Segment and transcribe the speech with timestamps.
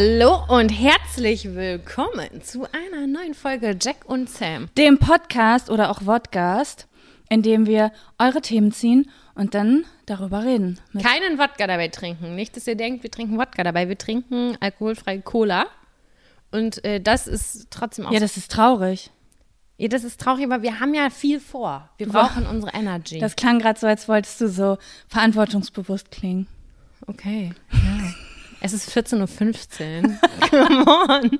[0.00, 4.68] Hallo und herzlich willkommen zu einer neuen Folge Jack und Sam.
[4.78, 6.86] Dem Podcast oder auch Vodcast,
[7.28, 10.78] in dem wir eure Themen ziehen und dann darüber reden.
[11.02, 12.36] Keinen Wodka dabei trinken.
[12.36, 13.88] Nicht, dass ihr denkt, wir trinken Wodka dabei.
[13.88, 15.66] Wir trinken alkoholfreie Cola.
[16.52, 18.12] Und äh, das ist trotzdem auch.
[18.12, 19.10] ja, das ist traurig.
[19.78, 21.90] Ja, das ist traurig, aber wir haben ja viel vor.
[21.96, 23.18] Wir brauchen unsere Energy.
[23.18, 24.78] Das klang gerade so, als wolltest du so
[25.08, 26.46] verantwortungsbewusst klingen.
[27.08, 27.50] okay.
[27.72, 28.14] Ja.
[28.60, 30.18] Es ist 14.15 Uhr.
[30.50, 31.38] Come on.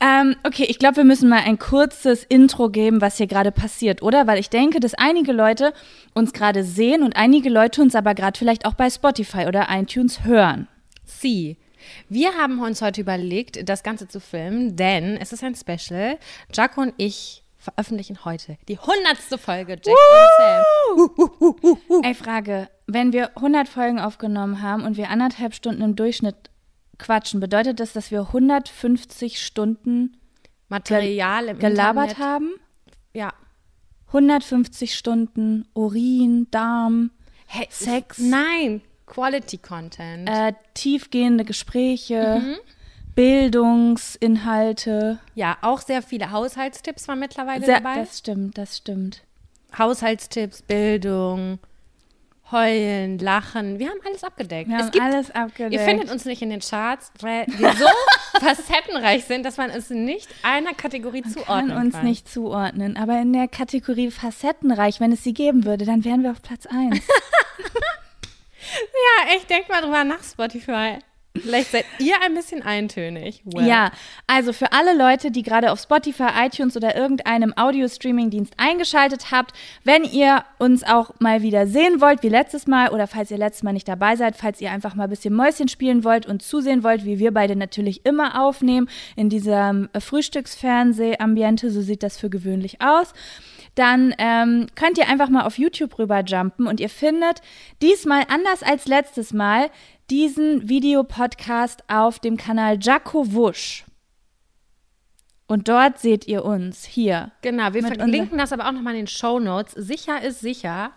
[0.00, 4.02] Ähm, okay, ich glaube, wir müssen mal ein kurzes Intro geben, was hier gerade passiert,
[4.02, 4.26] oder?
[4.26, 5.72] Weil ich denke, dass einige Leute
[6.14, 10.24] uns gerade sehen und einige Leute uns aber gerade vielleicht auch bei Spotify oder iTunes
[10.24, 10.68] hören.
[11.04, 11.56] Sie.
[12.08, 16.18] Wir haben uns heute überlegt, das Ganze zu filmen, denn es ist ein Special.
[16.52, 22.02] Jaco und ich veröffentlichen heute die hundertste Folge Jack und Sam.
[22.04, 26.36] Ey, Frage, wenn wir 100 Folgen aufgenommen haben und wir anderthalb Stunden im Durchschnitt
[26.98, 30.16] quatschen, bedeutet das, dass wir 150 Stunden
[30.68, 32.18] Material im gelabert Internet.
[32.28, 32.50] haben?
[33.14, 33.32] Ja.
[34.08, 37.10] 150 Stunden Urin, Darm,
[37.46, 38.18] Hey, Sex.
[38.18, 38.82] Nein.
[39.06, 40.28] Quality Content.
[40.28, 42.56] äh, tiefgehende Gespräche, Mhm.
[43.14, 45.18] Bildungsinhalte.
[45.34, 48.00] ja, auch sehr viele Haushaltstipps waren mittlerweile Sehr, dabei.
[48.00, 49.22] das stimmt, das stimmt.
[49.76, 51.58] Haushaltstipps, Bildung,
[52.50, 53.78] Heulen, Lachen.
[53.78, 54.68] Wir haben alles abgedeckt.
[54.68, 55.72] Wir es haben gibt, alles abgedeckt.
[55.72, 57.86] Ihr findet uns nicht in den Charts, weil wir so
[58.40, 62.04] facettenreich sind, dass man es nicht einer Kategorie kann zuordnen uns kann.
[62.04, 66.30] nicht zuordnen, aber in der Kategorie facettenreich, wenn es sie geben würde, dann wären wir
[66.32, 67.00] auf Platz 1.
[69.26, 70.98] Ja, echt, denkt mal drüber nach, Spotify.
[71.36, 73.42] Vielleicht seid ihr ein bisschen eintönig.
[73.44, 73.66] Well.
[73.66, 73.90] Ja,
[74.28, 79.52] also für alle Leute, die gerade auf Spotify, iTunes oder irgendeinem Audio-Streaming-Dienst eingeschaltet habt,
[79.82, 83.64] wenn ihr uns auch mal wieder sehen wollt, wie letztes Mal, oder falls ihr letztes
[83.64, 86.84] Mal nicht dabei seid, falls ihr einfach mal ein bisschen Mäuschen spielen wollt und zusehen
[86.84, 92.30] wollt, wie wir beide natürlich immer aufnehmen, in diesem äh, Frühstücksfernseh-Ambiente, so sieht das für
[92.30, 93.12] gewöhnlich aus,
[93.74, 97.40] dann ähm, könnt ihr einfach mal auf YouTube rüberjumpen und ihr findet
[97.82, 99.70] diesmal anders als letztes Mal
[100.10, 103.84] diesen Videopodcast auf dem Kanal Jaco Wusch.
[105.46, 107.32] Und dort seht ihr uns hier.
[107.42, 109.72] Genau, wir Mit verlinken das aber auch nochmal in den Show Notes.
[109.72, 110.92] Sicher ist sicher.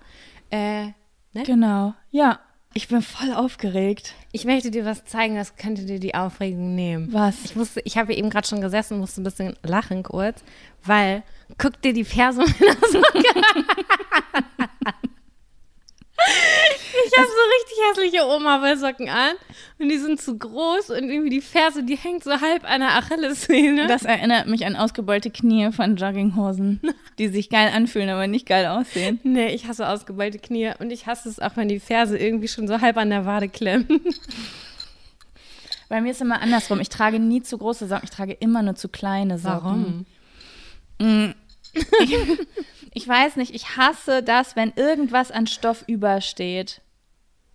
[0.49, 0.85] Äh,
[1.33, 1.43] ne?
[1.45, 1.93] Genau.
[2.11, 2.39] Ja,
[2.73, 4.13] ich bin voll aufgeregt.
[4.31, 7.11] Ich möchte dir was zeigen, das könnte dir die Aufregung nehmen.
[7.11, 7.43] Was?
[7.45, 10.43] Ich musste, ich habe eben gerade schon gesessen, musste ein bisschen lachen kurz,
[10.83, 11.23] weil
[11.57, 13.23] guck dir die Ferse meiner Socke
[14.33, 14.66] an.
[17.05, 19.35] Ich habe so richtig hässliche Oma-Socken an
[19.79, 22.95] und die sind zu groß und irgendwie die Ferse, die hängt so halb an der
[22.95, 23.87] Achillessehne.
[23.87, 26.81] Das erinnert mich an ausgebeulte Knie von Jogginghosen,
[27.19, 29.19] die sich geil anfühlen, aber nicht geil aussehen.
[29.23, 32.67] Nee, ich hasse ausgebeulte Knie und ich hasse es auch, wenn die Ferse irgendwie schon
[32.67, 33.89] so halb an der Wade klemmt.
[35.89, 36.81] Bei mir ist immer andersrum.
[36.81, 40.05] Ich trage nie zu große Socken, ich trage immer nur zu kleine Socken.
[40.99, 41.33] Warum?
[42.93, 46.81] Ich weiß nicht, ich hasse das, wenn irgendwas an Stoff übersteht.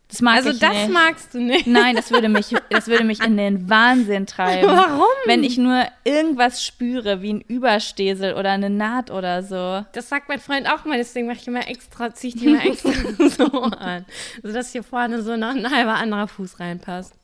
[0.06, 0.90] Das mag Also ich das nicht.
[0.90, 1.66] magst du nicht.
[1.66, 4.68] Nein, das würde mich, das würde mich in den Wahnsinn treiben.
[4.68, 5.08] Warum?
[5.24, 9.84] Wenn ich nur irgendwas spüre, wie ein Überstesel oder eine Naht oder so.
[9.92, 12.64] Das sagt mein Freund auch mal, deswegen mache ich immer extra, ziehe ich die immer
[12.64, 12.92] extra
[13.30, 14.04] so an.
[14.44, 17.14] Sodass hier vorne so noch ein halber anderer Fuß reinpasst.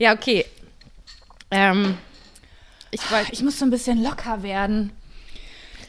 [0.00, 0.46] Ja, okay.
[1.52, 1.96] Ähm,
[2.90, 3.30] ich wollte.
[3.32, 4.90] Ich muss so ein bisschen locker werden.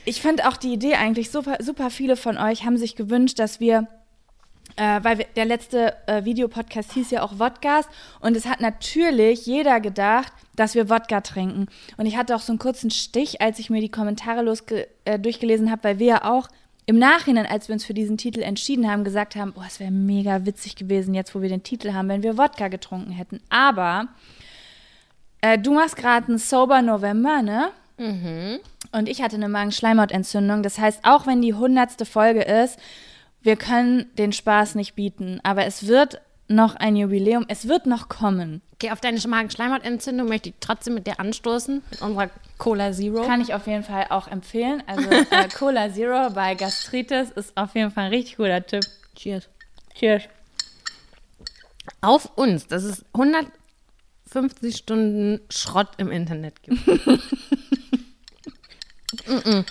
[0.06, 3.60] Ich finde auch die Idee eigentlich super, super viele von euch haben sich gewünscht, dass
[3.60, 3.88] wir
[4.78, 7.90] äh, weil wir, der letzte äh, Videopodcast hieß ja auch Wodcast
[8.20, 11.68] und es hat natürlich jeder gedacht, dass wir Wodka trinken.
[11.98, 15.20] Und ich hatte auch so einen kurzen Stich, als ich mir die Kommentare losge äh,
[15.20, 16.48] durchgelesen habe, weil wir ja auch
[16.86, 19.92] im Nachhinein, als wir uns für diesen Titel entschieden haben, gesagt haben, boah, es wäre
[19.92, 23.40] mega witzig gewesen, jetzt wo wir den Titel haben, wenn wir Wodka getrunken hätten.
[23.50, 24.08] Aber
[25.42, 27.70] äh, du machst gerade einen Sober November, ne?
[28.92, 30.64] Und ich hatte eine Magenschleimhautentzündung.
[30.64, 32.78] Das heißt, auch wenn die hundertste Folge ist,
[33.42, 35.40] wir können den Spaß nicht bieten.
[35.44, 37.46] Aber es wird noch ein Jubiläum.
[37.48, 38.62] Es wird noch kommen.
[38.74, 43.24] Okay, auf deine Magen-Schleimhautentzündung möchte ich trotzdem mit dir anstoßen, mit unserer Cola Zero.
[43.24, 44.84] Kann ich auf jeden Fall auch empfehlen.
[44.88, 48.86] Also äh, Cola Zero bei Gastritis ist auf jeden Fall ein richtig guter Tipp.
[49.16, 49.50] Cheers.
[49.96, 50.24] Cheers.
[52.02, 56.80] Auf uns, dass es 150 Stunden Schrott im Internet gibt.
[59.28, 59.66] Mm-mm.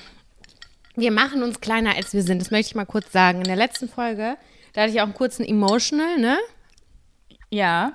[0.97, 2.41] wir machen uns kleiner, als wir sind.
[2.41, 3.39] Das möchte ich mal kurz sagen.
[3.39, 4.37] In der letzten Folge,
[4.73, 6.39] da hatte ich auch einen kurzen Emotional, ne?
[7.51, 7.95] Ja.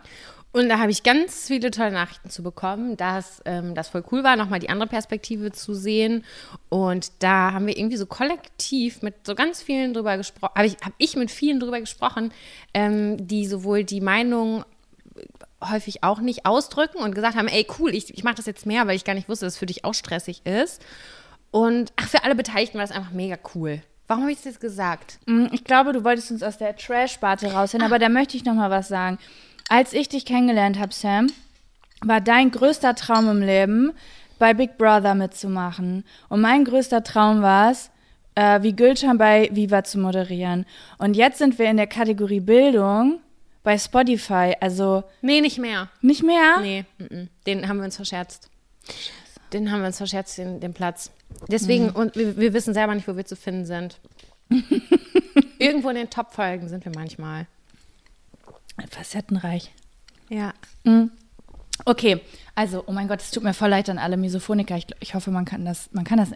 [0.52, 4.24] Und da habe ich ganz viele tolle Nachrichten zu bekommen, dass ähm, das voll cool
[4.24, 6.24] war, nochmal die andere Perspektive zu sehen.
[6.70, 10.78] Und da haben wir irgendwie so kollektiv mit so ganz vielen drüber gesprochen, habe ich,
[10.82, 12.32] hab ich mit vielen drüber gesprochen,
[12.74, 14.64] ähm, die sowohl die Meinung
[15.62, 18.88] häufig auch nicht ausdrücken und gesagt haben, ey, cool, ich, ich mache das jetzt mehr,
[18.88, 20.82] weil ich gar nicht wusste, dass es für dich auch stressig ist.
[21.56, 23.82] Und ach, für alle Beteiligten war das einfach mega cool.
[24.08, 25.20] Warum habe ich das jetzt gesagt?
[25.26, 28.56] Mm, Ich glaube, du wolltest uns aus der Trash-Sparte rausholen, aber da möchte ich noch
[28.56, 29.18] mal was sagen.
[29.70, 31.28] Als ich dich kennengelernt habe, Sam,
[32.02, 33.94] war dein größter Traum im Leben,
[34.38, 36.04] bei Big Brother mitzumachen.
[36.28, 37.90] Und mein größter Traum war es,
[38.36, 40.66] äh, wie Gülcan bei Viva zu moderieren.
[40.98, 43.22] Und jetzt sind wir in der Kategorie Bildung
[43.64, 44.56] bei Spotify.
[44.60, 45.88] Also Nee, nicht mehr.
[46.02, 46.60] nicht mehr?
[46.60, 47.30] Nee, mm, mm.
[47.48, 48.50] den haben wir uns verscherzt.
[49.56, 51.12] Den haben wir uns verscherzt, den, den Platz.
[51.48, 54.02] Deswegen, und wir, wir wissen selber nicht, wo wir zu finden sind.
[55.60, 57.48] Irgendwo in den Top-Folgen sind wir manchmal.
[58.92, 59.72] Facettenreich.
[60.28, 60.54] Ja.
[61.86, 62.20] Okay,
[62.54, 64.76] also, oh mein Gott, es tut mir voll leid an alle Misophoniker.
[64.76, 66.32] Ich, ich hoffe, man kann das, man kann das.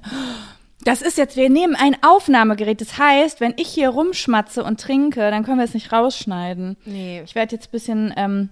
[0.85, 2.79] Das ist jetzt, wir nehmen ein Aufnahmegerät.
[2.79, 6.77] Das heißt, wenn ich hier rumschmatze und trinke, dann können wir es nicht rausschneiden.
[6.85, 7.21] Nee.
[7.25, 8.49] Ich werde jetzt ein bisschen, ähm,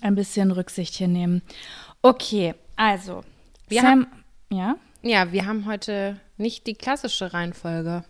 [0.00, 1.42] ein bisschen Rücksicht hier nehmen.
[2.00, 3.22] Okay, also.
[3.68, 4.06] Wir Sam,
[4.50, 4.76] ja?
[5.02, 8.04] Ja, wir haben heute nicht die klassische Reihenfolge.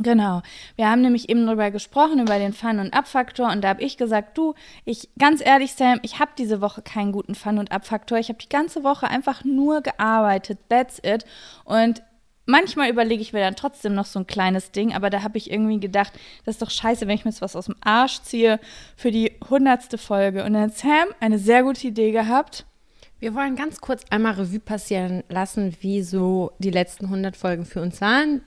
[0.00, 0.42] Genau.
[0.76, 3.50] Wir haben nämlich eben darüber gesprochen, über den Fun- und Abfaktor.
[3.50, 4.54] Und da habe ich gesagt, du,
[4.84, 8.18] ich, ganz ehrlich, Sam, ich habe diese Woche keinen guten Fun- und Abfaktor.
[8.18, 10.60] Ich habe die ganze Woche einfach nur gearbeitet.
[10.68, 11.24] That's it.
[11.64, 12.02] Und
[12.46, 14.94] manchmal überlege ich mir dann trotzdem noch so ein kleines Ding.
[14.94, 16.12] Aber da habe ich irgendwie gedacht,
[16.44, 18.60] das ist doch scheiße, wenn ich mir jetzt was aus dem Arsch ziehe
[18.96, 20.44] für die hundertste Folge.
[20.44, 22.66] Und dann hat Sam eine sehr gute Idee gehabt.
[23.20, 27.82] Wir wollen ganz kurz einmal Revue passieren lassen, wie so die letzten 100 Folgen für
[27.82, 28.42] uns waren,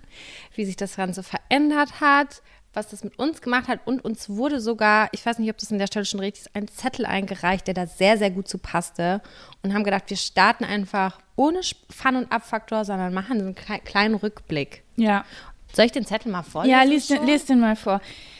[0.55, 2.41] wie sich das Ganze verändert hat,
[2.73, 3.81] was das mit uns gemacht hat.
[3.85, 6.55] Und uns wurde sogar, ich weiß nicht, ob das an der Stelle schon richtig ist,
[6.55, 9.21] ein Zettel eingereicht, der da sehr, sehr gut zu passte.
[9.61, 11.59] Und haben gedacht, wir starten einfach ohne
[11.89, 14.83] Fun- und Abfaktor, sondern machen einen kle- kleinen Rückblick.
[14.95, 15.25] Ja.
[15.73, 16.71] Soll ich den Zettel mal vorlesen?
[16.77, 17.99] Ja, lies den, lies den mal vor.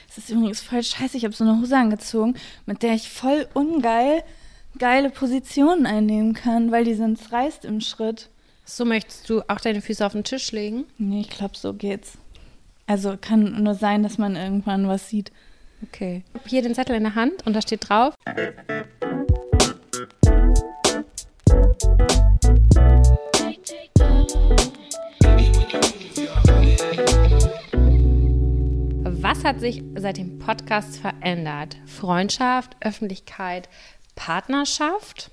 [0.09, 1.17] Es ist übrigens voll scheiße.
[1.17, 2.35] Ich habe so eine Hose angezogen,
[2.65, 4.23] mit der ich voll ungeil
[4.77, 8.29] geile Positionen einnehmen kann, weil die sonst reißt im Schritt.
[8.65, 10.85] So möchtest du auch deine Füße auf den Tisch legen?
[10.97, 12.17] Nee, ich glaube, so geht's.
[12.87, 15.31] Also kann nur sein, dass man irgendwann was sieht.
[15.83, 16.23] Okay.
[16.33, 18.13] Ich habe hier den Zettel in der Hand und da steht drauf.
[29.03, 31.77] Was hat sich seit dem Podcast verändert?
[31.85, 33.69] Freundschaft, Öffentlichkeit,
[34.21, 35.31] Partnerschaft?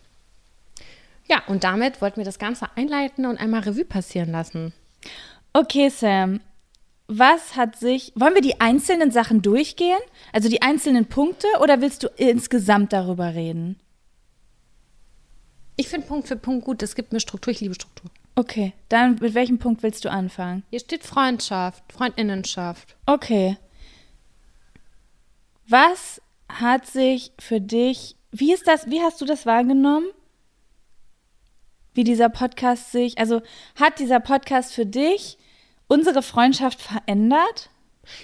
[1.26, 4.72] Ja, und damit wollten wir das Ganze einleiten und einmal Revue passieren lassen.
[5.52, 6.40] Okay, Sam.
[7.06, 8.12] Was hat sich.
[8.14, 9.98] Wollen wir die einzelnen Sachen durchgehen?
[10.32, 13.78] Also die einzelnen Punkte oder willst du insgesamt darüber reden?
[15.76, 18.10] Ich finde Punkt für Punkt gut, das gibt mir Struktur, ich liebe Struktur.
[18.36, 20.62] Okay, dann mit welchem Punkt willst du anfangen?
[20.70, 22.96] Hier steht Freundschaft, Freundinnenschaft.
[23.04, 23.58] Okay.
[25.68, 30.06] Was hat sich für dich, wie ist das, wie hast du das wahrgenommen?
[31.94, 33.42] Wie dieser Podcast sich, also
[33.74, 35.38] hat dieser Podcast für dich
[35.88, 37.70] unsere Freundschaft verändert?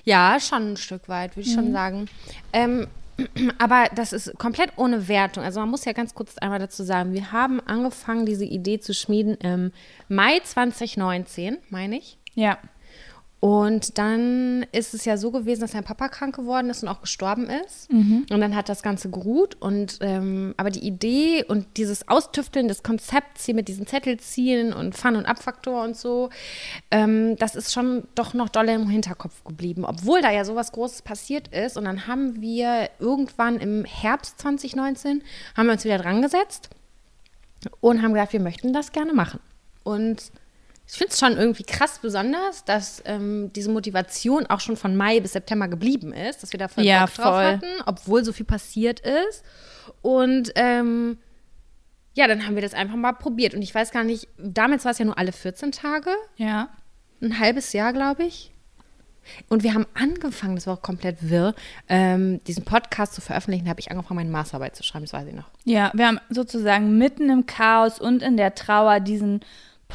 [0.04, 2.08] Ja, schon ein Stück weit, würde ich schon sagen.
[2.52, 2.86] Ähm,
[3.58, 5.44] aber das ist komplett ohne Wertung.
[5.44, 8.94] Also man muss ja ganz kurz einmal dazu sagen, wir haben angefangen, diese Idee zu
[8.94, 9.72] schmieden im
[10.08, 12.18] Mai 2019, meine ich.
[12.34, 12.58] Ja.
[13.44, 17.02] Und dann ist es ja so gewesen, dass sein Papa krank geworden ist und auch
[17.02, 17.90] gestorben ist.
[18.30, 19.60] Und dann hat das Ganze geruht.
[19.60, 24.96] Und ähm, aber die Idee und dieses Austüfteln des Konzepts hier mit diesen Zettelziehen und
[24.96, 26.30] Fun- und Abfaktor und so,
[26.90, 31.02] ähm, das ist schon doch noch doll im Hinterkopf geblieben, obwohl da ja sowas Großes
[31.02, 31.76] passiert ist.
[31.76, 35.22] Und dann haben wir irgendwann im Herbst 2019
[35.54, 36.70] haben wir uns wieder dran gesetzt
[37.82, 39.40] und haben gesagt, wir möchten das gerne machen.
[39.82, 40.32] Und
[40.86, 45.20] ich finde es schon irgendwie krass besonders, dass ähm, diese Motivation auch schon von Mai
[45.20, 47.44] bis September geblieben ist, dass wir da voll Ja, Bock drauf voll.
[47.44, 49.42] hatten, obwohl so viel passiert ist.
[50.02, 51.18] Und ähm,
[52.14, 53.54] ja, dann haben wir das einfach mal probiert.
[53.54, 56.68] Und ich weiß gar nicht, damals war es ja nur alle 14 Tage, Ja.
[57.22, 58.50] ein halbes Jahr, glaube ich.
[59.48, 61.54] Und wir haben angefangen, das war auch komplett wirr,
[61.88, 63.64] ähm, diesen Podcast zu veröffentlichen.
[63.64, 65.48] Da habe ich angefangen, meine Masterarbeit zu schreiben, das weiß ich noch.
[65.64, 69.40] Ja, wir haben sozusagen mitten im Chaos und in der Trauer diesen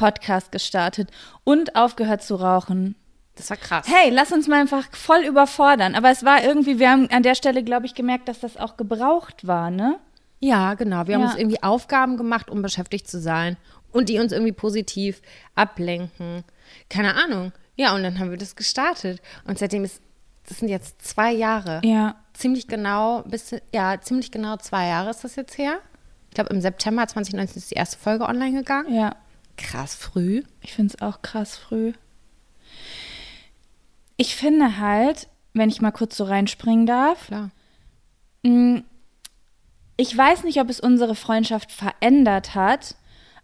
[0.00, 1.10] Podcast gestartet
[1.44, 2.94] und aufgehört zu rauchen.
[3.36, 3.86] Das war krass.
[3.86, 5.94] Hey, lass uns mal einfach voll überfordern.
[5.94, 8.78] Aber es war irgendwie, wir haben an der Stelle, glaube ich, gemerkt, dass das auch
[8.78, 9.98] gebraucht war, ne?
[10.38, 11.06] Ja, genau.
[11.06, 11.28] Wir haben Ja.
[11.30, 13.58] uns irgendwie Aufgaben gemacht, um beschäftigt zu sein
[13.92, 15.20] und die uns irgendwie positiv
[15.54, 16.44] ablenken.
[16.88, 17.52] Keine Ahnung.
[17.76, 19.20] Ja, und dann haben wir das gestartet.
[19.46, 20.00] Und seitdem ist,
[20.48, 21.80] das sind jetzt zwei Jahre.
[21.84, 22.16] Ja.
[22.32, 25.74] Ziemlich genau, bis, ja, ziemlich genau zwei Jahre ist das jetzt her.
[26.30, 28.94] Ich glaube, im September 2019 ist die erste Folge online gegangen.
[28.94, 29.14] Ja.
[29.60, 30.42] Krass früh.
[30.62, 31.92] Ich finde es auch krass früh.
[34.16, 37.50] Ich finde halt, wenn ich mal kurz so reinspringen darf, Klar.
[38.42, 38.82] mh,
[39.96, 42.96] ich weiß nicht, ob es unsere Freundschaft verändert hat,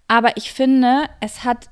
[0.08, 1.68] aber ich finde, es hat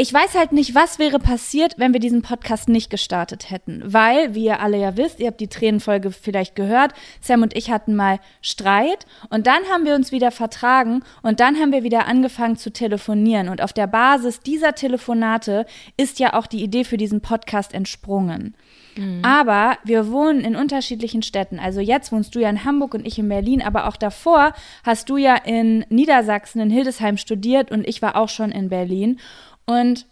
[0.00, 3.82] ich weiß halt nicht, was wäre passiert, wenn wir diesen Podcast nicht gestartet hätten.
[3.84, 7.72] Weil, wie ihr alle ja wisst, ihr habt die Tränenfolge vielleicht gehört, Sam und ich
[7.72, 12.06] hatten mal Streit und dann haben wir uns wieder vertragen und dann haben wir wieder
[12.06, 13.48] angefangen zu telefonieren.
[13.48, 18.54] Und auf der Basis dieser Telefonate ist ja auch die Idee für diesen Podcast entsprungen.
[18.98, 19.24] Mhm.
[19.24, 21.58] Aber wir wohnen in unterschiedlichen Städten.
[21.58, 24.52] Also jetzt wohnst du ja in Hamburg und ich in Berlin, aber auch davor
[24.84, 29.18] hast du ja in Niedersachsen, in Hildesheim studiert und ich war auch schon in Berlin.
[29.68, 30.06] Und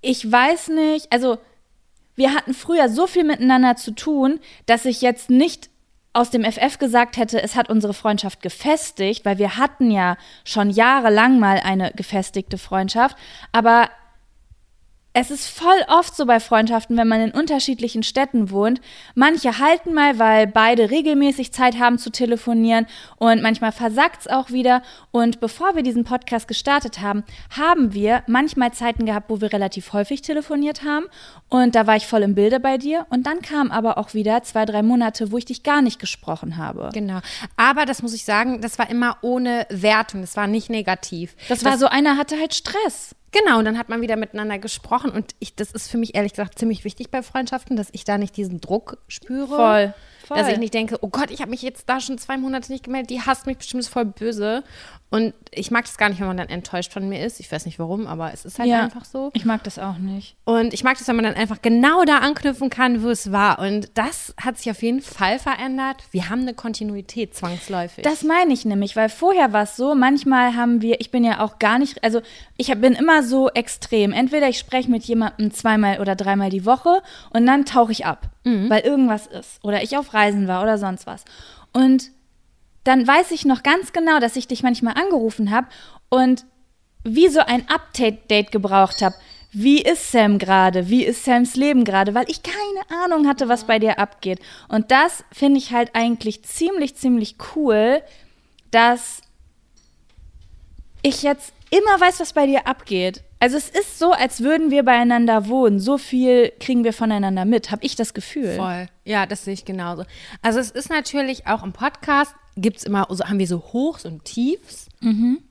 [0.00, 1.38] ich weiß nicht, also
[2.16, 5.70] wir hatten früher so viel miteinander zu tun, dass ich jetzt nicht
[6.12, 10.70] aus dem FF gesagt hätte, es hat unsere Freundschaft gefestigt, weil wir hatten ja schon
[10.70, 13.16] jahrelang mal eine gefestigte Freundschaft,
[13.52, 13.88] aber
[15.18, 18.82] es ist voll oft so bei Freundschaften, wenn man in unterschiedlichen Städten wohnt.
[19.14, 24.50] Manche halten mal, weil beide regelmäßig Zeit haben zu telefonieren und manchmal versagt es auch
[24.50, 24.82] wieder.
[25.12, 29.94] Und bevor wir diesen Podcast gestartet haben, haben wir manchmal Zeiten gehabt, wo wir relativ
[29.94, 31.06] häufig telefoniert haben.
[31.48, 33.06] Und da war ich voll im Bilde bei dir.
[33.08, 36.58] Und dann kamen aber auch wieder zwei, drei Monate, wo ich dich gar nicht gesprochen
[36.58, 36.90] habe.
[36.92, 37.20] Genau.
[37.56, 40.20] Aber das muss ich sagen, das war immer ohne Wertung.
[40.20, 41.36] Das war nicht negativ.
[41.48, 43.15] Das, das war so, einer hatte halt Stress.
[43.32, 46.32] Genau, und dann hat man wieder miteinander gesprochen und ich, das ist für mich ehrlich
[46.32, 49.48] gesagt ziemlich wichtig bei Freundschaften, dass ich da nicht diesen Druck spüre.
[49.48, 49.94] Voll.
[50.26, 50.38] Voll.
[50.38, 52.82] Dass ich nicht denke, oh Gott, ich habe mich jetzt da schon zwei Monate nicht
[52.82, 54.64] gemeldet, die hasst mich bestimmt ist voll böse.
[55.08, 57.38] Und ich mag das gar nicht, wenn man dann enttäuscht von mir ist.
[57.38, 59.30] Ich weiß nicht warum, aber es ist halt ja, einfach so.
[59.34, 60.34] Ich mag das auch nicht.
[60.44, 63.60] Und ich mag das, wenn man dann einfach genau da anknüpfen kann, wo es war.
[63.60, 66.02] Und das hat sich auf jeden Fall verändert.
[66.10, 68.02] Wir haben eine Kontinuität zwangsläufig.
[68.02, 71.38] Das meine ich nämlich, weil vorher war es so, manchmal haben wir, ich bin ja
[71.38, 72.20] auch gar nicht, also
[72.56, 74.12] ich bin immer so extrem.
[74.12, 78.28] Entweder ich spreche mit jemandem zweimal oder dreimal die Woche und dann tauche ich ab,
[78.46, 78.70] mhm.
[78.70, 79.62] weil irgendwas ist.
[79.62, 81.24] Oder ich auf Reisen war oder sonst was.
[81.72, 82.10] Und
[82.84, 85.66] dann weiß ich noch ganz genau, dass ich dich manchmal angerufen habe
[86.08, 86.46] und
[87.02, 89.16] wie so ein Update-Date gebraucht habe.
[89.52, 90.88] Wie ist Sam gerade?
[90.88, 92.14] Wie ist Sams Leben gerade?
[92.14, 94.40] Weil ich keine Ahnung hatte, was bei dir abgeht.
[94.68, 98.02] Und das finde ich halt eigentlich ziemlich, ziemlich cool,
[98.70, 99.22] dass
[101.02, 103.22] ich jetzt immer weiß, was bei dir abgeht.
[103.38, 105.78] Also es ist so, als würden wir beieinander wohnen.
[105.78, 108.56] So viel kriegen wir voneinander mit, habe ich das Gefühl.
[108.56, 108.88] Voll.
[109.04, 110.04] Ja, das sehe ich genauso.
[110.42, 114.06] Also es ist natürlich auch im Podcast, gibt es immer, also haben wir so Hochs
[114.06, 114.88] und Tiefs.
[115.00, 115.42] Mhm.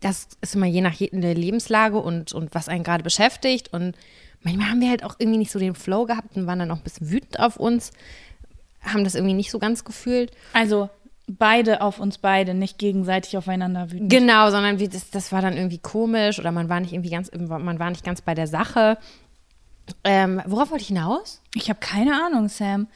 [0.00, 3.72] Das ist immer je nach der Lebenslage und, und was einen gerade beschäftigt.
[3.72, 3.96] Und
[4.42, 6.76] manchmal haben wir halt auch irgendwie nicht so den Flow gehabt und waren dann auch
[6.76, 7.90] ein bisschen wütend auf uns.
[8.82, 10.30] Haben das irgendwie nicht so ganz gefühlt.
[10.52, 10.88] Also
[11.26, 14.10] beide auf uns beide, nicht gegenseitig aufeinander wütend.
[14.10, 17.30] Genau, sondern wie das, das war dann irgendwie komisch oder man war nicht irgendwie ganz,
[17.32, 18.98] man war nicht ganz bei der Sache.
[20.02, 21.42] Ähm, worauf wollte ich hinaus?
[21.54, 22.88] Ich habe keine Ahnung, Sam.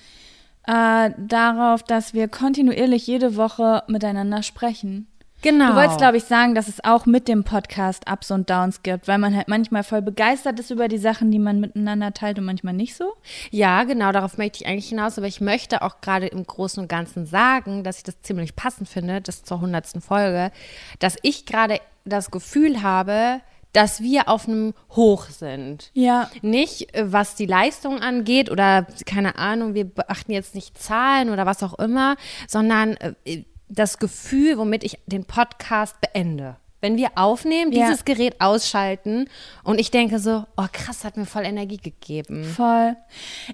[0.67, 5.07] Äh, darauf, dass wir kontinuierlich jede Woche miteinander sprechen.
[5.43, 5.71] Genau.
[5.71, 9.07] Du wolltest, glaube ich, sagen, dass es auch mit dem Podcast Ups und Downs gibt,
[9.07, 12.45] weil man halt manchmal voll begeistert ist über die Sachen, die man miteinander teilt und
[12.45, 13.15] manchmal nicht so.
[13.51, 15.17] Ja, genau, darauf möchte ich eigentlich hinaus.
[15.17, 18.89] Aber ich möchte auch gerade im Großen und Ganzen sagen, dass ich das ziemlich passend
[18.89, 20.51] finde, das zur hundertsten Folge,
[20.99, 23.41] dass ich gerade das Gefühl habe,
[23.73, 25.91] dass wir auf einem Hoch sind.
[25.93, 26.31] Ja.
[26.43, 31.47] Nicht, äh, was die Leistung angeht oder keine Ahnung, wir beachten jetzt nicht Zahlen oder
[31.47, 32.17] was auch immer,
[32.47, 36.57] sondern äh, das Gefühl, womit ich den Podcast beende.
[36.81, 37.87] Wenn wir aufnehmen, ja.
[37.87, 39.29] dieses Gerät ausschalten
[39.65, 42.45] und ich denke so, oh krass, hat mir voll Energie gegeben.
[42.45, 42.97] Voll.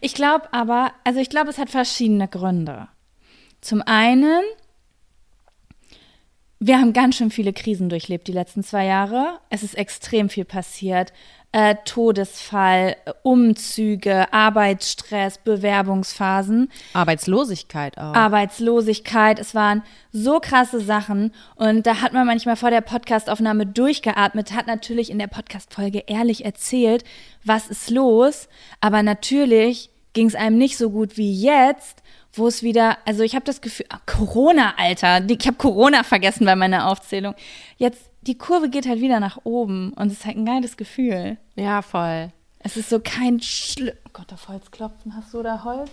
[0.02, 2.88] Ich glaube aber, also ich glaube, es hat verschiedene Gründe.
[3.62, 4.42] Zum einen,
[6.58, 9.40] wir haben ganz schön viele Krisen durchlebt die letzten zwei Jahre.
[9.48, 11.14] Es ist extrem viel passiert
[11.54, 16.68] äh, Todesfall, Umzüge, Arbeitsstress, Bewerbungsphasen.
[16.94, 18.12] Arbeitslosigkeit auch.
[18.12, 19.38] Arbeitslosigkeit.
[19.38, 21.32] Es waren so krasse Sachen.
[21.54, 26.44] Und da hat man manchmal vor der Podcastaufnahme durchgeatmet, hat natürlich in der Podcastfolge ehrlich
[26.44, 27.04] erzählt,
[27.44, 28.48] was ist los.
[28.80, 33.36] Aber natürlich ging es einem nicht so gut wie jetzt, wo es wieder, also ich
[33.36, 37.36] habe das Gefühl, Corona, Alter, ich habe Corona vergessen bei meiner Aufzählung.
[37.76, 41.36] Jetzt die Kurve geht halt wieder nach oben und es ist halt ein geiles Gefühl.
[41.56, 42.30] Ja, voll.
[42.58, 45.14] Es ist so kein Schl oh Gott, auf Holz klopfen.
[45.14, 45.90] Hast du da Holz?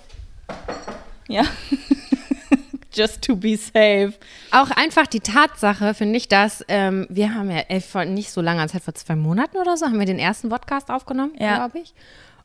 [1.28, 1.44] Ja.
[2.94, 4.14] Just to be safe.
[4.52, 8.42] Auch einfach die Tatsache, finde ich, dass ähm, wir haben ja ey, vor nicht so
[8.42, 11.56] lange Zeit, vor zwei Monaten oder so, haben wir den ersten Podcast aufgenommen, ja.
[11.56, 11.94] glaube ich.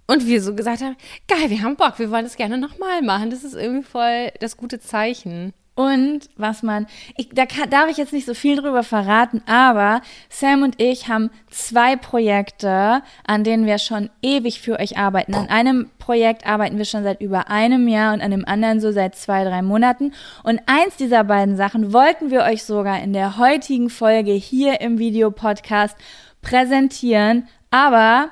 [0.07, 3.31] Und wir so gesagt haben, geil, wir haben Bock, wir wollen das gerne nochmal machen.
[3.31, 5.53] Das ist irgendwie voll das gute Zeichen.
[5.77, 6.87] Und was man,
[7.19, 11.09] ich, da kann, darf ich jetzt nicht so viel drüber verraten, aber Sam und ich
[11.09, 15.35] haben zwei Projekte, an denen wir schon ewig für euch arbeiten.
[15.35, 18.91] An einem Projekt arbeiten wir schon seit über einem Jahr und an dem anderen so
[18.91, 20.15] seit zwei, drei Monaten.
[20.43, 24.99] Und eins dieser beiden Sachen wollten wir euch sogar in der heutigen Folge hier im
[24.99, 25.95] Videopodcast
[26.41, 27.49] präsentieren.
[27.71, 28.31] Aber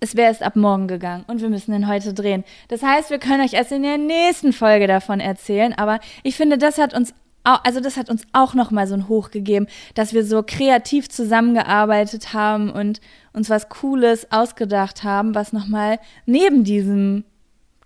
[0.00, 2.44] es wäre erst ab morgen gegangen und wir müssen ihn heute drehen.
[2.68, 6.58] Das heißt, wir können euch erst in der nächsten Folge davon erzählen, aber ich finde,
[6.58, 7.14] das hat uns
[7.44, 11.08] also das hat uns auch noch mal so ein Hoch gegeben, dass wir so kreativ
[11.08, 13.00] zusammengearbeitet haben und
[13.32, 17.24] uns was Cooles ausgedacht haben, was noch mal neben diesem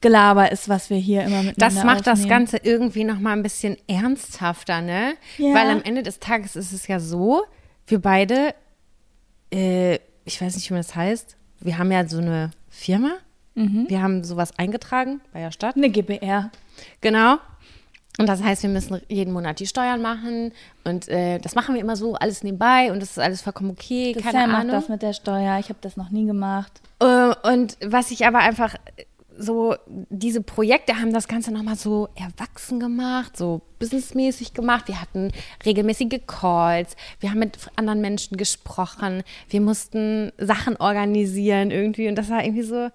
[0.01, 2.19] Gelaber ist, was wir hier immer miteinander Das macht aufnehmen.
[2.23, 5.15] das Ganze irgendwie noch mal ein bisschen ernsthafter, ne?
[5.39, 5.55] Ja.
[5.55, 7.43] Weil am Ende des Tages ist es ja so,
[7.87, 8.55] wir beide,
[9.53, 13.11] äh, ich weiß nicht, wie das heißt, wir haben ja so eine Firma,
[13.55, 13.85] Mhm.
[13.89, 15.77] wir haben sowas eingetragen bei der Stadt.
[15.77, 16.51] eine GBR.
[17.03, 17.37] Genau.
[18.19, 20.53] Und das heißt, wir müssen jeden Monat die Steuern machen
[20.85, 24.13] und äh, das machen wir immer so, alles nebenbei und das ist alles vollkommen okay,
[24.15, 24.73] Das keine Sam macht Ahnung.
[24.77, 25.59] das mit der Steuer.
[25.59, 26.81] Ich habe das noch nie gemacht.
[27.01, 28.75] Äh, und was ich aber einfach
[29.39, 34.89] so, diese Projekte haben das Ganze nochmal so erwachsen gemacht, so businessmäßig gemacht.
[34.89, 35.33] Wir hatten
[35.65, 42.31] regelmäßige Calls, wir haben mit anderen Menschen gesprochen, wir mussten Sachen organisieren irgendwie und das
[42.31, 42.91] war irgendwie so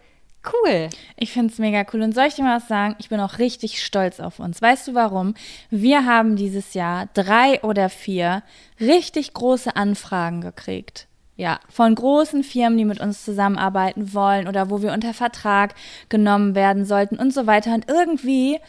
[0.53, 0.89] cool.
[1.17, 2.01] Ich finde es mega cool.
[2.01, 2.96] Und soll ich dir mal was sagen?
[3.00, 4.62] Ich bin auch richtig stolz auf uns.
[4.62, 5.34] Weißt du warum?
[5.70, 8.44] Wir haben dieses Jahr drei oder vier
[8.79, 11.08] richtig große Anfragen gekriegt.
[11.38, 15.75] Ja, von großen Firmen, die mit uns zusammenarbeiten wollen oder wo wir unter Vertrag
[16.10, 17.75] genommen werden sollten und so weiter.
[17.75, 18.60] Und irgendwie,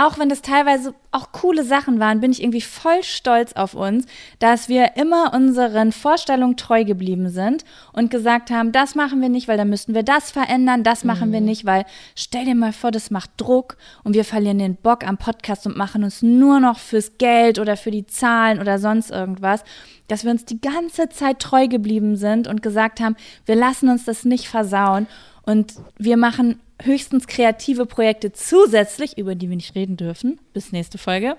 [0.00, 4.06] auch wenn das teilweise auch coole Sachen waren, bin ich irgendwie voll stolz auf uns,
[4.38, 9.46] dass wir immer unseren Vorstellungen treu geblieben sind und gesagt haben, das machen wir nicht,
[9.46, 11.84] weil dann müssten wir das verändern, das machen wir nicht, weil
[12.16, 15.76] stell dir mal vor, das macht Druck und wir verlieren den Bock am Podcast und
[15.76, 19.64] machen uns nur noch fürs Geld oder für die Zahlen oder sonst irgendwas,
[20.08, 24.06] dass wir uns die ganze Zeit treu geblieben sind und gesagt haben, wir lassen uns
[24.06, 25.06] das nicht versauen
[25.42, 30.98] und wir machen höchstens kreative Projekte zusätzlich, über die wir nicht reden dürfen, bis nächste
[30.98, 31.36] Folge,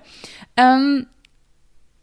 [0.56, 1.06] ähm,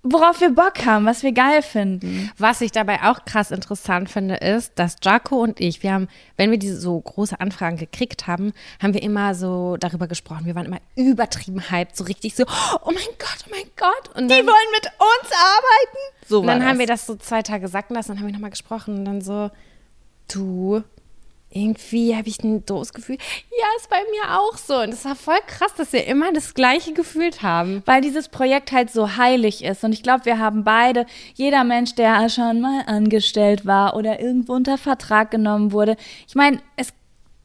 [0.04, 2.32] worauf wir Bock haben, was wir geil finden.
[2.38, 6.52] Was ich dabei auch krass interessant finde, ist, dass Jaco und ich, wir haben, wenn
[6.52, 10.45] wir diese so große Anfragen gekriegt haben, haben wir immer so darüber gesprochen.
[10.45, 14.15] Wir waren immer übertrieben hyped, so richtig so, oh mein Gott, oh mein Gott.
[14.15, 15.97] Und dann, wollen mit uns arbeiten.
[16.28, 18.52] So und dann haben wir das so zwei Tage sacken lassen, dann haben wir nochmal
[18.52, 19.52] gesprochen und dann so,
[20.34, 20.84] du,
[21.52, 23.18] irgendwie habe ich ein doofes Gefühl.
[23.18, 24.82] Ja, ist bei mir auch so.
[24.82, 27.82] Und es war voll krass, dass wir immer das Gleiche gefühlt haben.
[27.86, 29.84] weil dieses Projekt halt so heilig ist.
[29.84, 34.54] Und ich glaube, wir haben beide, jeder Mensch, der schon mal angestellt war oder irgendwo
[34.54, 35.96] unter Vertrag genommen wurde,
[36.28, 36.94] ich meine, es,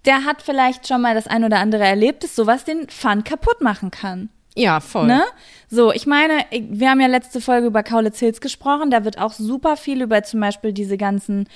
[0.05, 3.63] der hat vielleicht schon mal das ein oder andere erlebt, dass sowas den Fun kaputt
[3.63, 4.29] machen kann.
[4.55, 5.07] Ja, voll.
[5.07, 5.25] Ne?
[5.69, 8.91] So, ich meine, wir haben ja letzte Folge über Kaulitz Hills gesprochen.
[8.91, 11.49] Da wird auch super viel über zum Beispiel diese ganzen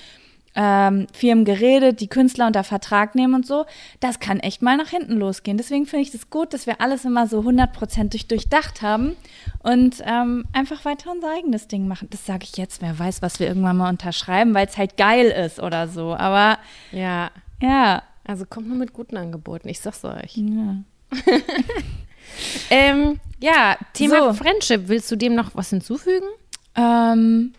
[0.55, 3.65] ähm, Firmen geredet, die Künstler unter Vertrag nehmen und so.
[3.99, 5.57] Das kann echt mal nach hinten losgehen.
[5.57, 9.15] Deswegen finde ich das gut, dass wir alles immer so hundertprozentig durchdacht haben
[9.63, 12.07] und ähm, einfach weiter unser eigenes Ding machen.
[12.11, 15.27] Das sage ich jetzt, wer weiß, was wir irgendwann mal unterschreiben, weil es halt geil
[15.27, 16.15] ist oder so.
[16.15, 16.57] Aber
[16.91, 17.31] Ja.
[17.61, 20.35] ja, Also kommt nur mit guten Angeboten, ich sag's euch.
[20.37, 20.75] ja.
[22.69, 24.33] Ähm, ja, Thema So.
[24.33, 24.87] Friendship.
[24.87, 26.27] Willst du dem noch was hinzufügen?
[26.75, 27.53] Ähm,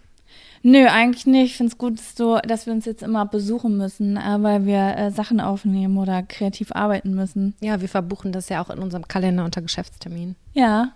[0.63, 1.53] nö, eigentlich nicht.
[1.53, 4.67] Ich finde es gut, dass, du, dass wir uns jetzt immer besuchen müssen, äh, weil
[4.67, 7.55] wir äh, Sachen aufnehmen oder kreativ arbeiten müssen.
[7.61, 10.37] Ja, wir verbuchen das ja auch in unserem Kalender unter Geschäftstermin.
[10.53, 10.93] Ja.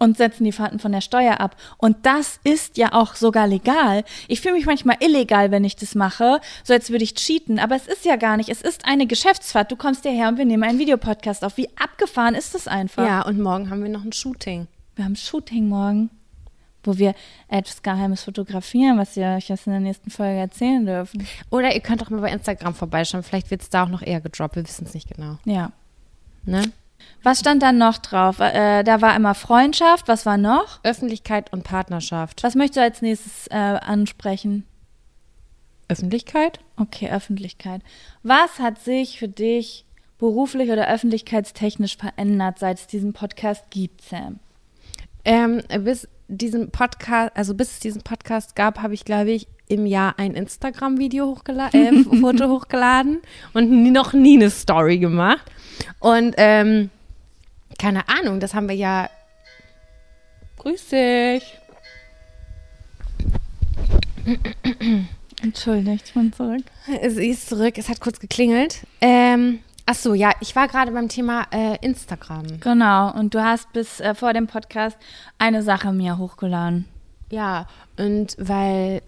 [0.00, 1.56] Und setzen die Fahrten von der Steuer ab.
[1.78, 4.02] Und das ist ja auch sogar legal.
[4.26, 7.60] Ich fühle mich manchmal illegal, wenn ich das mache, so als würde ich cheaten.
[7.60, 8.48] Aber es ist ja gar nicht.
[8.48, 9.70] Es ist eine Geschäftsfahrt.
[9.70, 11.56] Du kommst hierher und wir nehmen einen Videopodcast auf.
[11.56, 13.06] Wie abgefahren ist das einfach?
[13.06, 14.66] Ja, und morgen haben wir noch ein Shooting.
[14.96, 16.10] Wir haben Shooting morgen,
[16.84, 17.14] wo wir
[17.48, 21.26] etwas Geheimes fotografieren, was wir euch jetzt in der nächsten Folge erzählen dürfen.
[21.50, 23.22] Oder ihr könnt auch mal bei Instagram vorbeischauen.
[23.22, 24.56] Vielleicht wird es da auch noch eher gedroppt.
[24.56, 25.38] Wir wissen es nicht genau.
[25.44, 25.72] Ja.
[26.44, 26.72] Ne?
[27.22, 28.40] Was stand da noch drauf?
[28.40, 30.08] Äh, da war immer Freundschaft.
[30.08, 30.80] Was war noch?
[30.82, 32.42] Öffentlichkeit und Partnerschaft.
[32.42, 34.66] Was möchtest du als nächstes äh, ansprechen?
[35.88, 36.60] Öffentlichkeit?
[36.76, 37.82] Okay, Öffentlichkeit.
[38.22, 39.84] Was hat sich für dich
[40.18, 44.38] beruflich oder öffentlichkeitstechnisch verändert, seit es diesen Podcast gibt, Sam?
[45.24, 49.86] Ähm, bis diesen Podcast, also bis es diesen Podcast gab, habe ich, glaube ich, im
[49.86, 53.20] Jahr ein Instagram-Video hochgeladen, äh, Foto hochgeladen
[53.52, 55.44] und noch nie eine Story gemacht.
[56.00, 56.90] Und ähm,
[57.78, 59.08] keine Ahnung, das haben wir ja.
[60.58, 61.58] Grüß dich.
[65.42, 66.62] Entschuldigt, ich bin zurück.
[67.08, 68.86] Sie ist zurück, es hat kurz geklingelt.
[69.00, 69.58] Ähm,
[69.92, 72.60] Ach so, ja, ich war gerade beim Thema äh, Instagram.
[72.60, 74.96] Genau, und du hast bis äh, vor dem Podcast
[75.36, 76.86] eine Sache mir hochgeladen.
[77.30, 77.66] Ja,
[77.98, 79.02] und weil,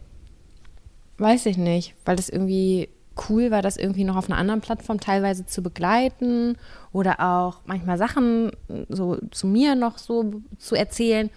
[1.17, 2.91] weiß ich nicht, weil das irgendwie
[3.31, 6.59] cool war, das irgendwie noch auf einer anderen Plattform teilweise zu begleiten
[6.93, 8.51] oder auch manchmal Sachen
[8.91, 11.31] so zu mir noch so zu erzählen,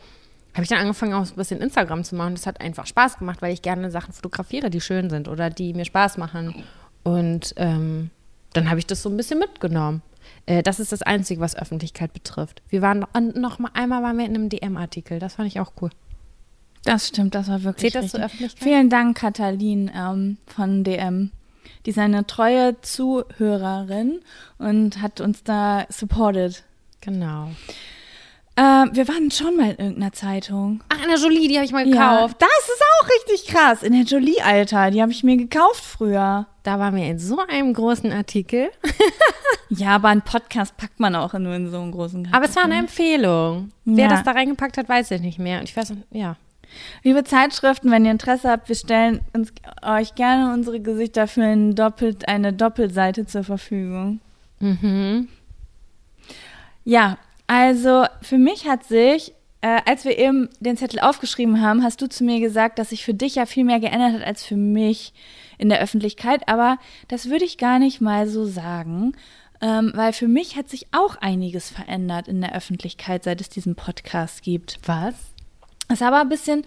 [0.56, 2.36] habe ich dann angefangen, auch ein bisschen Instagram zu machen.
[2.36, 5.74] Das hat einfach Spaß gemacht, weil ich gerne Sachen fotografiere, die schön sind oder die
[5.74, 6.66] mir Spaß machen.
[7.06, 8.10] Und ähm,
[8.54, 10.02] dann habe ich das so ein bisschen mitgenommen.
[10.46, 12.62] Äh, das ist das Einzige, was Öffentlichkeit betrifft.
[12.70, 15.20] Wir waren noch, noch mal einmal waren wir in einem DM-Artikel.
[15.20, 15.90] Das fand ich auch cool.
[16.84, 17.92] Das stimmt, das war wirklich.
[17.92, 18.64] Zählt das zur Öffentlichkeit?
[18.64, 21.32] Vielen Dank, Katalin ähm, von DM.
[21.86, 24.22] Die ist eine treue Zuhörerin
[24.58, 26.64] und hat uns da supported.
[27.02, 27.52] Genau.
[28.58, 30.84] Äh, wir waren schon mal in irgendeiner Zeitung.
[30.90, 32.38] Ach, Anna Jolie, die habe ich mal Ja, gekauft.
[32.40, 33.84] das ist auch richtig krass.
[33.84, 34.90] In der Jolie, Alter.
[34.92, 36.48] Die habe ich mir gekauft früher.
[36.64, 38.70] Da waren wir in so einem großen Artikel.
[39.70, 42.64] Ja, aber einen Podcast packt man auch nur in so einem großen Aber es war
[42.64, 43.72] eine Empfehlung.
[43.84, 44.10] Wer Ja.
[44.10, 45.60] das da reingepackt hat, weiß ich nicht mehr.
[45.60, 46.38] Und ich weiß, ja.
[47.04, 51.76] Liebe Zeitschriften, wenn ihr Interesse habt, wir stellen uns euch gerne unsere Gesichter für ein
[51.76, 54.22] Doppelt, eine Doppelseite zur Verfügung.
[54.62, 55.28] Mhm.
[56.86, 57.18] Ja,
[57.48, 62.08] also für mich hat sich, äh, als wir eben den Zettel aufgeschrieben haben, hast du
[62.08, 65.14] zu mir gesagt, dass sich für dich ja viel mehr geändert hat als für mich
[65.58, 66.48] in der Öffentlichkeit.
[66.48, 69.14] Aber das würde ich gar nicht mal so sagen,
[69.62, 73.76] ähm, weil für mich hat sich auch einiges verändert in der Öffentlichkeit, seit es diesen
[73.76, 74.80] Podcast gibt.
[74.86, 75.16] Was?
[75.88, 76.64] Es ist aber ein bisschen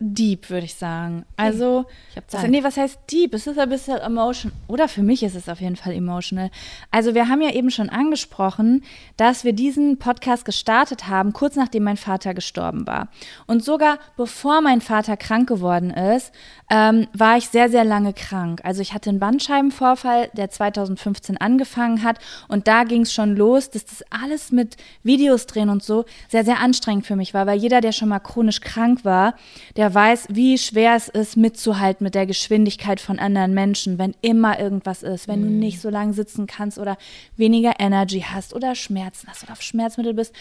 [0.00, 1.24] deep, würde ich sagen.
[1.36, 2.50] Also, ich Zeit.
[2.50, 3.34] nee, was heißt deep?
[3.34, 4.56] Es ist ein bisschen emotional.
[4.68, 6.50] Oder für mich ist es auf jeden Fall emotional.
[6.90, 8.84] Also, wir haben ja eben schon angesprochen,
[9.16, 13.08] dass wir diesen Podcast gestartet haben, kurz nachdem mein Vater gestorben war.
[13.46, 16.32] Und sogar bevor mein Vater krank geworden ist,
[16.70, 18.60] ähm, war ich sehr, sehr lange krank.
[18.62, 22.18] Also, ich hatte einen Bandscheibenvorfall, der 2015 angefangen hat.
[22.46, 26.44] Und da ging es schon los, dass das alles mit Videos drehen und so sehr,
[26.44, 29.34] sehr anstrengend für mich war, weil jeder, der schon mal chronisch krank war,
[29.76, 34.58] der weiß, wie schwer es ist, mitzuhalten mit der Geschwindigkeit von anderen Menschen, wenn immer
[34.58, 36.96] irgendwas ist, wenn du nicht so lange sitzen kannst oder
[37.36, 40.34] weniger Energy hast oder Schmerzen hast oder auf Schmerzmittel bist.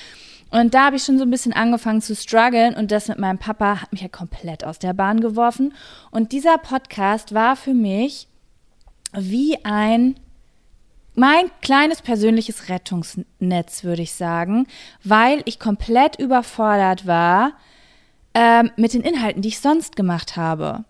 [0.50, 3.38] Und da habe ich schon so ein bisschen angefangen zu strugglen und das mit meinem
[3.38, 5.74] Papa hat mich ja komplett aus der Bahn geworfen.
[6.12, 8.28] Und dieser Podcast war für mich
[9.14, 10.16] wie ein
[11.16, 14.68] mein kleines persönliches Rettungsnetz, würde ich sagen,
[15.04, 17.54] weil ich komplett überfordert war
[18.38, 20.86] ähm, mit den Inhalten, die ich sonst gemacht habe.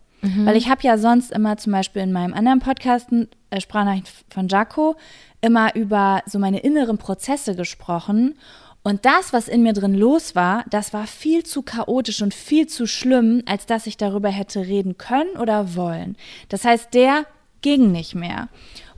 [0.46, 3.08] Weil ich habe ja sonst immer zum Beispiel in meinem anderen Podcast,
[3.50, 4.96] äh, Sprachnachricht von Jaco,
[5.40, 8.38] immer über so meine inneren Prozesse gesprochen.
[8.84, 12.68] Und das, was in mir drin los war, das war viel zu chaotisch und viel
[12.68, 16.18] zu schlimm, als dass ich darüber hätte reden können oder wollen.
[16.50, 17.26] Das heißt, der
[17.62, 18.50] ging nicht mehr.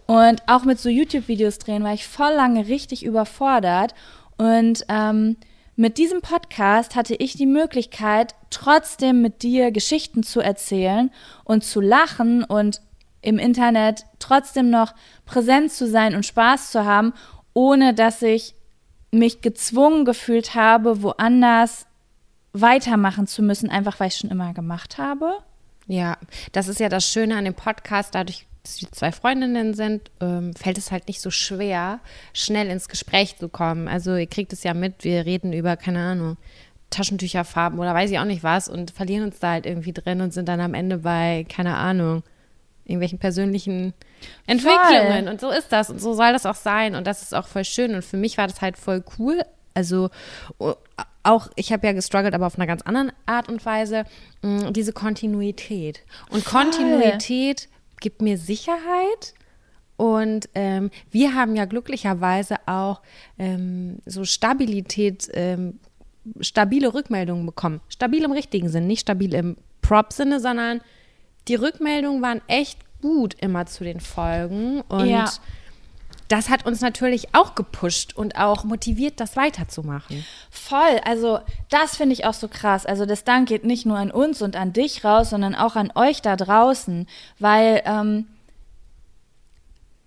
[0.08, 3.94] Und auch mit so YouTube-Videos drehen war ich voll lange richtig überfordert.
[4.38, 5.38] Und ähm,
[5.80, 11.10] mit diesem Podcast hatte ich die Möglichkeit, trotzdem mit dir Geschichten zu erzählen
[11.46, 12.82] und zu lachen und
[13.22, 14.94] im Internet trotzdem noch
[15.26, 17.14] präsent zu sein und Spaß zu haben,
[17.54, 18.56] ohne dass ich
[19.12, 21.86] mich gezwungen gefühlt habe, woanders
[22.52, 25.38] weitermachen zu müssen, einfach weil ich schon immer gemacht habe.
[25.88, 26.18] Ja,
[26.52, 28.48] das ist ja das Schöne an dem Podcast, dadurch,
[28.82, 32.00] wir zwei Freundinnen sind, ähm, fällt es halt nicht so schwer,
[32.34, 33.88] schnell ins Gespräch zu kommen.
[33.88, 36.38] Also ihr kriegt es ja mit, wir reden über, keine Ahnung,
[36.90, 40.34] Taschentücherfarben oder weiß ich auch nicht was und verlieren uns da halt irgendwie drin und
[40.34, 42.24] sind dann am Ende bei, keine Ahnung,
[42.86, 43.94] irgendwelchen persönlichen
[44.48, 45.28] Entwicklungen.
[45.28, 47.66] Und so ist das und so soll das auch sein und das ist auch voll
[47.66, 49.44] schön und für mich war das halt voll cool.
[49.76, 50.10] Also
[50.58, 50.74] oh,
[51.24, 54.06] auch, ich habe ja gestruggelt, aber auf einer ganz anderen Art und Weise,
[54.42, 56.02] mh, diese Kontinuität.
[56.30, 56.64] Und Voll.
[56.64, 59.34] Kontinuität gibt mir Sicherheit.
[59.98, 63.02] Und ähm, wir haben ja glücklicherweise auch
[63.38, 65.80] ähm, so Stabilität, ähm,
[66.40, 67.82] stabile Rückmeldungen bekommen.
[67.90, 70.82] Stabil im richtigen Sinn, nicht stabil im Prop-Sinne, sondern
[71.48, 74.82] die Rückmeldungen waren echt gut immer zu den Folgen.
[74.82, 75.30] Und Ja.
[76.30, 80.24] Das hat uns natürlich auch gepusht und auch motiviert, das weiterzumachen.
[80.50, 81.40] Voll, also
[81.70, 82.86] das finde ich auch so krass.
[82.86, 85.92] Also das Dank geht nicht nur an uns und an dich raus, sondern auch an
[85.96, 87.08] euch da draußen,
[87.40, 88.28] weil ähm,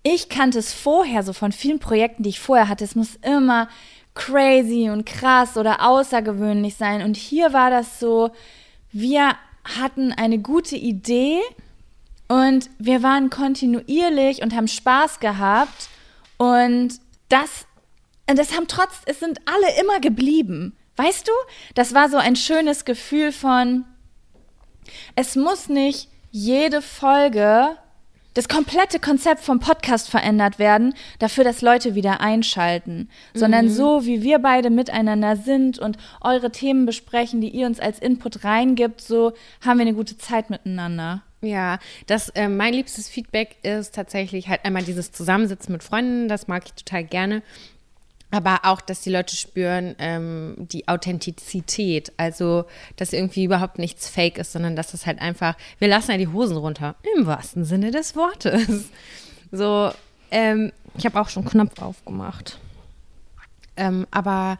[0.01, 2.85] ich kannte es vorher so von vielen Projekten, die ich vorher hatte.
[2.85, 3.67] Es muss immer
[4.15, 7.01] crazy und krass oder außergewöhnlich sein.
[7.01, 8.31] Und hier war das so,
[8.93, 11.39] wir hatten eine gute Idee
[12.29, 15.89] und wir waren kontinuierlich und haben Spaß gehabt.
[16.43, 17.65] Und das,
[18.25, 20.75] das haben trotz, es sind alle immer geblieben.
[20.97, 21.31] Weißt du?
[21.73, 23.85] Das war so ein schönes Gefühl von,
[25.15, 27.77] es muss nicht jede Folge
[28.33, 34.23] das komplette Konzept vom Podcast verändert werden, dafür, dass Leute wieder einschalten, sondern so, wie
[34.23, 39.33] wir beide miteinander sind und eure Themen besprechen, die ihr uns als Input reingibt, so
[39.63, 41.21] haben wir eine gute Zeit miteinander.
[41.43, 41.77] Ja,
[42.07, 46.63] das, äh, mein liebstes Feedback ist tatsächlich halt einmal dieses Zusammensitzen mit Freunden, das mag
[46.65, 47.43] ich total gerne.
[48.31, 52.13] Aber auch, dass die Leute spüren, ähm, die Authentizität.
[52.17, 56.17] Also, dass irgendwie überhaupt nichts fake ist, sondern dass es halt einfach, wir lassen ja
[56.17, 56.95] die Hosen runter.
[57.15, 58.89] Im wahrsten Sinne des Wortes.
[59.55, 59.91] So,
[60.31, 62.57] ähm, ich habe auch schon Knopf aufgemacht.
[63.77, 64.57] Ähm, aber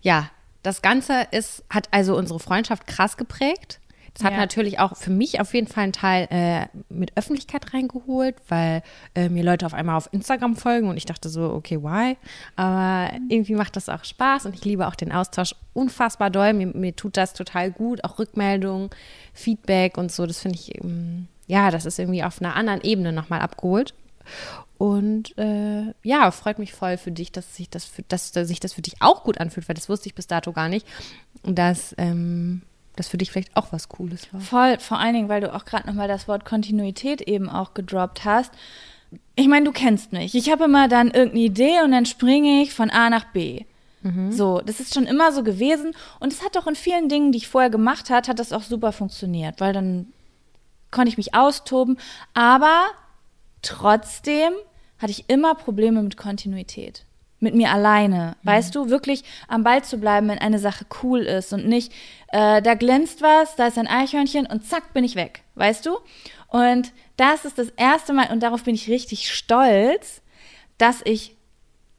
[0.00, 0.30] ja,
[0.62, 3.80] das Ganze ist, hat also unsere Freundschaft krass geprägt.
[4.14, 4.38] Das hat Ja.
[4.38, 8.82] natürlich auch für mich auf jeden Fall einen Teil äh, mit Öffentlichkeit reingeholt, weil
[9.16, 12.16] äh, mir Leute auf einmal auf Instagram folgen und ich dachte so, okay, why?
[12.54, 16.52] Aber irgendwie macht das auch Spaß und ich liebe auch den Austausch unfassbar doll.
[16.52, 18.90] Mir, mir tut das total gut, auch Rückmeldungen,
[19.32, 20.26] Feedback und so.
[20.26, 23.94] Das finde ich, ähm, ja, das ist irgendwie auf einer anderen Ebene nochmal abgeholt.
[24.78, 28.72] Und äh, ja, freut mich voll für dich, dass sich das für, dass sich das
[28.72, 30.86] für dich auch gut anfühlt, weil das wusste ich bis dato gar nicht.
[31.42, 32.62] Und dass ähm,
[32.96, 34.40] das für dich vielleicht auch was Cooles war.
[34.40, 38.24] Voll, vor allen Dingen, weil du auch gerade nochmal das Wort Kontinuität eben auch gedroppt
[38.24, 38.52] hast.
[39.36, 40.34] Ich meine, du kennst mich.
[40.34, 43.64] Ich habe immer dann irgendeine Idee und dann springe ich von A nach B.
[44.30, 45.94] So, das ist schon immer so gewesen.
[46.20, 48.62] Und es hat doch in vielen Dingen, die ich vorher gemacht habe, hat das auch
[48.62, 50.12] super funktioniert, weil dann
[50.90, 51.96] konnte ich mich austoben.
[52.34, 52.82] Aber
[53.62, 54.52] trotzdem
[54.98, 57.06] hatte ich immer Probleme mit Kontinuität.
[57.44, 58.36] Mit mir alleine.
[58.42, 61.92] Weißt du, wirklich am Ball zu bleiben, wenn eine Sache cool ist und nicht,
[62.28, 65.42] äh, da glänzt was, da ist ein Eichhörnchen und zack, bin ich weg.
[65.54, 65.98] Weißt du?
[66.48, 70.22] Und das ist das erste Mal, und darauf bin ich richtig stolz,
[70.78, 71.36] dass ich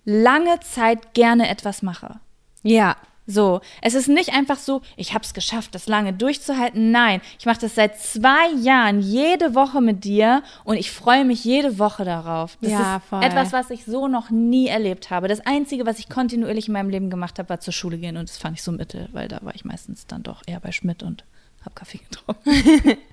[0.03, 2.19] lange Zeit gerne etwas mache.
[2.63, 2.95] Ja,
[3.27, 6.91] So, es ist nicht einfach so, ich habe es geschafft, das lange durchzuhalten.
[6.91, 11.43] Nein, ich mache das seit zwei Jahren jede Woche mit dir und ich freue mich
[11.43, 12.57] jede Woche darauf.
[12.61, 13.23] Das Ja, ist voll.
[13.23, 15.27] etwas, was ich so noch nie erlebt habe.
[15.27, 18.29] Das Einzige, was ich kontinuierlich in meinem Leben gemacht habe, war zur Schule gehen und
[18.29, 21.01] das fand ich so mittel, weil da war ich meistens dann doch eher bei Schmidt
[21.01, 21.23] und
[21.61, 22.97] habe Kaffee getrunken.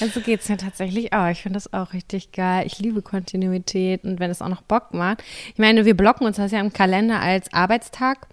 [0.00, 1.26] Also geht es mir tatsächlich auch.
[1.30, 2.64] Ich finde das auch richtig geil.
[2.64, 5.22] Ich liebe Kontinuität und wenn es auch noch Bock macht.
[5.48, 8.28] Ich meine, wir blocken uns das ja im Kalender als Arbeitstag.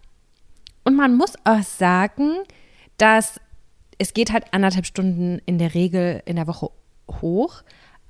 [0.83, 2.37] Und man muss auch sagen,
[2.97, 3.39] dass
[3.97, 6.71] es geht halt anderthalb Stunden in der Regel in der Woche
[7.21, 7.63] hoch.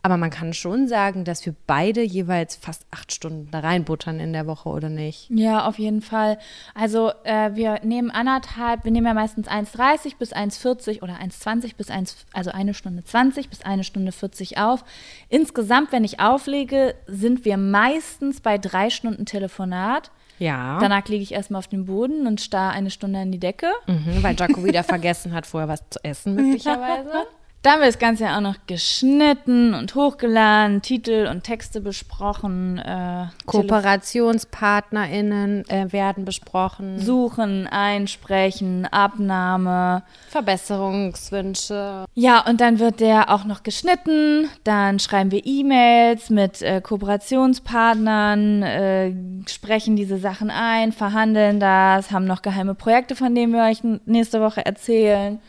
[0.03, 4.33] Aber man kann schon sagen, dass wir beide jeweils fast acht Stunden da reinbuttern in
[4.33, 5.29] der Woche, oder nicht?
[5.29, 6.39] Ja, auf jeden Fall.
[6.73, 11.91] Also äh, wir nehmen anderthalb, wir nehmen ja meistens 1,30 bis 1,40 oder 1,20 bis
[11.91, 14.83] 1, also eine Stunde 20 bis eine Stunde 40 auf.
[15.29, 20.09] Insgesamt, wenn ich auflege, sind wir meistens bei drei Stunden Telefonat.
[20.41, 20.79] Ja.
[20.79, 23.71] Danach liege ich erstmal auf dem Boden und starr eine Stunde in die Decke.
[23.85, 27.11] mhm, weil Jaco wieder vergessen hat, vorher was zu essen, möglicherweise.
[27.63, 33.27] Dann wird das Ganze ja auch noch geschnitten und hochgeladen, Titel und Texte besprochen, äh,
[33.45, 36.97] KooperationspartnerInnen äh, werden besprochen.
[36.97, 40.01] Suchen, Einsprechen, Abnahme.
[40.29, 42.05] Verbesserungswünsche.
[42.15, 44.49] Ja, und dann wird der auch noch geschnitten.
[44.63, 49.13] Dann schreiben wir E-Mails mit äh, Kooperationspartnern, äh,
[49.47, 54.41] sprechen diese Sachen ein, verhandeln das, haben noch geheime Projekte, von denen wir euch nächste
[54.41, 55.39] Woche erzählen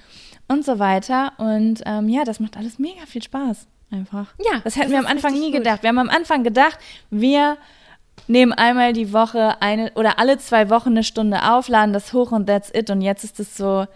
[0.53, 1.33] und so weiter.
[1.39, 3.67] Und ähm, ja, das macht alles mega viel Spaß.
[3.91, 4.33] Einfach.
[4.39, 5.59] Ja, Das hätten das wir am Anfang nie gut.
[5.59, 5.83] gedacht.
[5.83, 6.79] Wir haben am Anfang gedacht,
[7.11, 7.59] wir
[8.27, 12.33] nehmen einmal die Woche eine oder alle zwei Wochen eine Stunde auf, laden das hoch
[12.33, 12.89] und that's it.
[12.91, 13.87] Und jetzt ist es so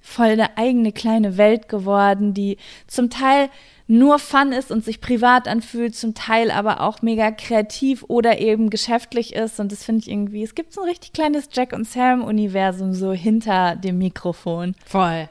[0.00, 3.50] voll eine eigene kleine Welt geworden, die zum Teil
[3.88, 8.70] nur Fun ist und sich privat anfühlt, zum Teil aber auch mega kreativ oder eben
[8.70, 9.60] geschäftlich ist.
[9.60, 13.12] Und das finde ich irgendwie, es gibt so ein richtig kleines Jack und Sam-Universum so
[13.12, 14.74] hinter dem Mikrofon.
[14.86, 15.28] Voll.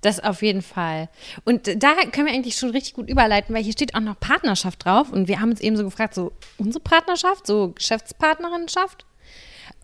[0.00, 1.08] Das auf jeden Fall.
[1.44, 4.84] Und da können wir eigentlich schon richtig gut überleiten, weil hier steht auch noch Partnerschaft
[4.84, 5.10] drauf.
[5.10, 9.06] Und wir haben uns eben so gefragt, so unsere Partnerschaft, so Geschäftspartnerinnenschaft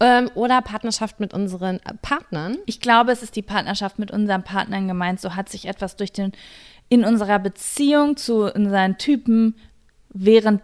[0.01, 2.59] ähm, oder Partnerschaft mit unseren Partnern.
[2.67, 5.21] Ich glaube, es ist die Partnerschaft mit unseren Partnern gemeint.
[5.21, 6.33] So hat sich etwas durch den,
[6.89, 9.57] in unserer Beziehung zu unseren Typen
[10.11, 10.63] während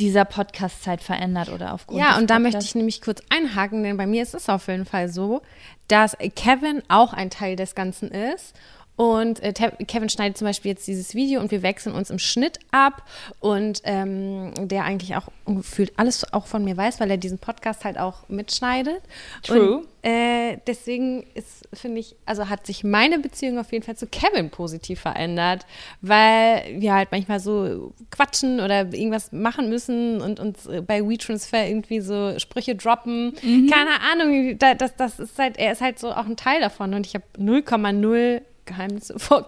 [0.00, 4.06] dieser Podcast-Zeit verändert oder aufgrund Ja, und da möchte ich nämlich kurz einhaken, denn bei
[4.06, 5.42] mir ist es auf jeden Fall so,
[5.88, 8.54] dass Kevin auch ein Teil des Ganzen ist.
[9.00, 9.54] Und äh,
[9.86, 13.08] Kevin schneidet zum Beispiel jetzt dieses Video und wir wechseln uns im Schnitt ab.
[13.40, 17.86] Und ähm, der eigentlich auch gefühlt alles auch von mir weiß, weil er diesen Podcast
[17.86, 19.00] halt auch mitschneidet.
[19.42, 19.76] True.
[19.78, 24.06] Und, äh, deswegen ist, finde ich, also hat sich meine Beziehung auf jeden Fall zu
[24.06, 25.64] Kevin positiv verändert,
[26.02, 31.66] weil wir halt manchmal so quatschen oder irgendwas machen müssen und uns äh, bei WeTransfer
[31.66, 33.34] irgendwie so Sprüche droppen.
[33.70, 36.92] Keine Ahnung, da- das, das ist halt, er ist halt so auch ein Teil davon
[36.92, 39.46] und ich habe 0,0 Geheimnisse vor.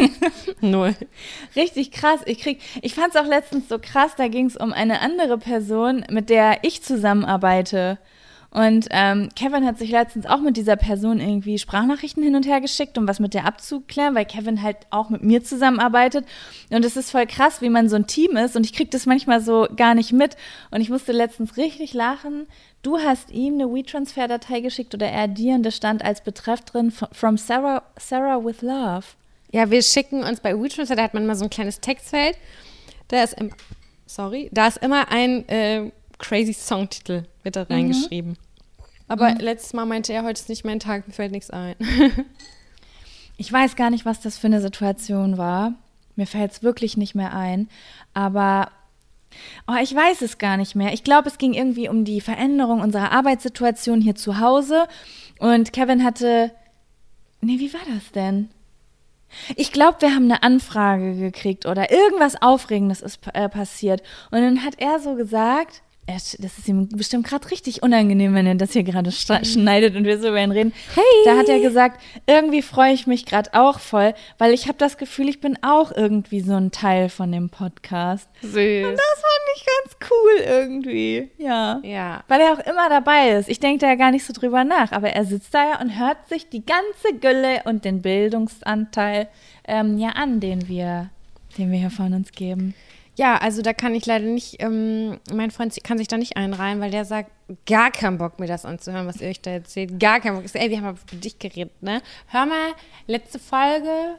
[0.60, 0.94] Null.
[1.54, 2.20] Richtig krass.
[2.26, 5.38] Ich krieg, ich fand es auch letztens so krass, da ging es um eine andere
[5.38, 7.98] Person, mit der ich zusammenarbeite.
[8.52, 12.60] Und ähm, Kevin hat sich letztens auch mit dieser Person irgendwie Sprachnachrichten hin und her
[12.60, 16.26] geschickt, um was mit der abzuklären, weil Kevin halt auch mit mir zusammenarbeitet.
[16.70, 18.54] Und es ist voll krass, wie man so ein Team ist.
[18.54, 20.36] Und ich kriege das manchmal so gar nicht mit.
[20.70, 22.46] Und ich musste letztens richtig lachen.
[22.82, 26.90] Du hast ihm eine WeTransfer-Datei geschickt oder er dir und da stand als Betreff drin
[26.90, 29.04] from Sarah, Sarah with Love.
[29.50, 32.36] Ja, wir schicken uns bei WeTransfer, da hat man mal so ein kleines Textfeld.
[33.08, 33.50] Da ist, im,
[34.04, 35.90] sorry, da ist immer ein äh,
[36.22, 38.32] crazy Songtitel wird da reingeschrieben.
[38.32, 38.36] Mhm.
[39.08, 39.40] Aber mhm.
[39.40, 41.74] letztes Mal meinte er, heute ist nicht mein Tag, mir fällt nichts ein.
[43.36, 45.74] ich weiß gar nicht, was das für eine Situation war.
[46.16, 47.68] Mir fällt es wirklich nicht mehr ein.
[48.14, 48.70] Aber
[49.66, 50.94] oh, ich weiß es gar nicht mehr.
[50.94, 54.86] Ich glaube, es ging irgendwie um die Veränderung unserer Arbeitssituation hier zu Hause.
[55.38, 56.52] Und Kevin hatte.
[57.40, 58.48] Nee, wie war das denn?
[59.56, 64.02] Ich glaube, wir haben eine Anfrage gekriegt oder irgendwas Aufregendes ist äh, passiert.
[64.30, 68.56] Und dann hat er so gesagt, das ist ihm bestimmt gerade richtig unangenehm, wenn er
[68.56, 69.44] das hier gerade mhm.
[69.44, 70.72] schneidet und wir so über ihn reden.
[70.94, 71.04] Hey!
[71.24, 74.98] Da hat er gesagt, irgendwie freue ich mich gerade auch voll, weil ich habe das
[74.98, 78.28] Gefühl, ich bin auch irgendwie so ein Teil von dem Podcast.
[78.42, 78.86] Süß.
[78.86, 81.30] Und das fand ich ganz cool irgendwie.
[81.38, 81.80] Ja.
[81.84, 82.24] Ja.
[82.26, 83.48] Weil er auch immer dabei ist.
[83.48, 85.98] Ich denke da ja gar nicht so drüber nach, aber er sitzt da ja und
[85.98, 89.28] hört sich die ganze Gülle und den Bildungsanteil
[89.68, 91.10] ähm, ja an, den wir,
[91.58, 92.74] den wir hier von uns geben.
[93.14, 96.80] Ja, also da kann ich leider nicht, ähm, mein Freund kann sich da nicht einreihen,
[96.80, 97.30] weil der sagt,
[97.66, 100.00] gar keinen Bock, mir das anzuhören, was ihr euch da erzählt.
[100.00, 100.44] Gar keinen Bock.
[100.54, 102.00] Ey, wir haben über dich geredet, ne?
[102.28, 102.72] Hör mal,
[103.06, 104.16] letzte Folge,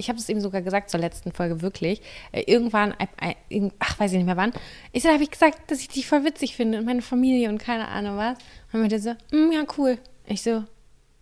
[0.00, 2.00] ich habe es ihm sogar gesagt zur letzten Folge, wirklich.
[2.32, 4.52] Äh, irgendwann, äh, äh, ach, weiß ich nicht mehr wann.
[4.92, 7.58] Ich so, habe ich gesagt, dass ich dich voll witzig finde und meine Familie und
[7.58, 8.38] keine Ahnung was.
[8.72, 9.98] Und dann so, mm, ja, cool.
[10.26, 10.64] Ich so,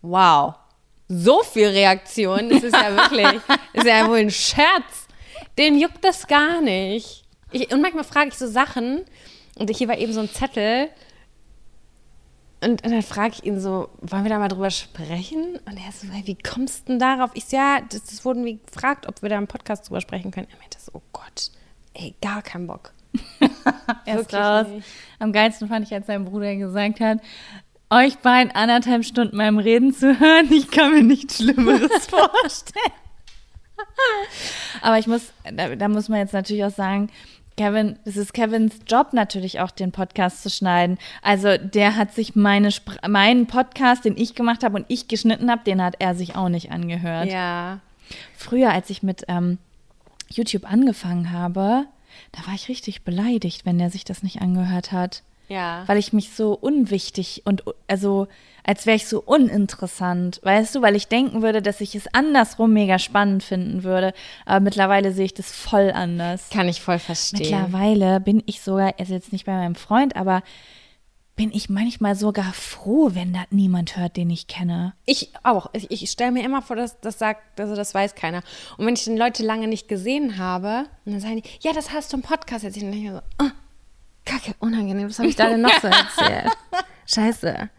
[0.03, 0.55] wow.
[1.09, 3.41] So viel Reaktion, das ist ja wirklich,
[3.73, 5.08] ist ja wohl ein Scherz.
[5.57, 7.25] Den juckt das gar nicht.
[7.51, 9.05] Ich, und manchmal frage ich so Sachen
[9.59, 10.89] und hier war eben so ein Zettel
[12.61, 15.61] und, und dann frage ich ihn so, wollen wir da mal drüber sprechen?
[15.65, 17.31] Und er so, hey, wie kommst du denn darauf?
[17.35, 20.33] Ich so, ja, das, das wurden wir gefragt, ob wir da im Podcast drüber sprechen
[20.33, 20.49] können.
[20.51, 21.51] Er meinte so, oh Gott,
[21.95, 22.93] ey, gar keinen Bock.
[24.07, 24.67] Erst raus.
[24.69, 24.89] Nicht.
[25.21, 27.19] Am geilsten fand ich, als sein Bruder gesagt hat,
[27.91, 32.93] euch beiden anderthalb Stunden meinem Reden zu hören, ich kann mir nichts Schlimmeres vorstellen.
[34.83, 37.11] Aber ich muss, da, da, muss man jetzt natürlich auch sagen,
[37.57, 40.97] Kevin, es ist Kevins Job natürlich auch, den Podcast zu schneiden.
[41.23, 42.71] Also der hat sich meine
[43.09, 46.49] meinen Podcast, den ich gemacht habe und ich geschnitten habe, den hat er sich auch
[46.49, 47.31] nicht angehört.
[47.31, 47.81] Ja.
[48.37, 49.59] Früher, als ich mit ähm,
[50.31, 51.87] YouTube angefangen habe,
[52.33, 55.23] da war ich richtig beleidigt, wenn der sich das nicht angehört hat.
[55.49, 55.83] Ja.
[55.87, 58.29] Weil ich mich so unwichtig und also
[58.69, 62.75] als wäre ich so uninteressant, weißt du, weil ich denken würde, dass ich es andersrum
[62.75, 64.13] mega spannend finden würde.
[64.45, 66.51] Aber mittlerweile sehe ich das voll anders.
[66.51, 67.39] Kann ich voll verstehen.
[67.41, 70.43] Mittlerweile bin ich sogar, also jetzt nicht bei meinem Freund, aber
[71.35, 74.93] bin ich manchmal sogar froh, wenn das niemand hört, den ich kenne.
[75.07, 75.71] Ich auch.
[75.73, 78.43] Ich, ich stelle mir immer vor, dass das sagt, also das weiß keiner.
[78.77, 82.13] Und wenn ich den Leute lange nicht gesehen habe, dann sagen die, ja, das hast
[82.13, 82.85] du im Podcast erzählt.
[82.85, 83.51] Und dann denke ich so, oh,
[84.27, 85.87] Kacke, unangenehm, was habe ich da denn noch so
[86.19, 86.53] erzählt?
[87.07, 87.71] Scheiße.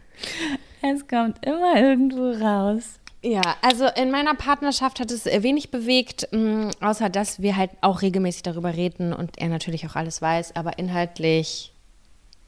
[0.82, 3.00] Es kommt immer irgendwo raus.
[3.22, 8.00] Ja, also in meiner Partnerschaft hat es wenig bewegt, mm, außer dass wir halt auch
[8.00, 11.74] regelmäßig darüber reden und er natürlich auch alles weiß, aber inhaltlich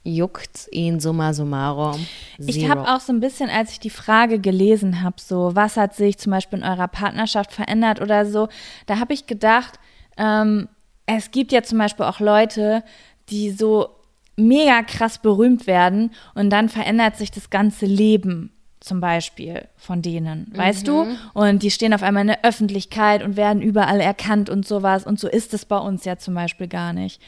[0.03, 2.07] juckt ihn summa summarum.
[2.39, 2.49] Zero.
[2.49, 5.95] Ich habe auch so ein bisschen, als ich die Frage gelesen habe, so, was hat
[5.95, 8.49] sich zum Beispiel in eurer Partnerschaft verändert oder so,
[8.87, 9.79] da habe ich gedacht,
[10.17, 10.69] ähm,
[11.07, 12.83] es gibt ja zum Beispiel auch Leute,
[13.29, 13.91] die so
[14.37, 20.51] mega krass berühmt werden und dann verändert sich das ganze Leben zum Beispiel von denen,
[20.51, 20.59] mhm.
[20.59, 21.05] weißt du?
[21.05, 21.17] Mhm.
[21.35, 25.07] Und die stehen auf einmal in der Öffentlichkeit und werden überall erkannt und sowas.
[25.07, 27.23] Und so ist es bei uns ja zum Beispiel gar nicht.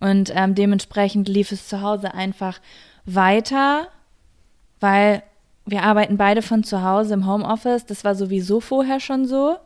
[0.00, 2.60] Und ähm, dementsprechend lief es zu Hause einfach
[3.04, 3.88] weiter,
[4.78, 5.22] weil
[5.66, 7.86] wir arbeiten beide von zu Hause im Homeoffice.
[7.86, 9.56] Das war sowieso vorher schon so.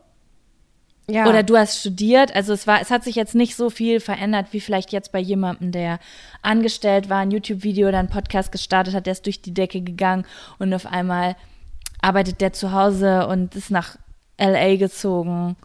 [1.06, 1.28] Ja.
[1.28, 2.34] Oder du hast studiert.
[2.34, 5.18] Also es war, es hat sich jetzt nicht so viel verändert, wie vielleicht jetzt bei
[5.18, 5.98] jemandem, der
[6.42, 10.24] angestellt war, ein YouTube-Video oder einen Podcast gestartet hat, der ist durch die Decke gegangen
[10.58, 11.36] und auf einmal
[12.00, 13.96] arbeitet der zu Hause und ist nach
[14.38, 15.56] LA gezogen.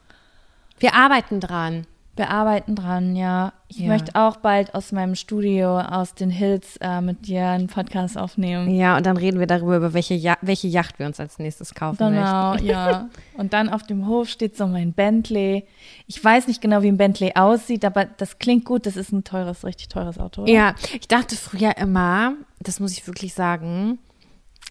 [0.80, 1.86] Wir arbeiten dran.
[2.20, 3.54] Wir arbeiten dran, ja.
[3.70, 3.88] Ich ja.
[3.88, 8.70] möchte auch bald aus meinem Studio aus den Hills äh, mit dir einen Podcast aufnehmen.
[8.76, 11.74] Ja, und dann reden wir darüber, über welche, ja welche Yacht wir uns als nächstes
[11.74, 12.68] kaufen genau, möchten.
[12.68, 13.10] Genau, ja.
[13.38, 15.66] Und dann auf dem Hof steht so mein Bentley.
[16.08, 18.86] Ich weiß nicht genau, wie ein Bentley aussieht, aber das klingt gut.
[18.86, 20.42] Das ist ein teures, richtig teures Auto.
[20.42, 20.52] Oder?
[20.52, 23.98] Ja, ich dachte früher immer, das muss ich wirklich sagen,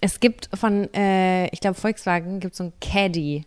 [0.02, 3.46] es gibt von, äh, ich glaube, Volkswagen gibt so ein Caddy.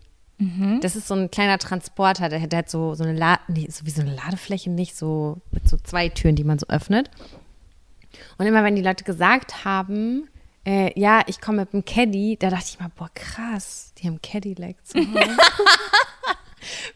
[0.80, 3.86] Das ist so ein kleiner Transporter, der, der hat so, so eine La nee, so
[3.86, 7.10] wie so eine Ladefläche, nicht so mit so zwei Türen, die man so öffnet.
[8.38, 10.28] Und immer wenn die Leute gesagt haben,
[10.66, 14.20] äh, ja, ich komme mit dem Caddy, da dachte ich mal, boah, krass, die haben
[14.22, 15.36] Cadillac zu Hause.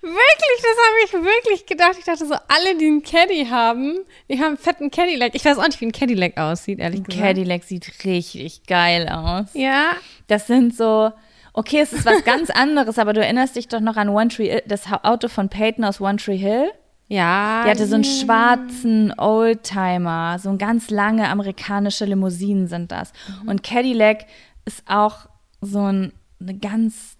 [0.01, 1.97] wirklich, das habe ich wirklich gedacht.
[1.99, 5.35] Ich dachte so, alle, die einen Caddy haben, die haben einen fetten Cadillac.
[5.35, 7.23] Ich weiß auch nicht, wie ein Cadillac aussieht, ehrlich gesagt.
[7.25, 9.47] Cadillac sieht richtig geil aus.
[9.55, 9.93] Ja,
[10.29, 11.13] Das sind so,
[11.57, 14.61] okay, es ist was ganz anderes, aber du erinnerst dich doch noch an One Tree,
[14.67, 16.71] das Auto von Peyton aus One Tree Hill?
[17.09, 17.63] ja.
[17.65, 23.13] Die hatte so einen schwarzen Oldtimer, so ein ganz lange amerikanische Limousinen sind das.
[23.47, 24.27] Und Cadillac
[24.65, 25.29] ist auch
[25.61, 27.17] so ein eine ganz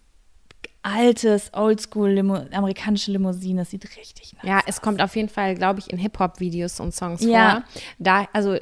[0.83, 3.63] altes, oldschool Limo amerikanische Limousine.
[3.63, 6.95] Das sieht richtig nice Ja, es kommt auf jeden Fall, glaube ich, in Hip-Hop-Videos und
[6.95, 7.51] Songs Ja.
[7.51, 7.65] vor.
[7.99, 8.57] Da, also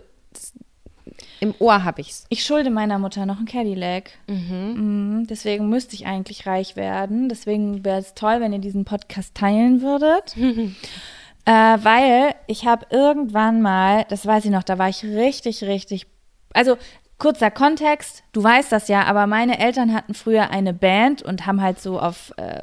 [1.45, 2.25] im Ohr habe ich's.
[2.31, 4.11] Ich schulde meiner Mutter noch einen Cadillac.
[4.27, 5.27] Mhm.
[5.29, 7.29] Deswegen müsste ich eigentlich reich werden.
[7.29, 10.35] Deswegen wäre es toll, wenn ihr diesen Podcast teilen würdet.
[11.45, 16.07] äh, weil ich habe irgendwann mal, das weiß ich noch, da war ich richtig, richtig.
[16.55, 16.79] Also
[17.19, 21.61] kurzer Kontext, du weißt das ja, aber meine Eltern hatten früher eine Band und haben
[21.61, 22.63] halt so auf äh,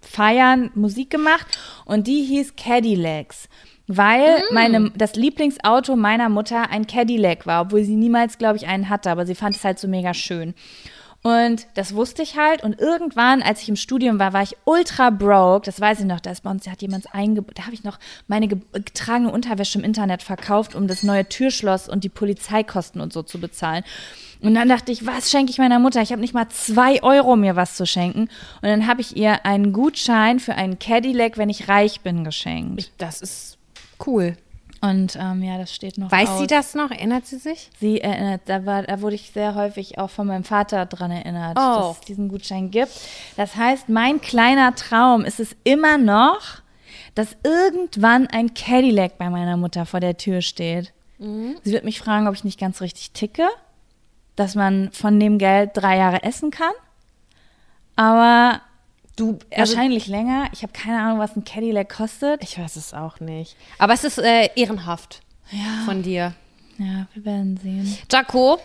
[0.00, 3.48] Feiern Musik gemacht und die hieß Cadillacs.
[3.88, 8.90] Weil meine, das Lieblingsauto meiner Mutter ein Cadillac war, obwohl sie niemals, glaube ich, einen
[8.90, 10.54] hatte, aber sie fand es halt so mega schön.
[11.22, 12.62] Und das wusste ich halt.
[12.62, 15.66] Und irgendwann, als ich im Studium war, war ich ultra broke.
[15.66, 16.20] Das weiß ich noch.
[16.20, 17.58] Da ist bei uns, da hat jemand eingebaut.
[17.58, 21.88] Da habe ich noch meine ge getragene Unterwäsche im Internet verkauft, um das neue Türschloss
[21.88, 23.82] und die Polizeikosten und so zu bezahlen.
[24.40, 26.00] Und dann dachte ich, was schenke ich meiner Mutter?
[26.00, 28.28] Ich habe nicht mal zwei Euro, mir was zu schenken.
[28.62, 32.92] Und dann habe ich ihr einen Gutschein für einen Cadillac, wenn ich reich bin, geschenkt.
[32.98, 33.57] Das ist
[34.06, 34.36] cool.
[34.80, 36.38] Und ähm, ja, das steht noch Weiß aus.
[36.38, 36.92] sie das noch?
[36.92, 37.68] Erinnert sie sich?
[37.80, 41.58] Sie erinnert, da, war, da wurde ich sehr häufig auch von meinem Vater dran erinnert,
[41.58, 41.88] Oh.
[41.88, 42.92] dass es diesen Gutschein gibt.
[43.36, 46.62] Das heißt, mein kleiner Traum ist es immer noch,
[47.16, 50.92] dass irgendwann ein Cadillac bei meiner Mutter vor der Tür steht.
[51.18, 53.48] Sie wird mich fragen, ob ich nicht ganz richtig ticke,
[54.36, 56.70] dass man von dem Geld drei Jahre essen kann.
[57.96, 58.60] Aber
[59.18, 60.48] Du, wahrscheinlich länger.
[60.52, 62.42] Ich habe keine Ahnung, was ein Cadillac kostet.
[62.42, 63.56] ich weiß es auch nicht.
[63.78, 65.20] Aber es ist äh, ehrenhaft
[65.84, 66.34] von dir.
[66.78, 67.98] Ja, wir werden sehen.
[68.10, 68.60] Jaco?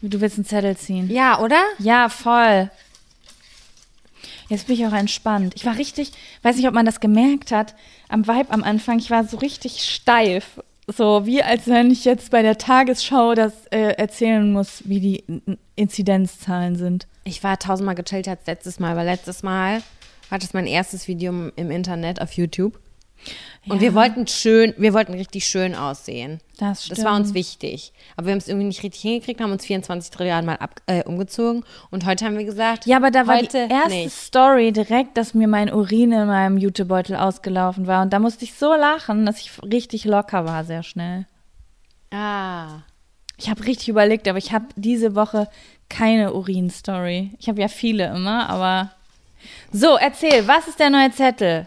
[0.00, 1.10] Du willst einen Zettel ziehen.
[1.10, 1.62] Ja, oder?
[1.78, 2.70] Ja, voll.
[4.48, 5.54] Jetzt bin ich auch entspannt.
[5.56, 6.12] Ich war richtig,
[6.42, 7.74] weiß nicht, ob man das gemerkt hat,
[8.08, 10.60] am Vibe am Anfang, ich war so richtig steif.
[10.88, 15.24] So wie als wenn ich jetzt bei der Tagesschau das äh, erzählen muss, wie die
[15.76, 17.06] Inzidenzzahlen sind.
[17.24, 19.82] Ich war tausendmal gechillt als letztes Mal, weil letztes Mal
[20.28, 22.80] war das mein erstes Video im Internet auf YouTube.
[23.68, 26.40] Und wir wollten schön, wir wollten richtig schön aussehen.
[26.58, 27.34] Das Das war uns stimmt.
[27.36, 27.92] wichtig.
[28.16, 31.04] Aber wir haben es irgendwie nicht richtig hingekriegt, haben uns 24 Trilliarden Mal ab, äh,
[31.04, 31.64] umgezogen.
[31.92, 34.10] Und heute haben wir gesagt, Ja, aber da war die erste nicht.
[34.16, 38.02] Story direkt, dass mir mein Urin in meinem Jutebeutel ausgelaufen war.
[38.02, 41.26] Und da musste ich so lachen, dass ich richtig locker war, sehr schnell.
[42.10, 42.80] Ah.
[43.38, 45.48] Ich habe richtig überlegt, aber ich habe diese Woche
[45.88, 47.30] keine Urin-Story.
[47.38, 48.90] Ich habe ja viele immer, aber.
[49.72, 51.66] So, erzähl, was ist der neue Zettel?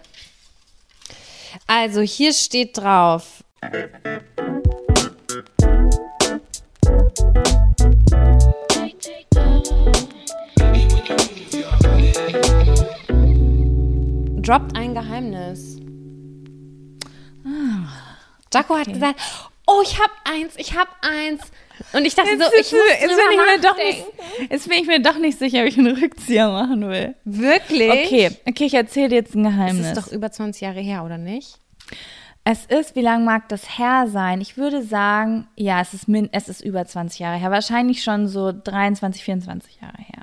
[1.68, 3.44] Also hier steht drauf.
[14.42, 15.78] Droppt ein Geheimnis.
[18.56, 19.20] Jaco hat gesagt,
[19.68, 21.42] oh, ich hab eins, ich hab eins.
[21.94, 24.06] Und ich dachte so, ich muss jetzt, bin ich mir doch nicht,
[24.52, 27.16] jetzt bin ich mir doch nicht sicher, ob ich einen Rückzieher machen will.
[27.26, 27.90] Wirklich?
[27.92, 29.88] Okay, okay, ich erzähle dir jetzt ein Das Geheimnis.
[29.88, 31.58] ist doch über 20 Jahre her, oder nicht?
[32.44, 34.40] Es ist, wie lang mag das her sein?
[34.40, 37.50] Ich würde sagen, ja, es ist, min es ist über 20 Jahre her.
[37.50, 40.22] Wahrscheinlich schon so 23, 24 Jahre her.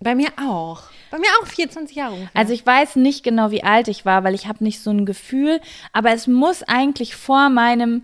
[0.00, 0.82] Bei mir auch.
[1.10, 2.38] Bei mir auch 24 Jahre ungefähr.
[2.38, 5.06] Also ich weiß nicht genau, wie alt ich war, weil ich habe nicht so ein
[5.06, 5.60] Gefühl,
[5.94, 8.02] aber es muss eigentlich vor meinem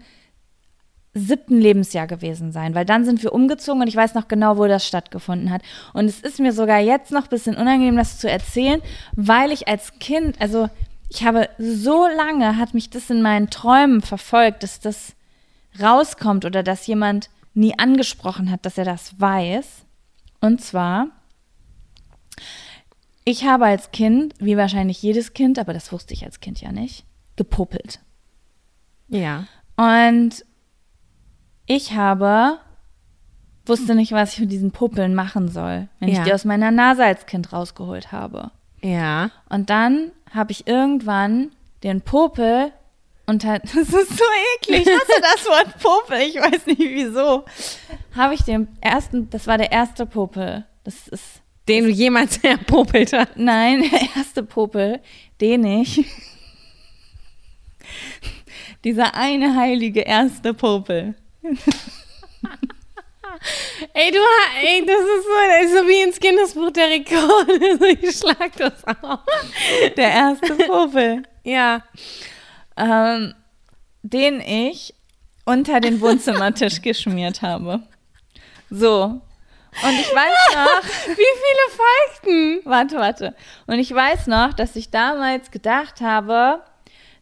[1.13, 4.67] siebten Lebensjahr gewesen sein, weil dann sind wir umgezogen und ich weiß noch genau, wo
[4.67, 5.63] das stattgefunden hat.
[5.93, 8.81] Und es ist mir sogar jetzt noch ein bisschen unangenehm, das zu erzählen,
[9.17, 10.69] weil ich als Kind, also
[11.09, 15.15] ich habe so lange, hat mich das in meinen Träumen verfolgt, dass das
[15.81, 19.85] rauskommt oder dass jemand nie angesprochen hat, dass er das weiß.
[20.41, 21.09] Und zwar,
[23.25, 26.71] ich habe als Kind, wie wahrscheinlich jedes Kind, aber das wusste ich als Kind ja
[26.71, 27.05] nicht,
[27.35, 28.01] gepuppelt.
[29.09, 29.47] ja.
[29.77, 30.45] Und
[31.73, 32.59] ich habe,
[33.67, 36.19] wusste nicht, was ich mit diesen Puppeln machen soll, wenn Ja.
[36.19, 38.51] ich die aus meiner Nase als Kind rausgeholt habe.
[38.83, 39.31] Ja.
[39.49, 41.53] Und dann habe ich irgendwann
[41.85, 42.73] den Popel
[43.27, 43.59] unter.
[43.63, 44.25] Das ist so
[44.59, 44.87] eklig.
[44.89, 46.19] Hast du das Wort Popel?
[46.23, 47.45] Ich weiß nicht wieso.
[48.17, 50.65] Habe ich den ersten, das war der erste Popel.
[50.85, 53.37] Das ist Den du jemals erpopelt hast.
[53.37, 54.99] Nein, der erste Popel,
[55.41, 56.05] den ich.
[58.85, 61.15] Dieser eine heilige erste Popel.
[63.95, 64.19] Ey, du,
[64.63, 67.49] ey, das ist so, das ist so wie ins Kindesbuch der Rekord.
[67.49, 69.21] Also ich schlag das auf.
[69.97, 71.23] Der erste Popel.
[71.45, 71.83] Ja.
[72.77, 73.35] ähm,
[74.03, 74.95] den ich
[75.45, 77.83] unter den Wohnzimmertisch geschmiert habe.
[78.69, 79.05] So.
[79.05, 82.61] Und ich weiß noch, Wie viele folgten?
[82.65, 83.35] warte, warte.
[83.67, 86.63] Und ich weiß noch, dass ich damals gedacht habe,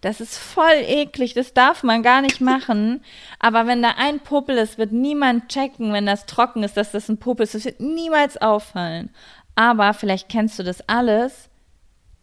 [0.00, 3.02] das ist voll eklig, das darf man gar nicht machen.
[3.38, 7.08] Aber wenn da ein Popel ist, wird niemand checken, wenn das trocken ist, dass das
[7.08, 7.54] ein Popel ist.
[7.54, 9.10] Das wird niemals auffallen.
[9.56, 11.48] Aber vielleicht kennst du das alles,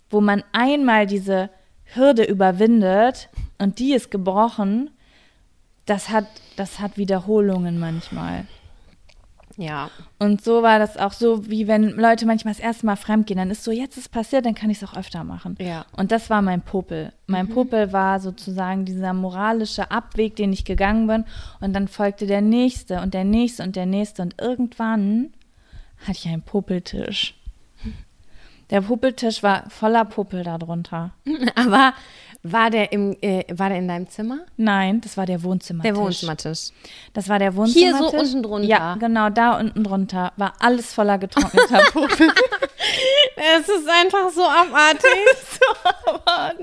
[0.09, 1.49] wo man einmal diese
[1.83, 4.91] Hürde überwindet und die ist gebrochen.
[5.85, 8.45] Das hat, das hat Wiederholungen manchmal.
[9.57, 9.89] Ja.
[10.19, 13.51] Und so war das auch so, wie wenn Leute manchmal das erste Mal fremdgehen, dann
[13.51, 15.55] ist so, jetzt ist passiert, dann kann ich es auch öfter machen.
[15.59, 15.85] Ja.
[15.95, 17.13] Und das war mein Popel.
[17.27, 21.25] Mein Popel war sozusagen dieser moralische Abweg, den ich gegangen bin.
[21.61, 24.21] Und dann folgte der nächste und der nächste und der nächste.
[24.21, 25.33] Und irgendwann
[26.01, 27.35] hatte ich einen Popeltisch.
[28.71, 31.11] Der Popeltisch war voller Popel darunter.
[31.55, 31.93] Aber
[32.51, 34.39] war der, im, äh, war der in deinem Zimmer?
[34.57, 35.91] Nein, das war der Wohnzimmertisch.
[35.93, 36.59] Der Wohnzimmertisch.
[37.13, 38.11] Das war der Hier Wohnzimmertisch.
[38.11, 38.67] so unten drunter.
[38.67, 42.31] Ja, genau, da unten drunter war alles voller getrockneter Popel.
[43.35, 45.09] Es ist einfach so abartig.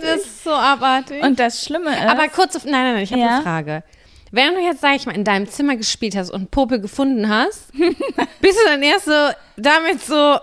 [0.01, 1.22] Das ist so abartig.
[1.22, 2.03] Und das Schlimme ist.
[2.09, 3.35] Aber kurz, auf- nein, nein, nein, ich habe Ja?
[3.35, 3.83] eine Frage.
[4.30, 7.70] Wenn du jetzt, sag ich mal, in deinem Zimmer gespielt hast und Popel gefunden hast,
[8.41, 9.12] bist du dann erst so
[9.57, 10.39] damit so,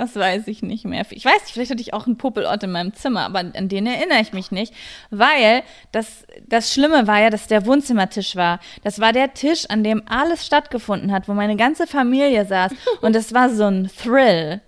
[0.00, 1.04] Das weiß ich nicht mehr.
[1.10, 3.86] Ich weiß nicht, vielleicht hatte ich auch einen Popelort in meinem Zimmer, aber an den
[3.86, 4.72] erinnere ich mich nicht,
[5.10, 8.60] weil das, das Schlimme war ja, dass der Wohnzimmertisch war.
[8.82, 12.72] Das war der Tisch, an dem alles stattgefunden hat, wo meine ganze Familie saß.
[13.02, 14.62] Und es war so ein Thrill,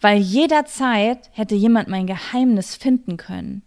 [0.00, 3.62] weil jederzeit hätte jemand mein Geheimnis finden können.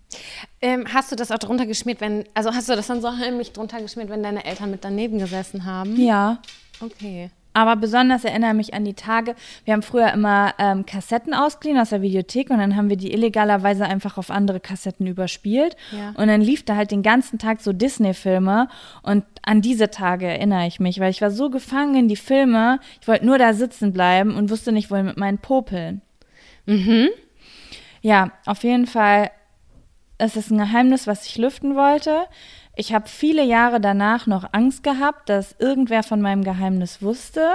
[0.61, 3.53] ähm, hast du das auch drunter geschmiert, wenn, also hast du das dann so heimlich
[3.53, 5.95] drunter geschmiert, wenn deine Eltern mit daneben gesessen haben?
[5.95, 6.41] Ja.
[6.81, 7.29] Okay.
[7.55, 9.33] Aber besonders erinnere mich an die Tage,
[9.63, 13.13] wir haben früher immer ähm, Kassetten ausgeliehen aus der Videothek und dann haben wir die
[13.13, 15.77] illegalerweise einfach auf andere Kassetten überspielt.
[15.97, 16.09] Ja.
[16.17, 18.67] Und dann lief da halt den ganzen Tag so Disney-Filme
[19.03, 22.81] und an diese Tage erinnere ich mich, weil ich war so gefangen in die Filme,
[22.99, 26.01] ich wollte nur da sitzen bleiben und wusste nicht, wohin mit meinen Popeln.
[26.65, 27.07] Mhm.
[28.01, 29.31] Ja, auf jeden Fall,
[30.17, 32.25] es ist ein Geheimnis, was ich lüften wollte.
[32.75, 37.49] Ich habe viele Jahre danach noch Angst gehabt, dass irgendwer von meinem Geheimnis wusste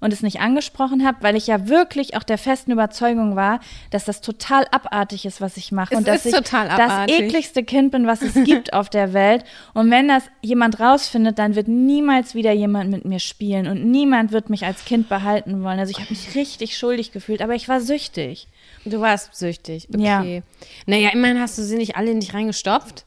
[0.00, 3.60] und es nicht angesprochen habe, weil ich ja wirklich auch der festen Überzeugung war,
[3.90, 7.08] dass das total abartig ist, was ich mache Es und dass ist ich total das
[7.08, 9.44] ekligste Kind bin, was es gibt auf der Welt.
[9.74, 14.32] Und wenn das jemand rausfindet, dann wird niemals wieder jemand mit mir spielen und niemand
[14.32, 15.78] wird mich als Kind behalten wollen.
[15.78, 18.48] Also ich habe mich richtig schuldig gefühlt, aber ich war süchtig.
[18.84, 19.88] Du warst süchtig.
[19.92, 20.36] Okay.
[20.36, 20.42] Ja.
[20.86, 23.04] Naja, immerhin hast du sie nicht alle in dich reingestopft.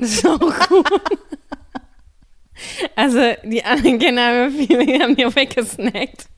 [0.00, 0.88] Das ist auch gut.
[2.94, 6.28] Also, die anderen Kinder haben viele haben hier weggesnackt.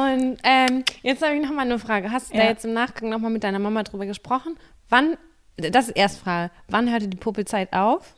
[0.00, 2.10] Und ähm, jetzt habe ich noch mal eine Frage.
[2.10, 2.50] Hast du da Ja.
[2.50, 4.56] jetzt im Nachgang noch mal mit deiner Mama drüber gesprochen?
[4.88, 5.16] Wann,
[5.56, 8.14] das ist erst Frage, wann hörte die Puppelzeit auf?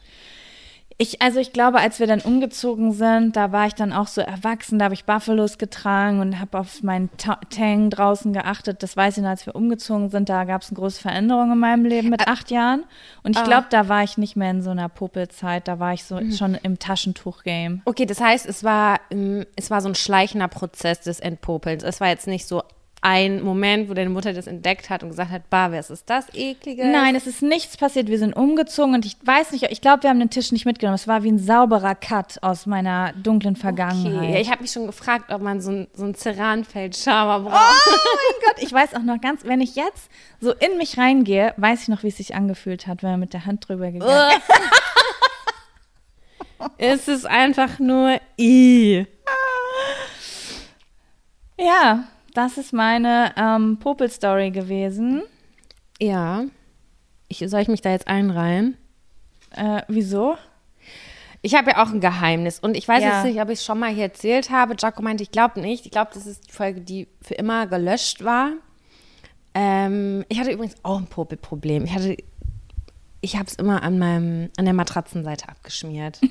[0.98, 4.22] Ich, also ich glaube, als wir dann umgezogen sind, da war ich dann auch so
[4.22, 8.82] erwachsen, da habe ich Buffalos getragen und habe auf meinen Ta Tang draußen geachtet.
[8.82, 11.58] Das weiß ich noch, als wir umgezogen sind, da gab es eine große Veränderung in
[11.58, 12.84] meinem Leben mit acht Jahren.
[13.22, 13.44] Und ich ah.
[13.44, 16.54] glaube, da war ich nicht mehr in so einer Puppelzeit, da war ich so schon
[16.54, 17.82] im Taschentuch-Game.
[17.84, 21.82] Okay, das heißt, es war, ähm, es war so ein schleichender Prozess des Entpopelns.
[21.82, 22.62] Es war jetzt nicht so
[23.02, 26.26] ein Moment, wo deine Mutter das entdeckt hat und gesagt hat, bah, was ist das
[26.34, 26.86] Ekliges?
[26.86, 28.08] Nein, es ist nichts passiert.
[28.08, 30.96] Wir sind umgezogen und ich weiß nicht, ich glaube, wir haben den Tisch nicht mitgenommen.
[30.96, 34.16] Es war wie ein sauberer Cut aus meiner dunklen Vergangenheit.
[34.16, 34.32] Okay.
[34.32, 37.54] Ja, ich habe mich schon gefragt, ob man so ein, so ein Ceranfeld-Schauer braucht.
[37.54, 41.54] Oh mein Gott, ich weiß auch noch ganz, wenn ich jetzt so in mich reingehe,
[41.58, 44.30] weiß ich noch, wie es sich angefühlt hat, wenn man mit der Hand drüber gegangen
[44.30, 44.42] ist.
[46.78, 49.06] es ist einfach nur i.
[51.58, 52.04] Ja,
[52.36, 55.22] das ist meine ähm, Popel-Story gewesen.
[56.00, 56.44] Ja.
[57.28, 58.76] Ich, soll ich mich da jetzt einreihen?
[59.52, 60.36] Äh, wieso?
[61.42, 63.16] Ich habe ja auch ein Geheimnis und ich weiß Ja.
[63.16, 64.74] jetzt nicht, ob ich es schon mal hier erzählt habe.
[64.78, 65.86] Jaco meinte, ich glaube nicht.
[65.86, 68.52] Ich glaube, das ist die Folge, die für immer gelöscht war.
[69.54, 71.84] Ähm, ich hatte übrigens auch ein Popelproblem.
[71.84, 72.16] Ich hatte,
[73.26, 76.20] ich habe es immer an meinem, an der Matratzenseite abgeschmiert.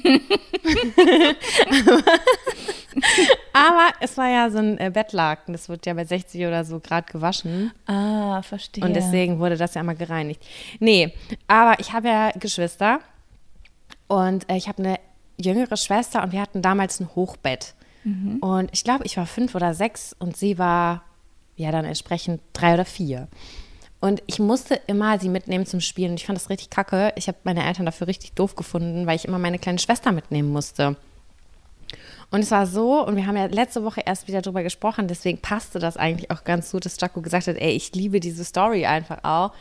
[3.51, 5.51] Aber es war ja so ein äh, Bettlaken.
[5.51, 7.73] Das wird ja bei 60 oder so Grad gewaschen.
[7.85, 8.85] Ah, verstehe.
[8.85, 10.41] Und deswegen wurde das ja mal gereinigt.
[10.79, 11.13] Nee,
[11.47, 13.01] aber ich habe ja Geschwister.
[14.07, 14.97] Und äh, ich habe eine
[15.37, 17.73] jüngere Schwester und wir hatten damals ein Hochbett.
[18.39, 21.01] Und ich glaube, ich war fünf oder sechs und sie war
[21.57, 23.27] ja dann entsprechend drei oder vier.
[24.05, 26.11] Und ich musste immer sie mitnehmen zum Spielen.
[26.11, 27.11] Und ich fand das richtig kacke.
[27.15, 30.51] Ich habe meine Eltern dafür richtig doof gefunden, weil ich immer meine kleine Schwester mitnehmen
[30.51, 30.95] musste.
[32.29, 35.39] Und es war so, und wir haben ja letzte Woche erst wieder drüber gesprochen, deswegen
[35.39, 38.85] passte das eigentlich auch ganz gut, dass Jaco gesagt hat, ey, ich liebe diese Story
[38.85, 39.53] einfach auch.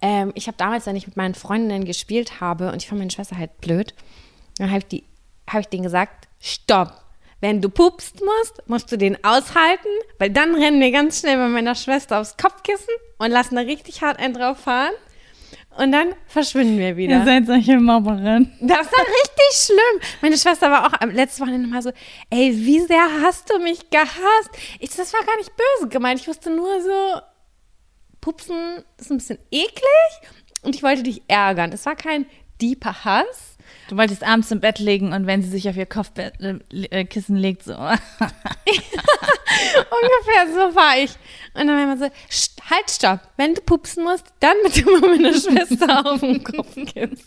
[0.00, 3.10] Ähm, ich habe damals, wenn ich mit meinen Freundinnen gespielt habe und ich fand meine
[3.10, 3.94] Schwester halt blöd,
[4.58, 5.02] dann habe ich,
[5.48, 6.92] hab ich denen gesagt, stopp.
[7.40, 9.88] Wenn du pupst musst, musst du den aushalten,
[10.18, 14.02] weil dann rennen wir ganz schnell bei meiner Schwester aufs Kopfkissen und lassen da richtig
[14.02, 14.92] hart einen drauf fahren.
[15.76, 17.18] Und dann verschwinden wir wieder.
[17.18, 18.52] Ihr seid solche Mobberin.
[18.60, 20.10] Das war richtig schlimm.
[20.20, 21.92] Meine Schwester war auch am letzten Wochenende mal so,
[22.28, 24.50] ey, wie sehr hast du mich gehasst?
[24.80, 26.20] Ich, das war gar nicht böse gemeint.
[26.20, 27.20] Ich wusste nur so,
[28.20, 29.82] Pupsen ist ein bisschen eklig
[30.62, 31.72] und ich wollte dich ärgern.
[31.72, 32.26] Es war kein
[32.60, 33.49] deeper Hass.
[33.90, 37.72] Du wolltest abends im Bett legen und wenn sie sich auf ihr Kopfkissen legt, so.
[37.74, 37.98] Ungefähr
[40.48, 41.10] so war ich.
[41.54, 43.20] Und dann war immer so, "St- halt, stopp.
[43.36, 47.18] Wenn du pupsen musst, dann bitte mal meine Schwester auf den Kopfkissen.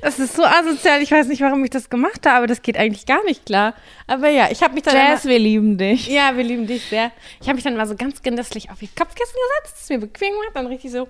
[0.00, 1.02] Das ist so asozial.
[1.02, 3.74] Ich weiß nicht, warum ich das gemacht habe, aber das geht eigentlich gar nicht klar.
[4.06, 6.08] Aber ja, ich habe mich dann Jazz, immer, wir lieben dich.
[6.08, 7.12] ja, wir lieben dich sehr.
[7.40, 10.32] Ich habe mich dann mal so ganz genüsslich auf ihr Kopfkissen gesetzt, es mir bequem
[10.32, 11.08] gemacht, dann richtig so.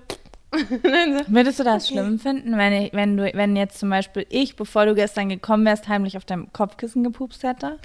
[1.27, 4.85] Würdest du das schlimm finden, wenn, ich, wenn, du, wenn jetzt zum Beispiel ich, bevor
[4.85, 7.79] du gestern gekommen wärst, heimlich auf deinem Kopfkissen gepupst hätte?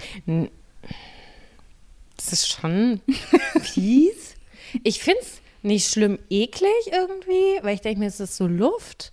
[2.17, 3.01] Das ist schon
[3.61, 4.35] fies.
[4.83, 9.11] Ich finde es nicht schlimm eklig irgendwie, weil ich denke mir, es ist so Luft.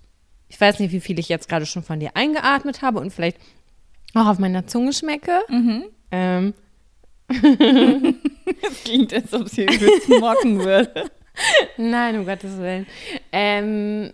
[0.48, 3.38] Ich weiß nicht, wie viel ich jetzt gerade schon von dir eingeatmet habe und vielleicht
[4.14, 5.40] auch auf meiner Zunge schmecke.
[6.10, 6.54] Ähm,
[8.62, 11.10] Das klingt, als ob sie übelst mocken würde.
[11.76, 12.86] Nein, um Gottes Willen.
[13.32, 14.12] Ähm,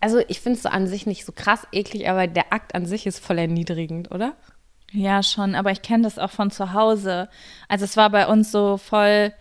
[0.00, 2.86] also ich finde es so an sich nicht so krass eklig, aber der Akt an
[2.86, 4.34] sich ist voll erniedrigend, oder?
[4.92, 7.28] Ja, schon, aber ich kenne das auch von zu Hause.
[7.68, 9.32] Also es war bei uns so voll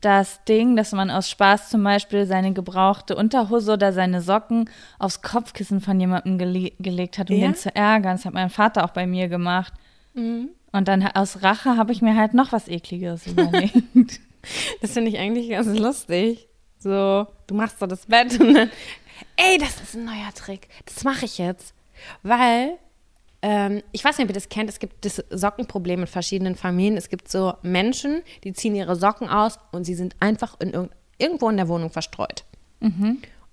[0.00, 5.22] das Ding, dass man aus Spaß zum Beispiel seine gebrauchte Unterhose oder seine Socken aufs
[5.22, 7.48] Kopfkissen von jemandem gele gelegt hat, um Ja?
[7.48, 8.16] den zu ärgern.
[8.16, 9.72] Das hat mein Vater auch bei mir gemacht.
[10.14, 14.20] Und dann aus Rache habe ich mir halt noch was Ekliges überlegt.
[14.80, 16.48] Das finde ich eigentlich ganz lustig.
[16.78, 18.70] So, du machst so das Bett und dann,
[19.36, 20.68] ey, das ist ein neuer Trick.
[20.84, 21.74] Das mache ich jetzt.
[22.22, 22.78] Weil,
[23.42, 26.96] ähm, ich weiß nicht, ob ihr das kennt, es gibt das Sockenproblem in verschiedenen Familien.
[26.96, 30.92] Es gibt so Menschen, die ziehen ihre Socken aus und sie sind einfach in irgend
[31.18, 32.44] irgendwo in der Wohnung verstreut.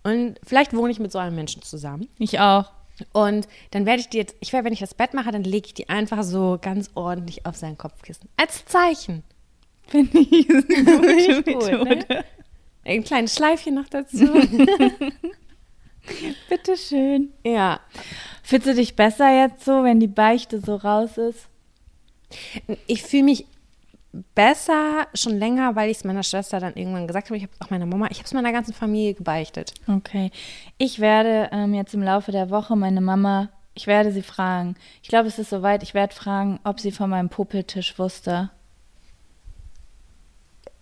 [0.03, 2.09] Und vielleicht wohne ich mit so einem Menschen zusammen.
[2.19, 2.71] ich auch.
[3.11, 5.67] Und dann werde ich die jetzt, ich werde, wenn ich das Bett mache, dann lege
[5.67, 8.29] ich die einfach so ganz ordentlich auf sein Kopfkissen.
[8.37, 9.23] Als Zeichen.
[9.93, 11.77] Finde ich eine gute ich gut, ne?
[11.77, 12.25] Methode.
[12.83, 14.25] Ein kleines Schleifchen noch dazu.
[16.49, 17.31] Bitte schön.
[17.45, 17.79] ja.
[18.41, 21.47] Fühlst du dich besser jetzt so, wenn die Beichte so raus ist?
[22.87, 23.45] Ich fühle mich
[24.33, 27.37] besser schon länger, weil ich es meiner Schwester dann irgendwann gesagt habe.
[27.37, 29.75] Ich habe auch meiner Mama, ich habe es meiner ganzen Familie gebeichtet.
[29.87, 30.31] Okay.
[30.79, 34.75] Ich werde ähm, jetzt im Laufe der Woche meine Mama, ich werde sie fragen.
[35.03, 35.83] Ich glaube, es ist soweit.
[35.83, 38.49] Ich werde fragen, ob sie von meinem Puppeltisch wusste.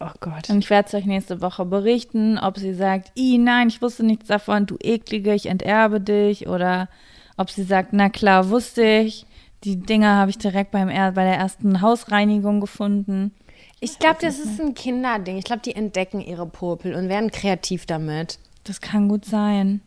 [0.04, 0.50] Oh Gott.
[0.50, 4.04] Und ich werde es euch nächste Woche berichten, ob sie sagt, i nein, ich wusste
[4.04, 6.48] nichts davon, du eklige, ich enterbe dich.
[6.48, 6.90] Oder
[7.38, 9.26] ob sie sagt, na klar, wusste ich.
[9.64, 13.32] Die Dinger habe ich direkt beim er bei der ersten Hausreinigung gefunden.
[13.80, 15.38] Ich glaube, das ist ein Kinderding.
[15.38, 18.40] Ich glaube, die entdecken ihre Popel und werden kreativ damit.
[18.64, 19.82] Das kann gut sein.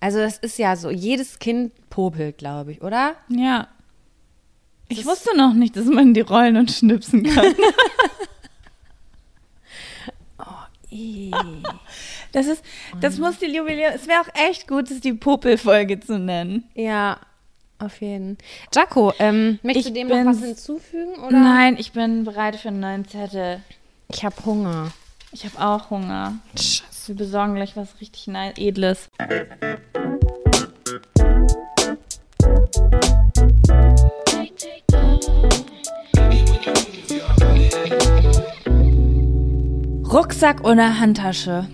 [0.00, 3.14] Also das ist ja so, jedes Kind popelt, glaube ich, oder?
[3.28, 3.68] Ja.
[4.88, 7.46] Ich wusste noch nicht, dass man die rollen und schnipsen kann.
[12.32, 12.62] Das ist,
[13.00, 16.64] das muss die Jubiläum, es wäre auch echt gut, das die Popelfolge zu nennen.
[16.74, 17.18] Ja,
[17.78, 18.36] auf jeden.
[18.74, 21.14] Jaco, ähm, möchtest du dem noch was hinzufügen?
[21.20, 21.30] Oder?
[21.30, 23.62] Nein, ich bin bereit für einen neuen Zettel.
[24.08, 24.90] Ich habe Hunger.
[25.32, 26.38] Ich habe auch Hunger.
[26.56, 27.08] Scheiße.
[27.08, 29.08] Wir besorgen gleich was richtig nice, edles.
[40.10, 41.68] Rucksack oder Handtasche?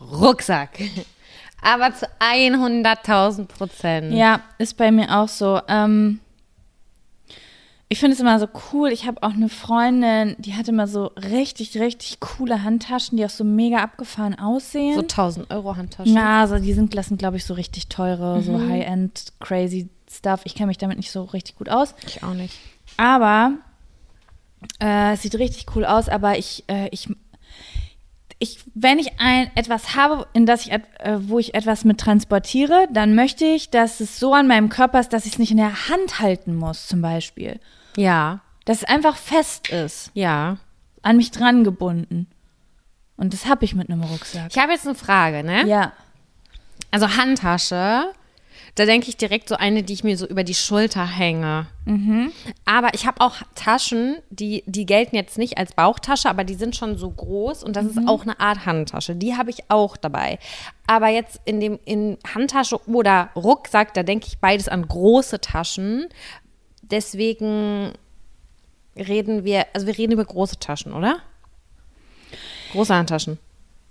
[0.00, 0.78] Rucksack.
[1.60, 4.14] Aber zu 100.000 Prozent.
[4.14, 5.60] Ja, ist bei mir auch so.
[5.66, 6.20] Ähm,
[7.88, 8.90] ich finde es immer so cool.
[8.92, 13.30] Ich habe auch eine Freundin, die hat immer so richtig, richtig coole Handtaschen, die auch
[13.30, 14.94] so mega abgefahren aussehen.
[14.94, 16.14] So 1000 Euro Handtaschen.
[16.14, 20.42] Ja, also die sind, das sind, glaube ich, so richtig teure, so High-End, crazy Stuff.
[20.44, 21.96] Ich kenne mich damit nicht so richtig gut aus.
[22.06, 22.56] Ich auch nicht.
[22.96, 23.54] Aber
[24.80, 27.08] äh, es sieht richtig cool aus, aber ich, äh, ich,
[28.38, 30.80] ich, wenn ich ein, etwas habe, in das ich, äh,
[31.20, 35.12] wo ich etwas mit transportiere, dann möchte ich, dass es so an meinem Körper ist,
[35.12, 37.60] dass ich es nicht in der Hand halten muss, zum Beispiel.
[37.96, 40.58] Ja, Dass es einfach fest ist, ja.
[41.02, 42.28] an mich dran gebunden.
[43.16, 44.48] Und das habe ich mit einem Rucksack.
[44.50, 45.66] Ich habe jetzt eine Frage, ne?
[45.66, 45.92] Ja.
[46.92, 48.12] Also Handtasche,
[48.78, 51.66] da denke ich direkt so eine, die ich mir so über die Schulter hänge.
[52.66, 56.76] Aber ich habe auch Taschen, die, die gelten jetzt nicht als Bauchtasche, aber die sind
[56.76, 59.16] schon so groß und das ist auch eine Art Handtasche.
[59.16, 60.38] Die habe ich auch dabei.
[60.86, 66.08] Aber jetzt in dem in Handtasche oder Rucksack, da denke ich beides an große Taschen.
[66.82, 67.92] Deswegen
[68.96, 71.18] reden wir, also wir reden über große Taschen, oder?
[72.72, 73.38] Große Handtaschen.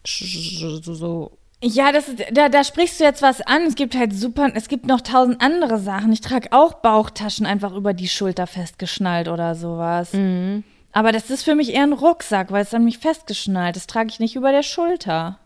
[0.05, 1.31] Sch- So, so
[1.64, 3.64] Ja, das ist, da, da sprichst du jetzt was an.
[3.64, 6.12] Es gibt halt super, es gibt noch tausend andere Sachen.
[6.14, 10.12] Ich trage auch Bauchtaschen einfach über die Schulter festgeschnallt oder sowas.
[10.93, 13.76] Aber das ist für mich eher ein Rucksack, weil es an mich festgeschnallt.
[13.76, 15.39] Das trage ich nicht über der Schulter.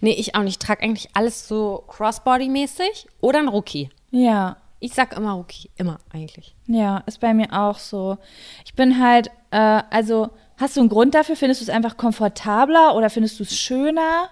[0.00, 0.54] Nee, ich auch nicht.
[0.62, 3.90] Ich trage eigentlich alles so Crossbody-mäßig oder ein Rookie.
[4.10, 5.70] Ja, Ich sag immer Rookie.
[5.76, 6.54] Immer eigentlich.
[6.66, 8.16] ja, ist bei mir auch so.
[8.64, 10.30] Ich bin halt, äh, also,
[10.60, 11.36] hast du einen Grund dafür?
[11.36, 14.28] Findest du es einfach komfortabler oder findest du es schöner?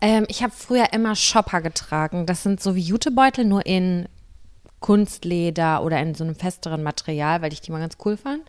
[0.00, 2.26] Ähm, ich habe früher immer Shopper getragen.
[2.26, 4.08] Das sind so wie Jutebeutel, nur in
[4.80, 8.42] Kunstleder oder in so einem festeren Material, weil ich die mal ganz cool fand.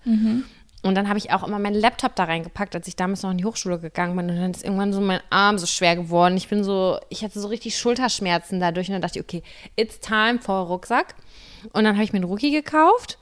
[0.84, 3.38] Und dann habe ich auch immer meinen Laptop da reingepackt, als ich damals noch in
[3.38, 4.30] die Hochschule gegangen bin.
[4.30, 6.38] Und dann ist irgendwann so mein Arm so schwer geworden.
[6.38, 8.88] Ich bin so, ich hatte so richtig Schulterschmerzen dadurch.
[8.88, 9.44] Und dann dachte ich, okay,
[9.76, 11.16] it's time for Rucksack.
[11.74, 13.20] Und dann habe ich mir einen Rookie gekauft,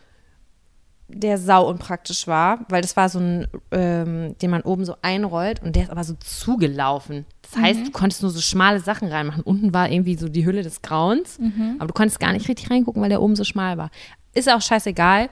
[1.09, 5.61] der sau unpraktisch war, weil das war so ein, ähm, den man oben so einrollt
[5.63, 7.25] und der ist aber so zugelaufen.
[7.41, 9.41] Das heißt, du konntest nur so schmale Sachen reinmachen.
[9.41, 11.39] Unten war irgendwie so die Hülle des Grauens,
[11.79, 13.89] aber du konntest gar nicht richtig reingucken, weil der oben so schmal war.
[14.35, 15.29] Ist auch scheißegal.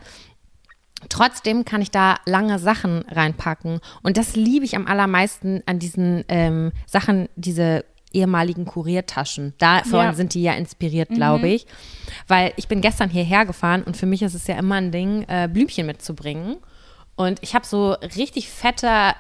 [1.10, 3.80] Trotzdem kann ich da lange Sachen reinpacken.
[4.02, 9.54] Und das liebe ich am allermeisten an diesen ähm, Sachen, diese ehemaligen Kuriertaschen.
[9.58, 10.14] Davon Ja.
[10.14, 11.66] sind die ja inspiriert, glaube ich.
[12.28, 15.24] Weil ich bin gestern hierher gefahren und für mich ist es ja immer ein Ding,
[15.28, 16.58] äh, Blümchen mitzubringen.
[17.16, 19.14] Und ich habe so richtig fette,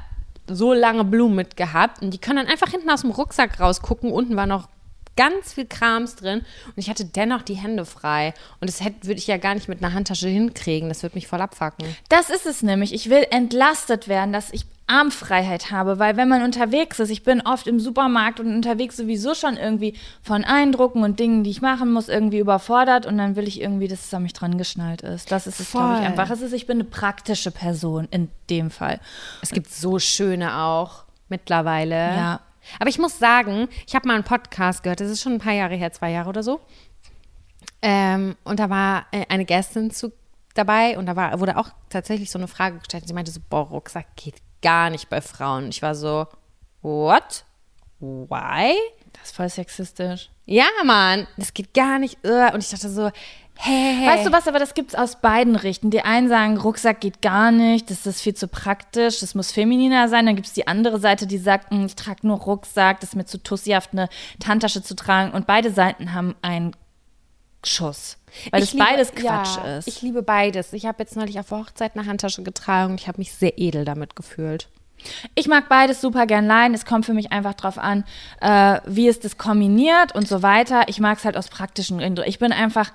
[0.47, 2.01] so lange Blumen mitgehabt.
[2.01, 4.11] Und die können dann einfach hinten aus dem Rucksack rausgucken.
[4.11, 4.69] Unten war noch
[5.15, 8.35] ganz viel Krams drin und ich hatte dennoch die Hände frei.
[8.61, 10.89] Und das hätte- würde ich ja gar nicht mit einer Handtasche hinkriegen.
[10.89, 11.87] Das würde mich voll abfacken.
[12.07, 12.93] Das ist es nämlich.
[12.93, 17.41] Ich will entlastet werden, dass ich Armfreiheit habe, weil wenn man unterwegs ist, ich bin
[17.41, 21.91] oft im Supermarkt und unterwegs sowieso schon irgendwie von Eindrucken und Dingen, die ich machen
[21.91, 25.31] muss, irgendwie überfordert und dann will ich irgendwie, dass es an mich dran geschnallt ist.
[25.31, 26.29] Das ist es, glaube ich, einfach.
[26.29, 28.99] Es ist, ich bin eine praktische Person in dem Fall.
[29.41, 31.95] Es gibt so schöne auch mittlerweile.
[31.95, 32.39] Ja.
[32.79, 35.53] Aber ich muss sagen, ich habe mal einen Podcast gehört, das ist schon ein paar
[35.53, 36.61] Jahre her, zwei Jahre oder so.
[37.81, 40.11] Ähm, und da war äh, eine Gästin zu,
[40.57, 43.07] dabei und da war, wurde auch tatsächlich so eine Frage gestellt.
[43.07, 44.35] Sie meinte so, boah, Rucksack geht
[44.67, 45.69] gar nicht bei Frauen.
[45.69, 46.27] Ich war so,
[46.81, 47.45] what?
[48.01, 48.75] Why?
[49.13, 50.29] Das ist voll sexistisch.
[50.45, 52.17] Ja, Mann, das geht gar nicht.
[52.23, 52.51] äh.
[52.53, 53.09] Und ich dachte so,
[53.55, 54.05] hey.
[54.07, 55.89] Weißt du was, aber das gibt's aus beiden Richten.
[55.89, 60.09] Die einen sagen, Rucksack geht gar nicht, das ist viel zu praktisch, das muss femininer
[60.09, 60.25] sein.
[60.25, 63.25] Dann gibt's die andere Seite, die sagt, "Mm, ich trage nur Rucksack, das ist mir
[63.25, 64.09] zu tussihaft, eine
[64.45, 65.31] Handtasche zu tragen.
[65.31, 66.75] Und beide Seiten haben einen
[67.67, 68.17] Schuss.
[68.51, 69.87] Weil das liebe- beides Quatsch ja, ist.
[69.87, 70.73] Ich liebe beides.
[70.73, 73.57] Ich habe jetzt neulich auf der Hochzeit eine Handtasche getragen und ich habe mich sehr
[73.57, 74.67] edel damit gefühlt.
[75.35, 76.73] Ich mag beides super gern leihen.
[76.73, 78.03] Es kommt für mich einfach drauf an,
[78.41, 80.87] äh, wie es das kombiniert und so weiter.
[80.87, 82.23] Ich mag es halt aus praktischen Gründen.
[82.25, 82.91] Ich bin einfach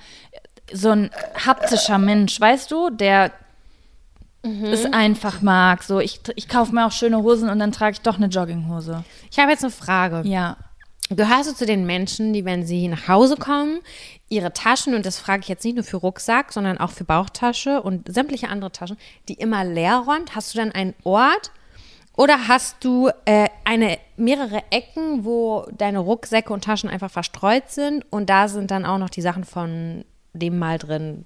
[0.73, 1.11] so ein
[1.47, 3.33] haptischer Mensch, weißt du, der
[4.45, 5.85] es einfach mag.
[5.85, 9.05] So, ich, ich kaufe mir auch schöne Hosen und dann trage ich doch eine Jogginghose.
[9.31, 10.23] Ich habe jetzt eine Frage.
[10.29, 10.57] Ja.
[11.17, 13.81] Gehörst du zu den Menschen, die, wenn sie nach Hause kommen,
[14.29, 17.83] ihre Taschen, und das frage ich jetzt nicht nur für Rucksack, sondern auch für Bauchtasche
[17.83, 18.97] und sämtliche andere Taschen,
[19.29, 20.35] die immer leer räumt?
[20.35, 21.51] Hast du dann einen Ort
[22.17, 28.05] oder hast du äh, eine, mehrere Ecken, wo deine Rucksäcke und Taschen einfach verstreut sind
[28.11, 31.25] und da sind dann auch noch die Sachen von dem Mal drin,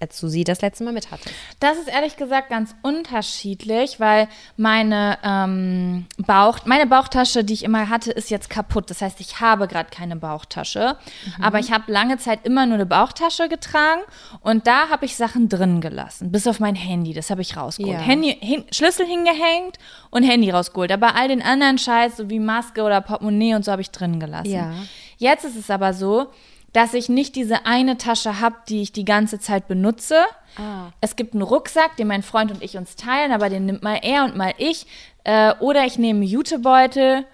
[0.00, 1.34] als du sie das letzte Mal mit hattest?
[1.60, 7.88] Das ist ehrlich gesagt ganz unterschiedlich, weil meine ähm, Bauch, meine Bauchtasche, die ich immer
[7.88, 8.90] hatte, ist jetzt kaputt.
[8.90, 10.96] Das heißt, ich habe gerade keine Bauchtasche.
[11.40, 14.02] Aber ich habe lange Zeit immer nur eine Bauchtasche getragen
[14.40, 17.12] und da habe ich Sachen drin gelassen, bis auf mein Handy.
[17.12, 17.94] Das habe ich rausgeholt.
[17.94, 18.00] Ja.
[18.00, 19.78] Handy, hin, Schlüssel hingehängt
[20.10, 20.92] und Handy rausgeholt.
[20.92, 24.20] Aber all den anderen Scheiß, so wie Maske oder Portemonnaie und so, habe ich drin
[24.20, 24.52] gelassen.
[24.52, 24.72] Ja.
[25.18, 26.28] Jetzt ist es aber so,
[26.78, 30.14] dass ich nicht diese eine Tasche habe, die ich die ganze Zeit benutze.
[31.00, 33.98] Es gibt einen Rucksack, den mein Freund und ich uns teilen, aber den nimmt mal
[34.00, 34.86] er und mal ich.
[35.24, 37.24] Äh, oder ich nehme einen Jutebeutel.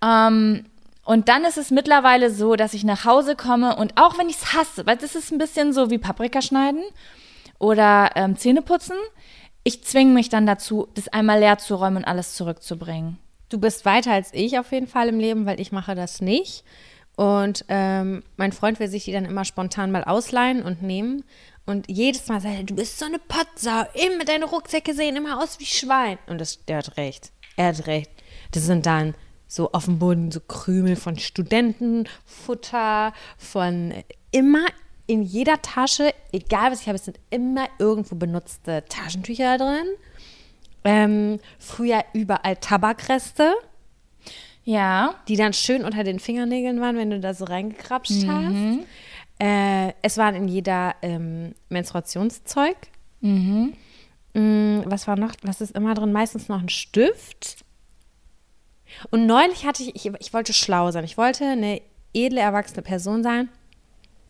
[0.00, 0.64] Ähm,
[1.04, 4.36] und dann ist es mittlerweile so, dass ich nach Hause komme und auch wenn ich
[4.36, 6.84] es hasse, weil das ist ein bisschen so wie Paprika schneiden
[7.58, 8.96] oder ähm, Zähne putzen,
[9.64, 13.18] ich zwinge mich dann dazu, das einmal leer zu räumen und alles zurückzubringen.
[13.48, 16.62] Du bist weiter als ich auf jeden Fall im Leben, weil ich mache das nicht.
[17.18, 21.24] Und ähm, mein Freund will sich die dann immer spontan mal ausleihen und nehmen.
[21.66, 23.86] Und jedes Mal sagt er, du bist so eine Pottsau.
[24.06, 26.18] Immer deine Rucksäcke sehen immer aus wie Schwein.
[26.28, 27.32] Und das, der hat recht.
[27.56, 28.08] Er hat recht.
[28.52, 29.16] Das sind dann
[29.48, 33.94] so auf dem Boden so Krümel von Studentenfutter, von
[34.30, 34.66] immer
[35.08, 39.88] in jeder Tasche, egal was ich habe, es sind immer irgendwo benutzte Taschentücher drin.
[40.84, 43.54] Ähm, früher überall Tabakreste,
[44.68, 45.14] Ja.
[45.28, 48.54] die dann schön unter den Fingernägeln waren, wenn du da so reingekrapscht hast.
[49.38, 52.76] Äh, es waren in jeder ähm, Menstruationszeug.
[54.34, 55.32] Mm, was war noch?
[55.42, 56.12] Was ist immer drin?
[56.12, 57.64] Meistens noch ein Stift.
[59.10, 61.04] Und neulich hatte ich, ich, ich wollte schlau sein.
[61.04, 61.80] Ich wollte eine
[62.12, 63.48] edle, erwachsene Person sein.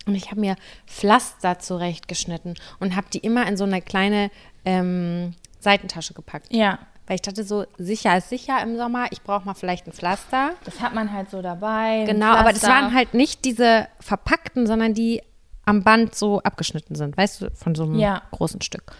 [0.07, 4.30] Und ich habe mir Pflaster zurechtgeschnitten und habe die immer in so eine kleine
[4.64, 6.53] ähm, Seitentasche gepackt.
[6.53, 6.78] Ja.
[7.09, 9.07] Weil ich dachte, so sicher ist sicher im Sommer.
[9.11, 10.51] Ich brauche mal vielleicht ein Pflaster.
[10.65, 12.05] Das hat man halt so dabei.
[12.07, 15.23] Genau, aber das waren halt nicht diese verpackten, sondern die
[15.65, 18.23] am Band so abgeschnitten sind, weißt du, von so einem Ja.
[18.31, 18.93] großen Stück.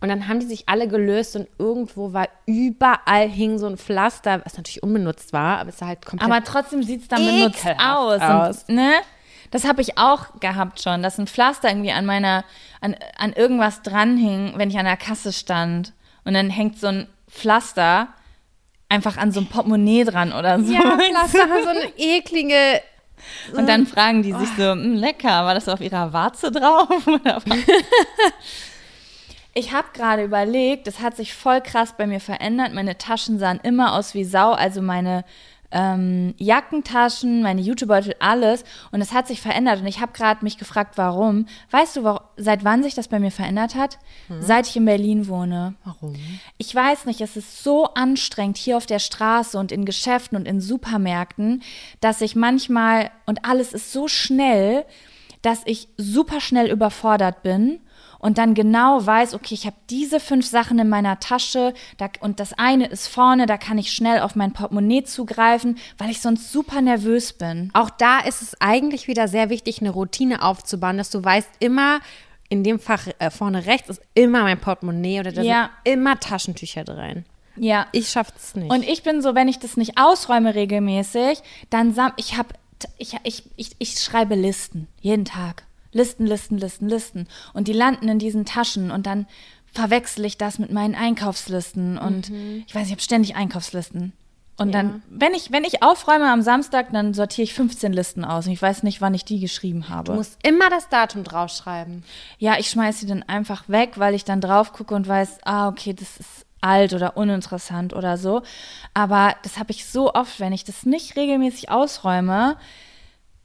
[0.00, 4.40] Und dann haben die sich alle gelöst und irgendwo war überall hing so ein Pflaster,
[4.44, 6.28] was natürlich unbenutzt war, aber es sah halt komplett.
[6.30, 8.20] Aber trotzdem sieht es dann benutzt aus.
[8.20, 8.64] Aus.
[8.68, 8.92] Und, ne?
[9.50, 12.44] Das habe ich auch gehabt schon, dass ein Pflaster irgendwie an meiner,
[12.80, 15.92] an, an irgendwas dranhing, wenn ich an der Kasse stand.
[16.24, 18.08] Und dann hängt so ein Pflaster
[18.88, 20.72] einfach an so einem Portemonnaie dran oder so.
[20.72, 22.82] ja, Pflaster haben so eine eklige.
[23.52, 26.88] Und dann fragen die sich so, "Hm, lecker, war das auf ihrer Warze drauf?
[29.52, 32.72] Ich habe gerade überlegt, das hat sich voll krass bei mir verändert.
[32.72, 35.24] Meine Taschen sahen immer aus wie Sau, also meine
[35.72, 38.64] ähm, Jackentaschen, meine Jutebeutel, alles.
[38.90, 39.80] Und es hat sich verändert.
[39.80, 41.46] Und ich habe gerade mich gefragt, warum.
[41.70, 43.98] Weißt du, wa- seit wann sich das bei mir verändert hat?
[44.40, 45.74] Seit ich in Berlin wohne.
[45.84, 46.16] Warum?
[46.58, 50.46] Ich weiß nicht, es ist so anstrengend hier auf der Straße und in Geschäften und
[50.46, 51.62] in Supermärkten,
[52.00, 54.84] dass ich manchmal, und alles ist so schnell,
[55.42, 57.80] dass ich super schnell überfordert bin
[58.20, 62.38] und dann genau weiß, okay, ich habe diese fünf Sachen in meiner Tasche da, und
[62.38, 66.52] das eine ist vorne, da kann ich schnell auf mein Portemonnaie zugreifen, weil ich sonst
[66.52, 67.70] super nervös bin.
[67.72, 72.00] Auch da ist es eigentlich wieder sehr wichtig, eine Routine aufzubauen, dass du weißt, immer
[72.48, 75.70] in dem Fach äh, vorne rechts ist immer mein Portemonnaie oder da Ja.
[75.84, 77.24] sind immer Taschentücher drin.
[77.56, 77.86] Ja.
[77.92, 78.70] Ich schaffe es nicht.
[78.72, 81.40] Und ich bin so, wenn ich das nicht ausräume regelmäßig,
[81.70, 82.48] dann sam ich habe
[82.98, 85.64] ich, ich, ich, ich schreibe Listen jeden Tag.
[85.92, 87.26] Listen, Listen, Listen, Listen.
[87.52, 89.26] Und die landen in diesen Taschen und dann
[89.72, 92.30] verwechsel ich das mit meinen Einkaufslisten und
[92.66, 94.12] ich weiß, ich habe ständig Einkaufslisten.
[94.60, 98.46] Und dann, wenn ich, wenn ich aufräume am Samstag, dann sortiere ich 15 Listen aus
[98.46, 100.12] und ich weiß nicht, wann ich die geschrieben habe.
[100.12, 102.04] du musst immer das Datum draufschreiben.
[102.36, 105.68] Ja, ich schmeiße sie dann einfach weg, weil ich dann drauf gucke und weiß, ah,
[105.68, 108.42] okay, das ist alt oder uninteressant oder so.
[108.92, 112.58] Aber das habe ich so oft, wenn ich das nicht regelmäßig ausräume,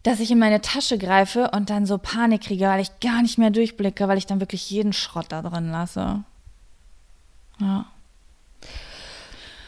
[0.06, 3.40] dass ich in meine Tasche greife und dann so Panik kriege, weil ich gar nicht
[3.40, 6.24] mehr durchblicke, weil ich dann wirklich jeden Schrott da drin lasse.
[7.60, 7.86] Ja.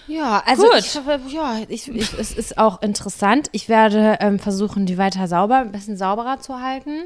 [0.08, 0.78] Ja, also Gut.
[0.78, 3.50] ich, ja, ich, ich, es ist auch interessant.
[3.52, 7.02] Ich werde ähm, versuchen, die weiter sauber, ein bisschen sauberer zu halten.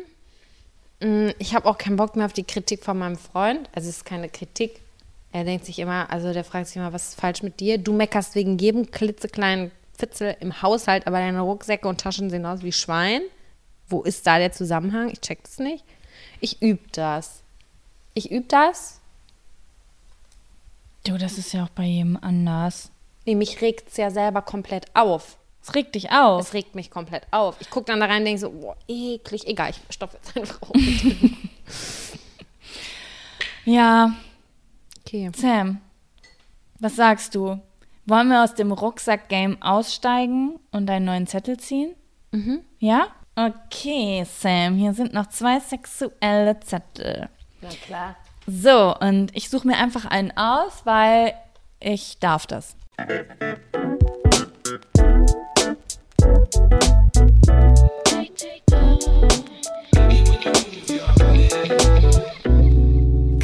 [0.99, 3.69] Mm, Ich habe auch keinen Bock mehr auf die Kritik von meinem Freund.
[3.73, 4.81] Also es ist keine Kritik.
[5.31, 7.77] Er denkt sich immer, also der fragt sich immer, was ist falsch mit dir?
[7.77, 9.71] Du meckerst wegen jedem klitzekleinen
[10.01, 13.21] Fitzel im Haushalt, aber deine Rucksäcke und Taschen sehen aus wie Schwein.
[13.87, 15.09] Wo ist da der Zusammenhang?
[15.09, 15.85] Ich check das nicht.
[16.39, 17.41] Ich übe das.
[18.13, 18.99] Ich übe das.
[21.05, 22.91] Du, das ist ja auch bei jedem anders.
[23.25, 25.37] Nee, mich regt es ja selber komplett auf.
[25.63, 26.41] Es regt dich auf.
[26.41, 27.55] Es regt mich komplett auf.
[27.59, 29.47] Ich gucke dann da rein und denke so, boah, eklig.
[29.47, 30.71] Egal, ich stopfe jetzt einfach auf.
[33.63, 34.15] Ja,
[35.13, 35.29] Okay.
[35.35, 35.81] Sam,
[36.79, 37.59] was sagst du?
[38.05, 41.93] Wollen wir aus dem Rucksack-Game aussteigen und einen neuen Zettel ziehen?
[42.31, 42.61] Mhm.
[42.79, 43.07] Ja?
[43.35, 47.29] Okay, Sam, hier sind noch zwei sexuelle Zettel.
[47.61, 48.15] Na klar.
[48.47, 51.35] So, und ich suche mir einfach einen aus, weil
[51.79, 52.75] ich darf das.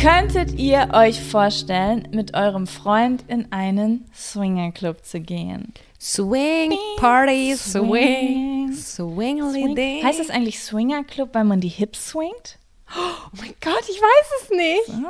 [0.01, 5.73] Könntet ihr euch vorstellen, mit eurem Freund in einen Swingerclub zu gehen?
[5.99, 9.51] Swing, Party, swing, Swing.
[9.51, 10.03] Swing- ding.
[10.05, 12.59] Heißt das eigentlich Swingerclub, weil man die Hips swingt?
[12.95, 15.03] Oh mein Gott, ich weiß es nicht.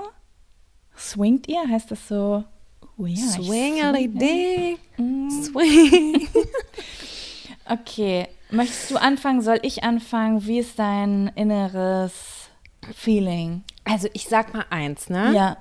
[0.98, 1.68] Swingt ihr?
[1.70, 2.44] Heißt das so?
[2.98, 4.78] Oh ja, ich Swingly swinge.
[4.98, 6.28] ding, swing.
[7.70, 9.42] Okay, möchtest du anfangen?
[9.42, 10.48] Soll ich anfangen?
[10.48, 12.47] Wie ist dein inneres
[12.94, 13.64] Feeling?
[13.84, 15.34] Also ich sag mal eins, ne?
[15.34, 15.58] Ja.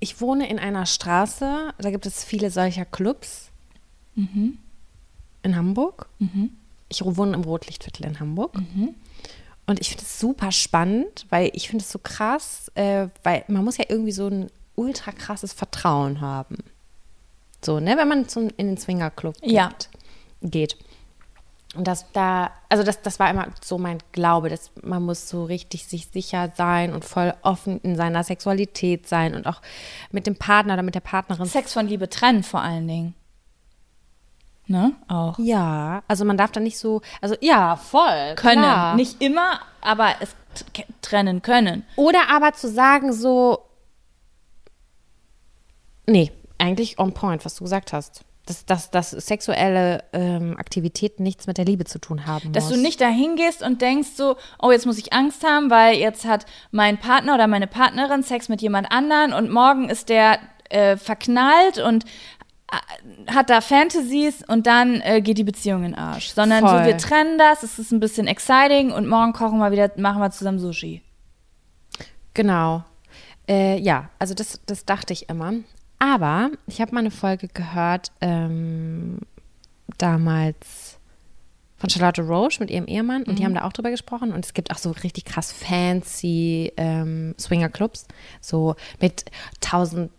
[0.00, 3.50] ich wohne in einer Straße, da gibt es viele solcher Clubs
[4.14, 4.58] Mhm.
[5.42, 6.06] in Hamburg.
[6.88, 8.54] Ich wohne im Rotlichtviertel in Hamburg.
[9.66, 13.64] Und ich finde es super spannend, weil ich finde es so krass, äh, weil man
[13.64, 16.58] muss ja irgendwie so ein ultra krasses Vertrauen haben.
[17.64, 19.70] So, ne, wenn man zum, in den Swingerclub Ja.
[20.42, 20.76] geht.
[21.74, 25.44] Und das da, also das, das war immer so mein Glaube, dass man muss so
[25.44, 29.62] richtig sich sicher sein und voll offen in seiner Sexualität sein und auch
[30.10, 33.14] mit dem Partner oder mit der Partnerin Sex von Liebe trennen vor allen Dingen.
[34.66, 34.92] Ne?
[35.08, 35.38] Auch.
[35.38, 38.34] Ja, also man darf da nicht so, also ja, voll.
[38.36, 38.62] Können.
[38.62, 38.94] Klar.
[38.94, 40.34] Nicht immer, aber es
[41.00, 41.84] trennen können.
[41.96, 43.66] Oder aber zu sagen so,
[46.06, 48.24] nee, eigentlich on point, was du gesagt hast.
[48.52, 52.74] Dass, dass, dass sexuelle ähm, Aktivitäten nichts mit der Liebe zu tun haben Dass muss.
[52.74, 56.24] du nicht dahin gehst und denkst so, oh, jetzt muss ich Angst haben, weil jetzt
[56.24, 60.38] hat mein Partner oder meine Partnerin Sex mit jemand anderen und morgen ist der
[60.68, 62.04] äh, verknallt und
[62.70, 66.30] äh, hat da Fantasies und dann äh, geht die Beziehung in den Arsch.
[66.30, 66.78] Sondern Voll.
[66.78, 70.20] so, wir trennen das, es ist ein bisschen exciting und morgen kochen wir wieder, machen
[70.20, 71.02] wir zusammen Sushi.
[72.34, 72.84] Genau.
[73.48, 75.52] Äh, ja, also das, das dachte ich immer.
[76.02, 79.18] Aber ich habe mal eine Folge gehört, ähm,
[79.98, 80.98] damals
[81.76, 84.52] von Charlotte Roche mit ihrem Ehemann und die haben da auch drüber gesprochen und es
[84.52, 88.08] gibt auch so richtig krass fancy ähm, Swinger-Clubs,
[88.40, 89.26] so mit
[89.60, 90.10] tausend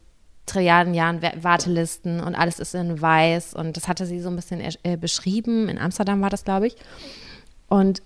[0.46, 4.38] Trilliarden Jahren Wa- Wartelisten und alles ist in weiß und das hatte sie so ein
[4.38, 6.78] bisschen äh, beschrieben, in Amsterdam war das, glaube ich.
[7.68, 8.02] Und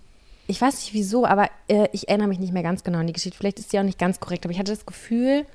[0.48, 3.14] ich weiß nicht wieso, aber äh, ich erinnere mich nicht mehr ganz genau an die
[3.14, 3.38] Geschichte.
[3.38, 5.46] Vielleicht ist die auch nicht ganz korrekt, aber ich hatte das Gefühl,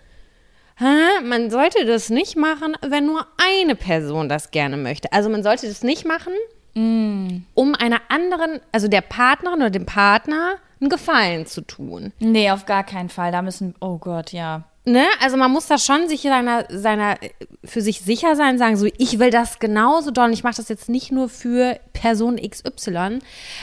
[1.24, 5.12] man sollte das nicht machen, wenn nur eine Person das gerne möchte.
[5.12, 6.32] Also man sollte das nicht machen,
[6.74, 12.12] um einer anderen, also der Partnerin oder dem Partner, einen Gefallen zu tun.
[12.18, 13.30] Nee, auf gar keinen Fall.
[13.30, 14.64] Da müssen, oh Gott, ja.
[14.84, 15.04] Ne?
[15.20, 17.16] Also man muss da schon sich seiner, seiner,
[17.64, 20.68] für sich sicher sein, sagen so, ich will das genauso doll und ich mache das
[20.68, 23.20] jetzt nicht nur für Person XY,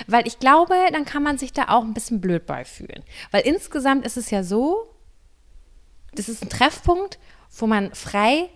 [0.08, 3.04] weil ich glaube, dann kann man sich da auch ein bisschen blöd bei fühlen.
[3.32, 4.88] Weil insgesamt ist es ja so,
[6.16, 7.20] das ist ein Treffpunkt,
[7.58, 8.50] wo man frei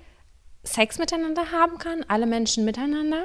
[0.63, 3.23] Sex miteinander haben kann, alle Menschen miteinander.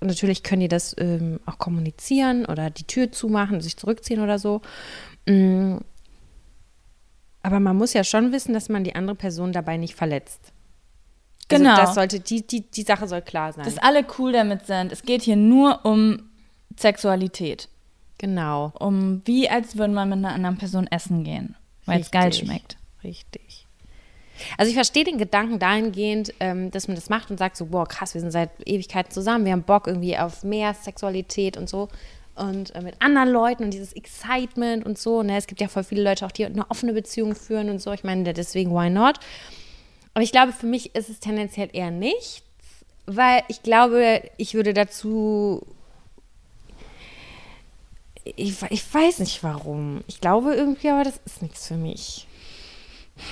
[0.00, 4.38] Und natürlich können die das ähm, auch kommunizieren oder die Tür zumachen, sich zurückziehen oder
[4.38, 4.60] so.
[5.26, 5.78] Mm.
[7.42, 10.52] Aber man muss ja schon wissen, dass man die andere Person dabei nicht verletzt.
[11.48, 11.70] Genau.
[11.70, 13.64] Also das sollte, die, die, die Sache soll klar sein.
[13.64, 14.92] Dass alle cool damit sind.
[14.92, 16.28] Es geht hier nur um
[16.78, 17.68] Sexualität.
[18.18, 18.72] genau.
[18.78, 21.56] Um wie, als würde man mit einer anderen Person essen gehen.
[21.86, 22.76] Weil es geil schmeckt.
[23.02, 23.47] Richtig.
[24.56, 27.86] Also ich verstehe den Gedanken dahingehend, ähm, dass man das macht und sagt so, boah,
[27.86, 31.88] krass, wir sind seit Ewigkeiten zusammen, wir haben Bock irgendwie auf mehr Sexualität und so
[32.34, 35.22] und äh, mit anderen Leuten und dieses Excitement und so.
[35.22, 35.36] Ne?
[35.36, 37.92] Es gibt ja voll viele Leute auch, die eine offene Beziehung führen und so.
[37.92, 39.18] Ich meine, deswegen, why not?
[40.14, 42.42] Aber ich glaube, für mich ist es tendenziell eher nichts,
[43.06, 45.66] weil ich glaube, ich würde dazu
[48.36, 50.02] ich, ich weiß nicht warum.
[50.06, 52.27] Ich glaube irgendwie, aber das ist nichts für mich.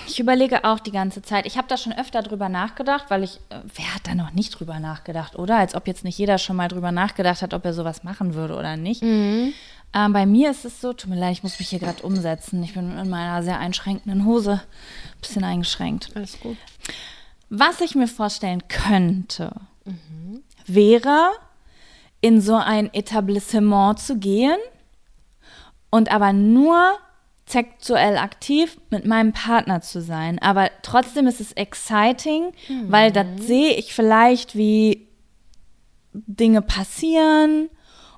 [0.07, 1.47] Ich überlege auch die ganze Zeit.
[1.47, 4.51] Ich habe da schon öfter drüber nachgedacht, weil ich, äh, wer hat da noch nicht
[4.51, 5.57] drüber nachgedacht, oder?
[5.57, 8.57] Als ob jetzt nicht jeder schon mal drüber nachgedacht hat, ob er sowas machen würde
[8.57, 9.03] oder nicht.
[9.03, 12.63] Ähm, bei mir ist es so, tut mir leid, ich muss mich hier gerade umsetzen.
[12.63, 16.11] Ich bin in meiner sehr einschränkenden Hose ein bisschen eingeschränkt.
[16.15, 16.57] Alles gut.
[17.49, 19.53] Was ich mir vorstellen könnte,
[20.67, 21.31] wäre,
[22.21, 24.59] in so ein Etablissement zu gehen
[25.91, 26.99] und aber nur
[27.49, 30.39] sexuell aktiv mit meinem Partner zu sein.
[30.41, 32.53] Aber trotzdem ist es exciting,
[32.89, 35.07] weil da sehe ich vielleicht, wie
[36.13, 37.69] Dinge passieren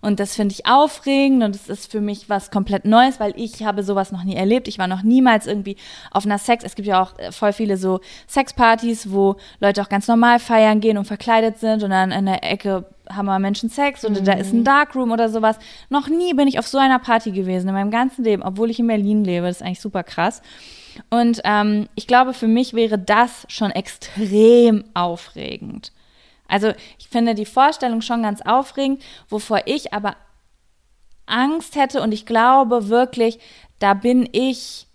[0.00, 3.64] und das finde ich aufregend und es ist für mich was komplett Neues, weil ich
[3.64, 4.68] habe sowas noch nie erlebt.
[4.68, 5.76] Ich war noch niemals irgendwie
[6.10, 6.64] auf einer Sex.
[6.64, 10.80] Es gibt ja auch äh, voll viele so Sexpartys, wo Leute auch ganz normal feiern
[10.80, 14.32] gehen und verkleidet sind und dann in der Ecke haben wir Menschen Sex und da
[14.32, 15.58] ist ein Darkroom oder sowas.
[15.88, 18.78] Noch nie bin ich auf so einer Party gewesen in meinem ganzen Leben, obwohl ich
[18.78, 19.46] in Berlin lebe.
[19.46, 20.42] Das ist eigentlich super krass.
[21.10, 25.92] Und ähm, ich glaube, für mich wäre das schon extrem aufregend.
[26.48, 30.16] Also ich finde die Vorstellung schon ganz aufregend, wovor ich aber
[31.26, 33.38] Angst hätte und ich glaube wirklich,
[33.78, 34.86] da bin ich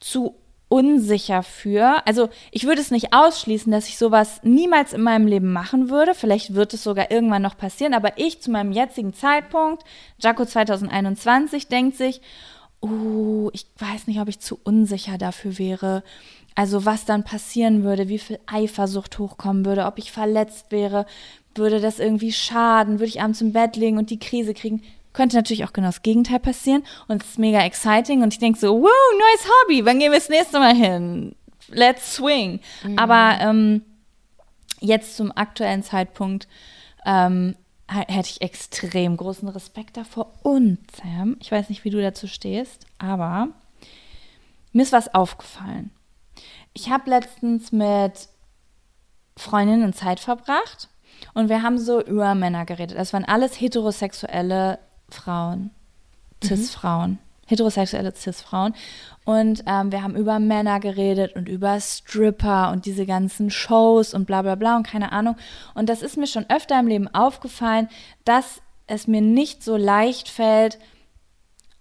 [0.00, 0.34] zu
[0.68, 2.06] unsicher für.
[2.06, 6.14] Also ich würde es nicht ausschließen, dass ich sowas niemals in meinem Leben machen würde.
[6.14, 9.84] Vielleicht wird es sogar irgendwann noch passieren, aber ich zu meinem jetzigen Zeitpunkt,
[10.18, 12.20] Jaco 2021, denkt sich,
[12.80, 16.02] oh, ich weiß nicht, ob ich zu unsicher dafür wäre.
[16.54, 21.06] Also was dann passieren würde, wie viel Eifersucht hochkommen würde, ob ich verletzt wäre,
[21.54, 24.82] würde das irgendwie schaden, würde ich abends im Bett liegen und die Krise kriegen.
[25.18, 28.58] Könnte natürlich auch genau das Gegenteil passieren und es ist mega exciting und ich denke
[28.58, 31.34] so, wow, neues Hobby, wann gehen wir das nächste Mal hin?
[31.68, 32.60] let's swing.
[32.96, 33.82] Aber ähm,
[34.80, 36.48] jetzt zum aktuellen Zeitpunkt
[37.04, 37.56] ähm,
[37.86, 40.32] hätte ich extrem großen Respekt davor.
[40.42, 43.48] Und Sam, ich weiß nicht, wie du dazu stehst, aber
[44.72, 45.90] mir ist was aufgefallen.
[46.74, 48.28] Ich habe letztens mit
[49.36, 50.88] Freundinnen Zeit verbracht
[51.34, 52.98] und wir haben so über Männer geredet.
[52.98, 54.78] Das waren alles heterosexuelle
[55.10, 55.70] Frauen,
[56.44, 58.74] Cis-Frauen, heterosexuelle Cis-Frauen.
[59.24, 64.26] Und ähm, wir haben über Männer geredet und über Stripper und diese ganzen Shows und
[64.26, 65.36] bla bla bla und keine Ahnung.
[65.74, 67.88] Und das ist mir schon öfter im Leben aufgefallen,
[68.24, 70.78] dass es mir nicht so leicht fällt,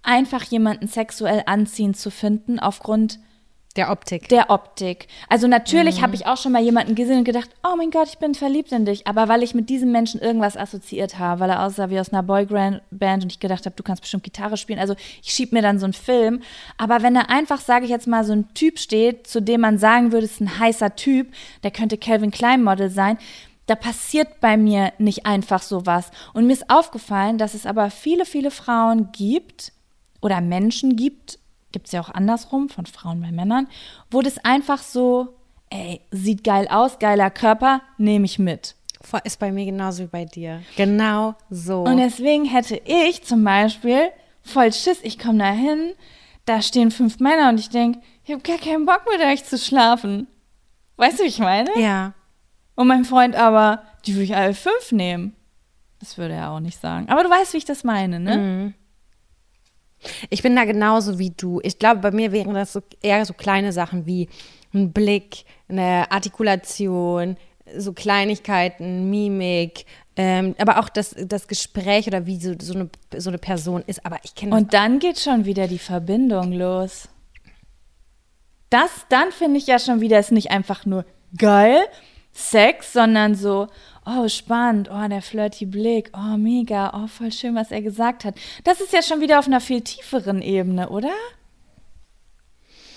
[0.03, 3.19] einfach jemanden sexuell anziehend zu finden aufgrund
[3.77, 4.27] Der Optik.
[4.29, 5.07] der Optik.
[5.29, 8.17] Also natürlich habe ich auch schon mal jemanden gesehen und gedacht, oh mein Gott, ich
[8.17, 9.07] bin verliebt in dich.
[9.07, 12.23] Aber weil ich mit diesem Menschen irgendwas assoziiert habe, weil er aussah wie aus einer
[12.23, 14.79] Boyband und ich gedacht habe, du kannst bestimmt Gitarre spielen.
[14.79, 16.41] Also ich schieb mir dann so einen Film.
[16.77, 19.77] Aber wenn er einfach, sage ich jetzt mal, so ein Typ steht, zu dem man
[19.77, 21.31] sagen würde, es ist ein heißer Typ,
[21.63, 23.17] der könnte Calvin Klein Model sein,
[23.67, 26.09] da passiert bei mir nicht einfach sowas.
[26.33, 29.73] Und mir ist aufgefallen, dass es aber viele, viele Frauen gibt
[30.21, 31.37] oder Menschen gibt,
[31.77, 33.67] gibt es ja auch andersrum, von Frauen bei Männern,
[34.09, 35.35] wo das einfach so,
[35.69, 38.75] ey, sieht geil aus, geiler Körper, nehme ich mit.
[39.23, 40.63] Ist bei mir genauso wie bei dir.
[40.75, 41.83] Genau so.
[41.83, 44.09] Und deswegen hätte ich zum Beispiel
[44.41, 45.93] voll Schiss, ich komme da hin,
[46.45, 49.59] da stehen fünf Männer und ich denke, ich habe gar keinen Bock mit euch zu
[49.59, 50.27] schlafen.
[50.95, 51.69] Weißt du, wie ich meine?
[51.79, 52.13] ja.
[52.73, 55.35] Und mein Freund aber, die würde ich alle fünf nehmen.
[55.99, 57.07] Das würde er auch nicht sagen.
[57.09, 58.73] Aber du weißt, wie ich das meine, ne?
[60.29, 61.59] Ich bin da genauso wie du.
[61.63, 64.29] Ich glaube, bei mir wären das so eher so kleine Sachen wie
[64.73, 67.37] ein Blick, eine Artikulation,
[67.75, 69.85] so Kleinigkeiten, Mimik,
[70.15, 74.05] ähm, aber auch das, das Gespräch oder wie so, so, eine, so eine Person ist.
[74.05, 77.09] Aber ich kenne Und dann geht schon wieder die Verbindung los.
[78.69, 81.05] Das, dann finde ich ja schon wieder, ist nicht einfach nur
[81.37, 81.79] geil,
[82.33, 83.67] Sex, sondern so,
[84.07, 88.35] oh, spannend, oh, der flirty Blick, oh, mega, oh, voll schön, was er gesagt hat.
[88.63, 91.11] Das ist ja schon wieder auf einer viel tieferen Ebene, oder?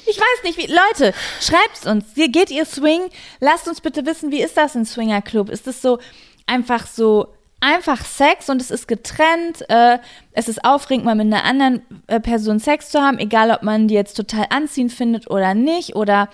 [0.07, 0.67] Ich weiß nicht, wie.
[0.67, 2.15] Leute, schreibt's uns.
[2.15, 3.03] Geht ihr Swing?
[3.39, 5.51] Lasst uns bitte wissen, wie ist das in Swinger Club?
[5.51, 5.99] Ist es so
[6.47, 7.29] einfach so
[7.61, 9.69] einfach Sex und es ist getrennt?
[9.69, 9.99] Äh,
[10.33, 13.87] es ist aufregend, mal mit einer anderen äh, Person Sex zu haben, egal ob man
[13.87, 15.95] die jetzt total anziehend findet oder nicht.
[15.95, 16.29] Oder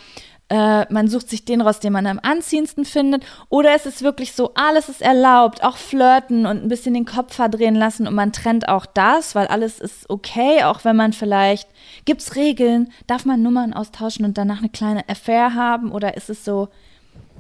[0.49, 3.25] äh, man sucht sich den raus, den man am anziehendsten findet.
[3.49, 7.35] Oder es ist wirklich so, alles ist erlaubt, auch flirten und ein bisschen den Kopf
[7.35, 11.69] verdrehen lassen und man trennt auch das, weil alles ist okay, auch wenn man vielleicht,
[12.05, 16.45] gibt's Regeln, darf man Nummern austauschen und danach eine kleine Affair haben oder ist es
[16.45, 16.69] so,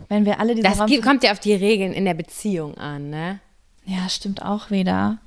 [0.09, 3.11] wenn wir alle diesen das Raum kommt ja auf die Regeln in der Beziehung an,
[3.11, 3.41] ne?
[3.87, 5.19] ja, stimmt auch wieder.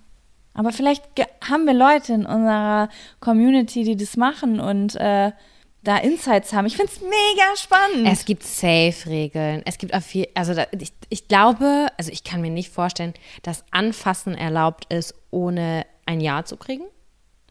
[0.53, 1.05] Aber vielleicht
[1.49, 2.89] haben wir Leute in unserer
[3.21, 5.31] Community, die das machen und äh,
[5.83, 6.65] da Insights haben.
[6.65, 8.07] Ich finde es mega spannend.
[8.07, 9.61] Es gibt Safe-Regeln.
[9.65, 13.13] Es gibt auf viel, also da, ich, ich glaube, also ich kann mir nicht vorstellen,
[13.43, 16.83] dass Anfassen erlaubt ist, ohne ein Ja zu kriegen.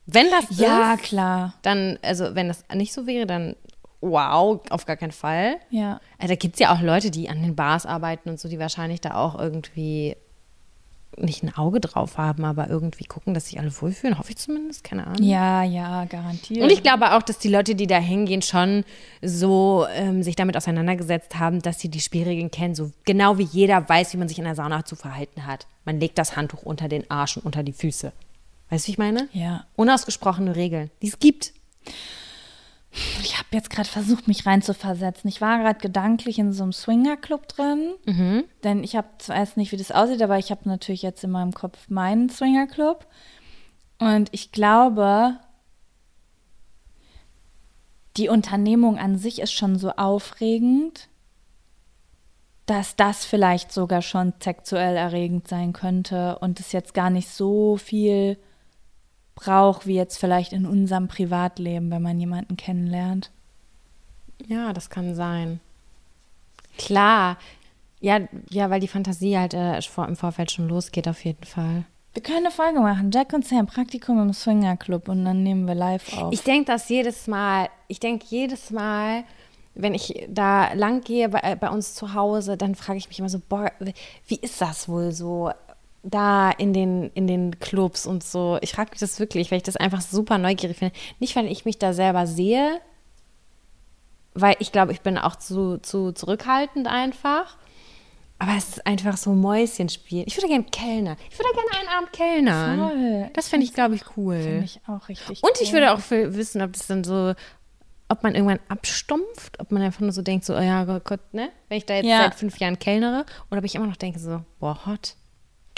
[0.06, 1.54] Wenn das ja, ist, klar.
[1.62, 3.56] dann, also wenn das nicht so wäre, dann
[4.00, 5.56] wow, auf gar keinen Fall.
[5.70, 6.00] Ja.
[6.18, 8.58] Also, da gibt es ja auch Leute, die an den Bars arbeiten und so, die
[8.58, 10.16] wahrscheinlich da auch irgendwie
[11.16, 14.18] nicht ein Auge drauf haben, aber irgendwie gucken, dass sich alle wohlfühlen.
[14.18, 15.22] Hoffe ich zumindest, keine Ahnung.
[15.22, 16.62] Ja, ja, garantiert.
[16.62, 18.84] Und ich glaube auch, dass die Leute, die da hingehen, schon
[19.22, 22.74] so ähm, sich damit auseinandergesetzt haben, dass sie die Spielregeln kennen.
[22.74, 25.66] So genau wie jeder weiß, wie man sich in der Sauna zu verhalten hat.
[25.84, 28.12] Man legt das Handtuch unter den Arsch und unter die Füße.
[28.70, 29.28] Weißt du, wie ich meine?
[29.32, 29.64] Ja.
[29.76, 31.52] Unausgesprochene Regeln, die es gibt.
[33.22, 35.28] Ich habe jetzt gerade versucht, mich reinzuversetzen.
[35.28, 37.94] Ich war gerade gedanklich in so einem Swinger-Club drin.
[38.64, 41.52] Denn ich habe weiß nicht, wie das aussieht, aber ich habe natürlich jetzt in meinem
[41.52, 43.06] Kopf meinen Swinger-Club.
[43.98, 45.38] Und ich glaube,
[48.16, 51.08] die Unternehmung an sich ist schon so aufregend,
[52.66, 57.76] dass das vielleicht sogar schon sexuell erregend sein könnte und es jetzt gar nicht so
[57.76, 58.38] viel
[59.38, 63.30] braucht, wie jetzt vielleicht in unserem Privatleben, wenn man jemanden kennenlernt.
[64.46, 65.60] Ja, das kann sein.
[66.76, 67.38] Klar.
[68.00, 68.20] Ja,
[68.50, 71.84] ja, weil die Fantasie halt äh, vor, im Vorfeld schon losgeht, auf jeden Fall.
[72.14, 73.10] Wir können eine Folge machen.
[73.12, 76.32] Jack und Sam, Praktikum im Swinger Club und dann nehmen wir live auf.
[76.32, 79.22] Ich denke das jedes Mal, ich denke jedes Mal,
[79.74, 83.28] wenn ich da lang gehe bei, bei uns zu Hause, dann frage ich mich immer
[83.28, 83.70] so, boah,
[84.26, 85.52] wie ist das wohl so
[86.02, 88.58] da in den, in den Clubs und so?
[88.62, 90.94] Ich frage mich das wirklich, weil ich das einfach super neugierig finde.
[91.18, 92.80] Nicht, weil ich mich da selber sehe,
[94.34, 97.56] weil ich glaube, ich bin auch zu, zu zurückhaltend einfach.
[98.40, 100.22] Aber es ist einfach so Mäuschenspiel.
[100.28, 101.16] Ich würde gerne Kellner.
[101.28, 102.78] Ich würde gerne einen Abend Kellnern.
[102.78, 103.30] Voll.
[103.34, 104.40] Das fände ich, glaube ich, cool.
[104.40, 105.74] Finde ich auch richtig Und ich cool.
[105.74, 107.34] würde auch wissen, ob das dann so
[108.10, 111.50] ob man irgendwann abstumpft, ob man einfach nur so denkt, so, oh ja Gott, ne?
[111.68, 112.22] Wenn ich da jetzt Ja.
[112.22, 115.14] seit fünf Jahren kellnere, oder ob ich immer noch denke, so, boah, hot.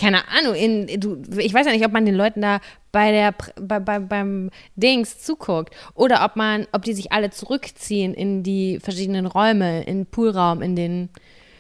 [0.01, 2.61] Keine Ahnung, in, du, ich weiß ja nicht, ob man den Leuten da
[2.91, 8.15] bei der, bei, bei, beim Dings zuguckt oder ob man, ob die sich alle zurückziehen
[8.15, 11.11] in die verschiedenen Räume, in den Poolraum, in den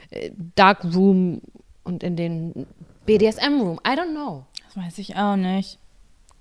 [0.08, 1.42] äh, Dark Room
[1.84, 2.66] und in den
[3.04, 3.78] BDSM Room.
[3.86, 4.46] I don't know.
[4.64, 5.78] Das weiß ich auch nicht.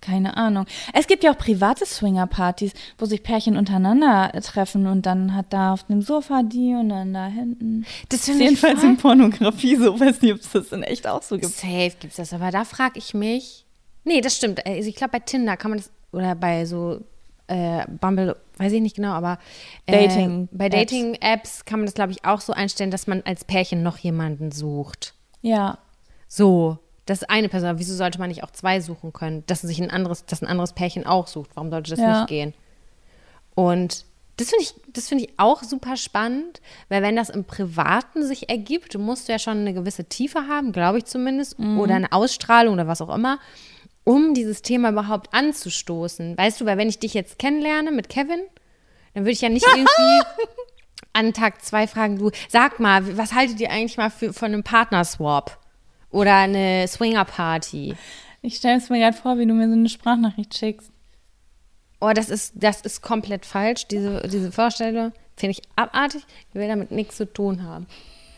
[0.02, 0.66] Keine Ahnung.
[0.94, 5.74] Es gibt ja auch private Swinger-Partys, wo sich Pärchen untereinander treffen und dann hat da
[5.74, 7.86] auf dem Sofa die und dann da hinten.
[8.08, 10.00] Das finde ich jedenfalls in Pornografie so.
[10.00, 11.54] Weiß nicht, ob es das in echt auch so gibt.
[11.54, 13.66] Safe gibt's das, aber da frage ich mich.
[14.06, 14.66] Nee, das stimmt.
[14.66, 17.02] Also ich glaube, bei Tinder kann man das, oder bei so
[17.48, 19.38] äh, Bumble, weiß ich nicht genau, aber
[19.86, 20.76] äh, Dating- bei Apps.
[20.76, 24.52] Dating-Apps kann man das, glaube ich, auch so einstellen, dass man als Pärchen noch jemanden
[24.52, 25.14] sucht.
[25.42, 25.78] Ja.
[26.28, 26.78] So,
[27.10, 27.70] das ist eine Person.
[27.70, 29.44] Aber Wieso sollte man nicht auch zwei suchen können?
[29.48, 31.52] Dass sich ein anderes, dass ein anderes Pärchen auch sucht.
[31.56, 32.20] Warum sollte das Ja.
[32.20, 32.54] nicht gehen?
[33.56, 34.06] Und
[34.38, 38.50] das finde ich, das finde ich auch super spannend, weil wenn das im Privaten sich
[38.50, 42.76] ergibt, musst du ja schon eine gewisse Tiefe haben, glaube ich zumindest, oder eine Ausstrahlung
[42.76, 43.40] oder was auch immer,
[44.06, 46.38] um dieses Thema überhaupt anzustoßen.
[46.38, 48.40] Weißt du, weil wenn ich dich jetzt kennenlerne mit Kevin,
[49.14, 50.26] dann würde ich ja nicht irgendwie
[51.12, 54.64] an Tag zwei fragen, du, sag mal, was haltet ihr eigentlich mal für, von einem
[54.64, 55.58] Partnerswap?
[56.12, 57.96] Oder eine Swinger-Party?
[58.42, 60.92] Ich stelle es mir gerade vor, wie du mir so eine Sprachnachricht schickst.
[62.02, 63.88] Oh, das ist, das ist komplett falsch.
[63.88, 66.24] Diese, diese Vorstellung finde ich abartig.
[66.50, 67.88] Ich will damit nichts zu tun haben.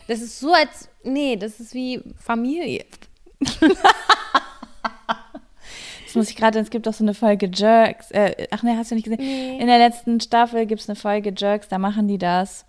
[0.08, 2.84] Das ist so als, nee, das ist wie Familie.
[6.12, 8.10] Das muss ich gerade, es gibt auch so eine Folge Jerks.
[8.10, 9.18] Äh, ach nee, hast du nicht gesehen?
[9.58, 12.66] In der letzten Staffel gibt es eine Folge Jerks, da machen die das.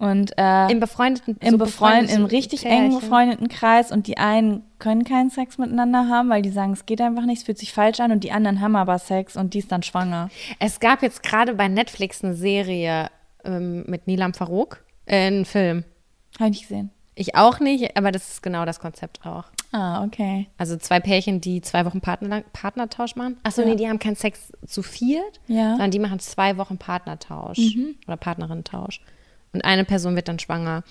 [0.00, 2.86] Und äh, Im befreundeten, im so befreund, im richtig Pärchen.
[2.86, 6.86] engen befreundeten Kreis und die einen können keinen Sex miteinander haben, weil die sagen, es
[6.86, 9.52] geht einfach nicht, es fühlt sich falsch an und die anderen haben aber Sex und
[9.52, 10.30] die ist dann schwanger.
[10.58, 13.10] Es gab jetzt gerade bei Netflix eine Serie
[13.44, 15.84] ähm, mit Nilam Farouk, äh, einen Film.
[16.38, 16.90] Habe ich nicht gesehen.
[17.14, 19.44] Ich auch nicht, aber das ist genau das Konzept auch.
[19.72, 20.46] Ah, okay.
[20.56, 23.36] Also zwei Pärchen, die zwei Wochen Partner, Partnertausch machen.
[23.42, 23.68] Achso, Ja.
[23.68, 25.64] nee, die haben keinen Sex zu viert, Ja.
[25.64, 25.70] Mhm.
[25.72, 27.58] sondern die machen zwei Wochen Partnertausch
[28.06, 29.02] oder Partnerinnentausch.
[29.52, 30.82] Und eine Person wird dann schwanger.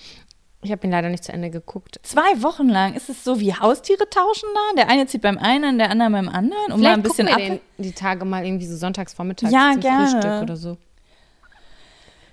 [0.62, 1.98] Ich habe ihn leider nicht zu Ende geguckt.
[2.02, 4.82] Zwei Wochen lang ist es so wie Haustiere tauschen da?
[4.82, 7.38] Der eine zieht beim einen, der andere beim anderen, um mal ein bisschen ab.
[7.38, 10.10] den, die Tage mal irgendwie so sonntags vormittags Ja, zum gerne.
[10.10, 10.76] Frühstück oder so.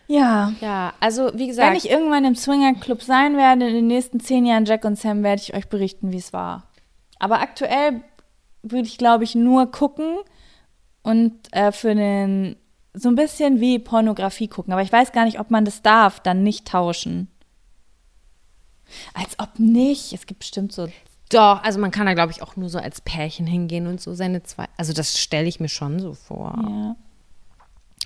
[0.08, 0.54] Ja.
[0.62, 4.45] Ja, also wie gesagt, Wenn ich irgendwann im Swingerclub sein werde, in den nächsten zehn
[4.45, 6.64] Jahren Jack und Sam, werde ich euch berichten, wie es war.
[7.20, 8.02] Aber aktuell
[8.62, 10.18] würde ich, glaube ich, nur gucken
[11.02, 12.58] und äh, für den
[12.98, 14.74] so ein bisschen wie Pornografie gucken.
[14.74, 17.28] Aber ich weiß gar nicht, ob man das darf, dann nicht tauschen.
[19.14, 20.14] Als ob nicht.
[20.14, 20.88] Es gibt bestimmt so.
[21.30, 24.14] doch, also man kann da glaube ich auch nur so als Pärchen hingehen und so
[24.14, 26.56] seine zwei, also das stelle ich mir schon so vor.
[26.61, 26.95] Ja.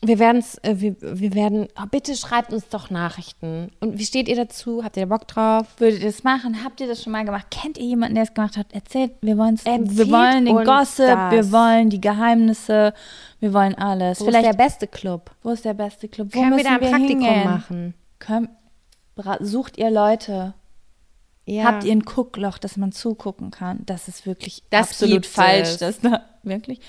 [0.03, 3.71] Wir werden es, äh, wir, wir werden, oh, bitte schreibt uns doch Nachrichten.
[3.81, 4.83] Und wie steht ihr dazu?
[4.83, 5.67] Habt ihr da Bock drauf?
[5.77, 6.63] Würdet ihr das machen?
[6.63, 7.45] Habt ihr das schon mal gemacht?
[7.51, 8.73] Kennt ihr jemanden, der es gemacht hat?
[8.73, 11.31] Erzählt, wir, wollen's, wir Erzählt wollen den Gossip, das.
[11.31, 12.93] wir wollen die Geheimnisse,
[13.39, 14.19] wir wollen alles.
[14.21, 15.29] Wo Vielleicht, ist der beste Club?
[15.43, 16.29] wo ist der beste Club?
[16.33, 17.43] Wo Können wir da ein Praktikum hingehen?
[17.43, 17.93] machen?
[18.17, 18.49] Könnt,
[19.15, 20.55] bra- sucht ihr Leute?
[21.45, 21.65] Ja.
[21.65, 23.81] Habt ihr ein Guckloch, dass man zugucken kann?
[23.85, 25.77] Das ist wirklich Das absolut falsch.
[25.77, 26.79] Das da, wirklich?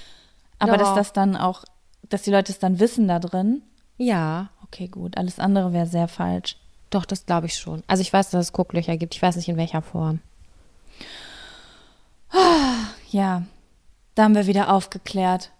[0.58, 0.96] Aber dass Doch.
[0.96, 1.64] das dann auch,
[2.12, 3.62] dass die Leute es dann wissen da drin.
[3.98, 5.18] Ja, Okay, gut.
[5.18, 6.56] Alles andere wäre sehr falsch.
[6.88, 7.82] doch, das glaube ich schon.
[7.86, 9.14] Also ich weiß, dass es Gucklöcher gibt.
[9.14, 10.20] Ich weiß nicht in welcher Form.
[13.10, 13.42] Ja,
[14.14, 15.50] da haben wir wieder aufgeklärt.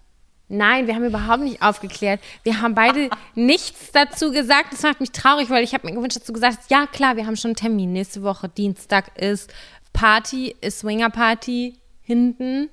[0.49, 2.19] Nein, wir haben überhaupt nicht aufgeklärt.
[2.43, 4.73] Wir haben beide nichts dazu gesagt.
[4.73, 7.15] Das macht mich traurig, weil ich habe mir gewünscht, dass du gesagt hast, ja klar,
[7.15, 7.93] wir haben schon einen Termin.
[7.93, 9.53] Nächste Woche Dienstag ist
[9.93, 12.69] Party, ist Swinger Party hinten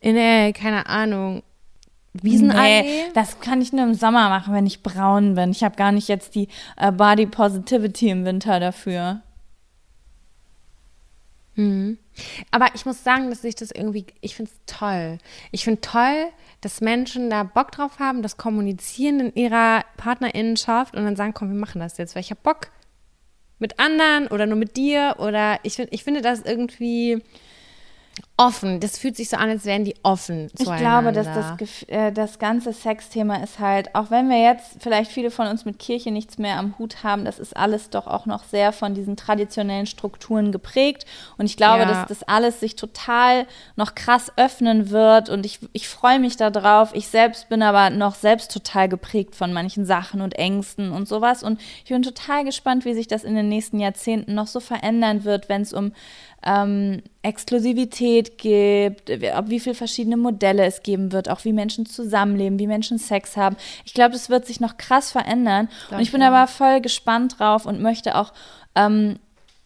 [0.00, 1.42] in der, keine Ahnung,
[2.22, 2.82] Wiesenallee.
[2.82, 5.50] Nee, das kann ich nur im Sommer machen, wenn ich braun bin.
[5.50, 9.20] Ich habe gar nicht jetzt die äh, Body Positivity im Winter dafür.
[12.50, 15.18] Aber ich muss sagen, dass ich das irgendwie, ich finde es toll.
[15.50, 16.26] Ich finde toll,
[16.60, 21.50] dass Menschen da Bock drauf haben, das kommunizieren in ihrer Partnerinnenschaft und dann sagen, komm,
[21.50, 22.68] wir machen das jetzt, weil ich habe Bock
[23.58, 27.22] mit anderen oder nur mit dir oder ich, find, ich finde das irgendwie
[28.36, 28.80] offen.
[28.80, 32.40] Das fühlt sich so an, als wären die offen Ich glaube, dass das, äh, das
[32.40, 36.36] ganze Sexthema ist halt, auch wenn wir jetzt vielleicht viele von uns mit Kirche nichts
[36.36, 40.50] mehr am Hut haben, das ist alles doch auch noch sehr von diesen traditionellen Strukturen
[40.50, 41.06] geprägt.
[41.38, 41.88] Und ich glaube, Ja.
[41.88, 43.46] dass das alles sich total
[43.76, 45.28] noch krass öffnen wird.
[45.28, 46.92] Und ich, ich freue mich darauf.
[46.92, 51.44] Ich selbst bin aber noch selbst total geprägt von manchen Sachen und Ängsten und sowas.
[51.44, 55.22] Und ich bin total gespannt, wie sich das in den nächsten Jahrzehnten noch so verändern
[55.22, 55.92] wird, wenn es um
[56.46, 58.38] ähm, Exklusivität Sexualität
[59.06, 62.98] gibt, ob wie viele verschiedene Modelle es geben wird, auch wie Menschen zusammenleben, wie Menschen
[62.98, 63.56] Sex haben.
[63.84, 65.68] Ich glaube, das wird sich noch krass verändern.
[65.90, 68.32] und ich bin aber voll gespannt drauf und möchte auch
[68.74, 69.18] ähm,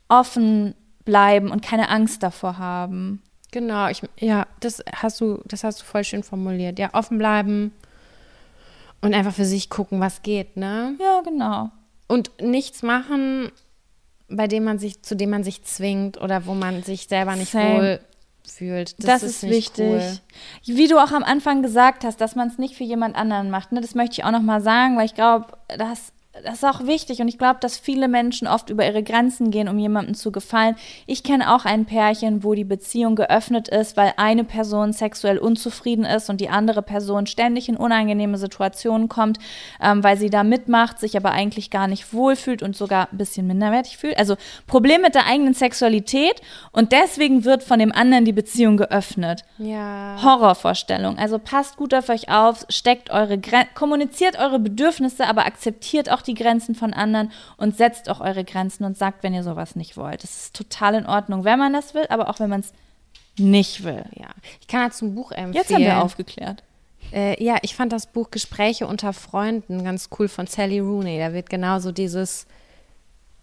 [0.09, 0.75] offen
[1.05, 3.23] bleiben und keine Angst davor haben.
[3.51, 6.79] Genau, ich, ja, das hast du, das hast du voll schön formuliert.
[6.79, 7.73] Ja, offen bleiben
[9.01, 10.97] und einfach für sich gucken, was geht, ne?
[11.01, 11.71] Ja, genau.
[12.09, 13.51] Und nichts machen,
[14.29, 17.53] bei dem man sich, zu dem man sich zwingt oder wo man sich selber nicht
[17.53, 17.79] Same.
[17.79, 18.01] wohl
[18.49, 18.95] fühlt.
[19.05, 19.87] Das, ist, nicht wichtig.
[19.87, 20.77] Cool.
[20.77, 23.73] Wie du auch am Anfang gesagt hast, dass man es nicht für jemand anderen macht.
[23.73, 23.81] Ne?
[23.81, 26.13] Das möchte ich auch noch mal sagen, weil ich glaube, das,
[26.45, 29.69] das ist auch wichtig und ich glaube, dass viele Menschen oft über ihre Grenzen gehen,
[29.69, 30.77] um jemandem zu gefallen.
[31.07, 36.05] Ich kenne auch ein Pärchen, wo die Beziehung geöffnet ist, weil eine Person sexuell unzufrieden
[36.05, 39.39] ist und die andere Person ständig in unangenehme Situationen kommt,
[39.81, 43.47] ähm, weil sie da mitmacht, sich aber eigentlich gar nicht wohlfühlt und sogar ein bisschen
[43.47, 44.19] minderwertig fühlt.
[44.19, 44.37] Also
[44.67, 46.41] Problem mit der eigenen Sexualität
[46.73, 49.45] und deswegen wird von dem anderen die Beziehung geöffnet.
[49.59, 50.17] Ja.
[50.23, 51.19] Horrorvorstellung.
[51.19, 56.23] Also passt gut auf euch auf, steckt eure Gren kommuniziert eure Bedürfnisse, aber akzeptiert auch
[56.23, 59.97] die Grenzen von anderen und setzt auch eure Grenzen und sagt, wenn ihr sowas nicht
[59.97, 60.23] wollt.
[60.23, 62.73] Das ist total in Ordnung, wenn man das will, aber auch wenn man es
[63.39, 64.05] nicht will.
[64.17, 64.29] ja.
[64.61, 65.53] Ich kann dazu ein Buch empfehlen.
[65.55, 66.63] Jetzt haben wir aufgeklärt.
[67.13, 71.19] Äh, ja, ich fand das Buch Gespräche unter Freunden ganz cool von Sally Rooney.
[71.19, 72.47] Da wird genauso dieses,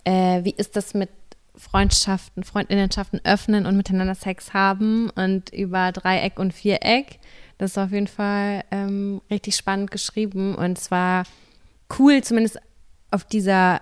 [0.04, 1.10] äh, wie ist das mit
[1.58, 7.20] Freundschaften, Freundinnenschaften öffnen und miteinander Sex haben und über Dreieck und Viereck.
[7.58, 11.24] Das ist auf jeden Fall ähm, richtig spannend geschrieben und es war
[11.98, 12.60] cool, zumindest
[13.16, 13.82] auf dieser,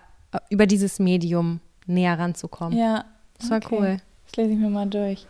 [0.49, 2.77] über dieses Medium näher ranzukommen.
[2.77, 3.05] Ja.
[3.39, 3.97] Das war cool.
[4.25, 5.25] Das lese ich mir mal durch.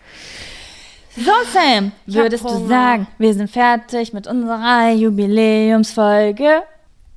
[1.16, 6.64] So, Sam, würdest du sagen, wir sind fertig mit unserer Jubiläumsfolge?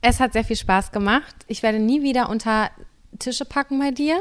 [0.03, 1.35] Es hat sehr viel Spaß gemacht.
[1.49, 2.71] Ich werde nie wieder unter
[3.19, 4.17] Tische packen bei dir.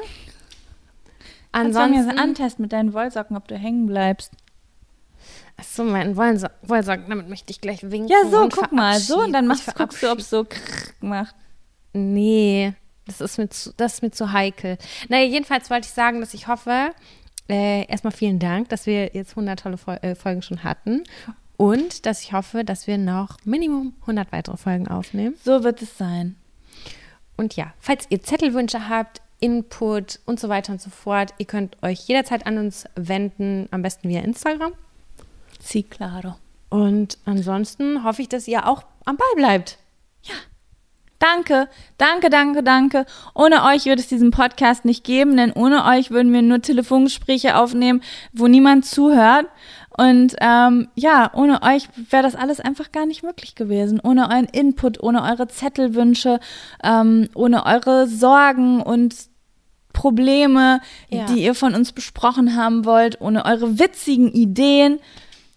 [1.52, 4.32] Kannst du mir Ansonsten, so antesten mit deinen Wollsocken, ob du hängen bleibst?
[5.58, 8.08] Achso, mein Wollso Wollsocken, damit möchte ich gleich winken.
[8.08, 9.00] Ja, so, und guck mal.
[9.00, 10.46] So, und dann machst, guckst du, ob es so
[11.02, 11.36] macht.
[11.96, 12.74] Nee,
[13.08, 14.78] das ist mir zu, das ist mir zu heikel.
[15.08, 16.92] Naja, jedenfalls wollte ich sagen, dass ich hoffe,
[17.48, 21.04] äh, erstmal vielen Dank, dass wir jetzt 100 tolle Fol äh, Folgen schon hatten.
[21.58, 25.36] Und dass ich hoffe, dass wir noch Minimum 100 weitere Folgen aufnehmen.
[25.44, 26.36] So wird es sein.
[27.38, 31.82] Und ja, falls ihr Zettelwünsche habt, Input und so weiter und so fort, ihr könnt
[31.82, 34.74] euch jederzeit an uns wenden, am besten via Instagram.
[35.62, 36.36] Sí, claro.
[36.70, 39.78] Und ansonsten hoffe ich, dass ihr auch am Ball bleibt.
[41.26, 43.06] Danke, danke, danke, danke.
[43.34, 47.58] Ohne euch würde es diesen Podcast nicht geben, denn ohne euch würden wir nur Telefongespräche
[47.58, 49.48] aufnehmen, wo niemand zuhört.
[49.98, 54.00] Und ähm, ja, ohne euch wäre das alles einfach gar nicht möglich gewesen.
[54.04, 56.40] Ohne euren Input, ohne eure Zettelwünsche,
[56.84, 59.16] ähm, ohne eure Sorgen und
[59.94, 61.26] Probleme, Ja.
[61.26, 65.00] die ihr von uns besprochen haben wollt, ohne eure witzigen Ideen.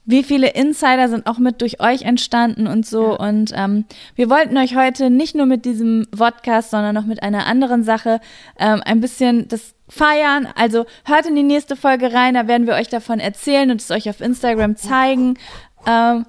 [0.09, 3.19] Wie viele Insider sind auch mit durch euch entstanden und so.
[3.19, 7.45] Und ähm, wir wollten euch heute nicht nur mit diesem Podcast, sondern noch mit einer
[7.45, 8.19] anderen Sache
[8.59, 10.49] ähm, ein bisschen das feiern.
[10.55, 13.91] Also hört in die nächste Folge rein, da werden wir euch davon erzählen und es
[13.91, 15.39] euch auf Instagram zeigen.
[15.87, 16.25] Ähm,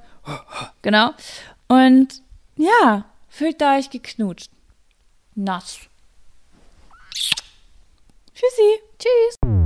[0.82, 1.12] genau.
[1.70, 2.22] Und
[2.58, 4.52] ja, fühlt da euch geknutscht.
[5.36, 5.80] Nass.
[8.34, 8.82] Tschüssi.
[9.00, 9.59] Tschüss.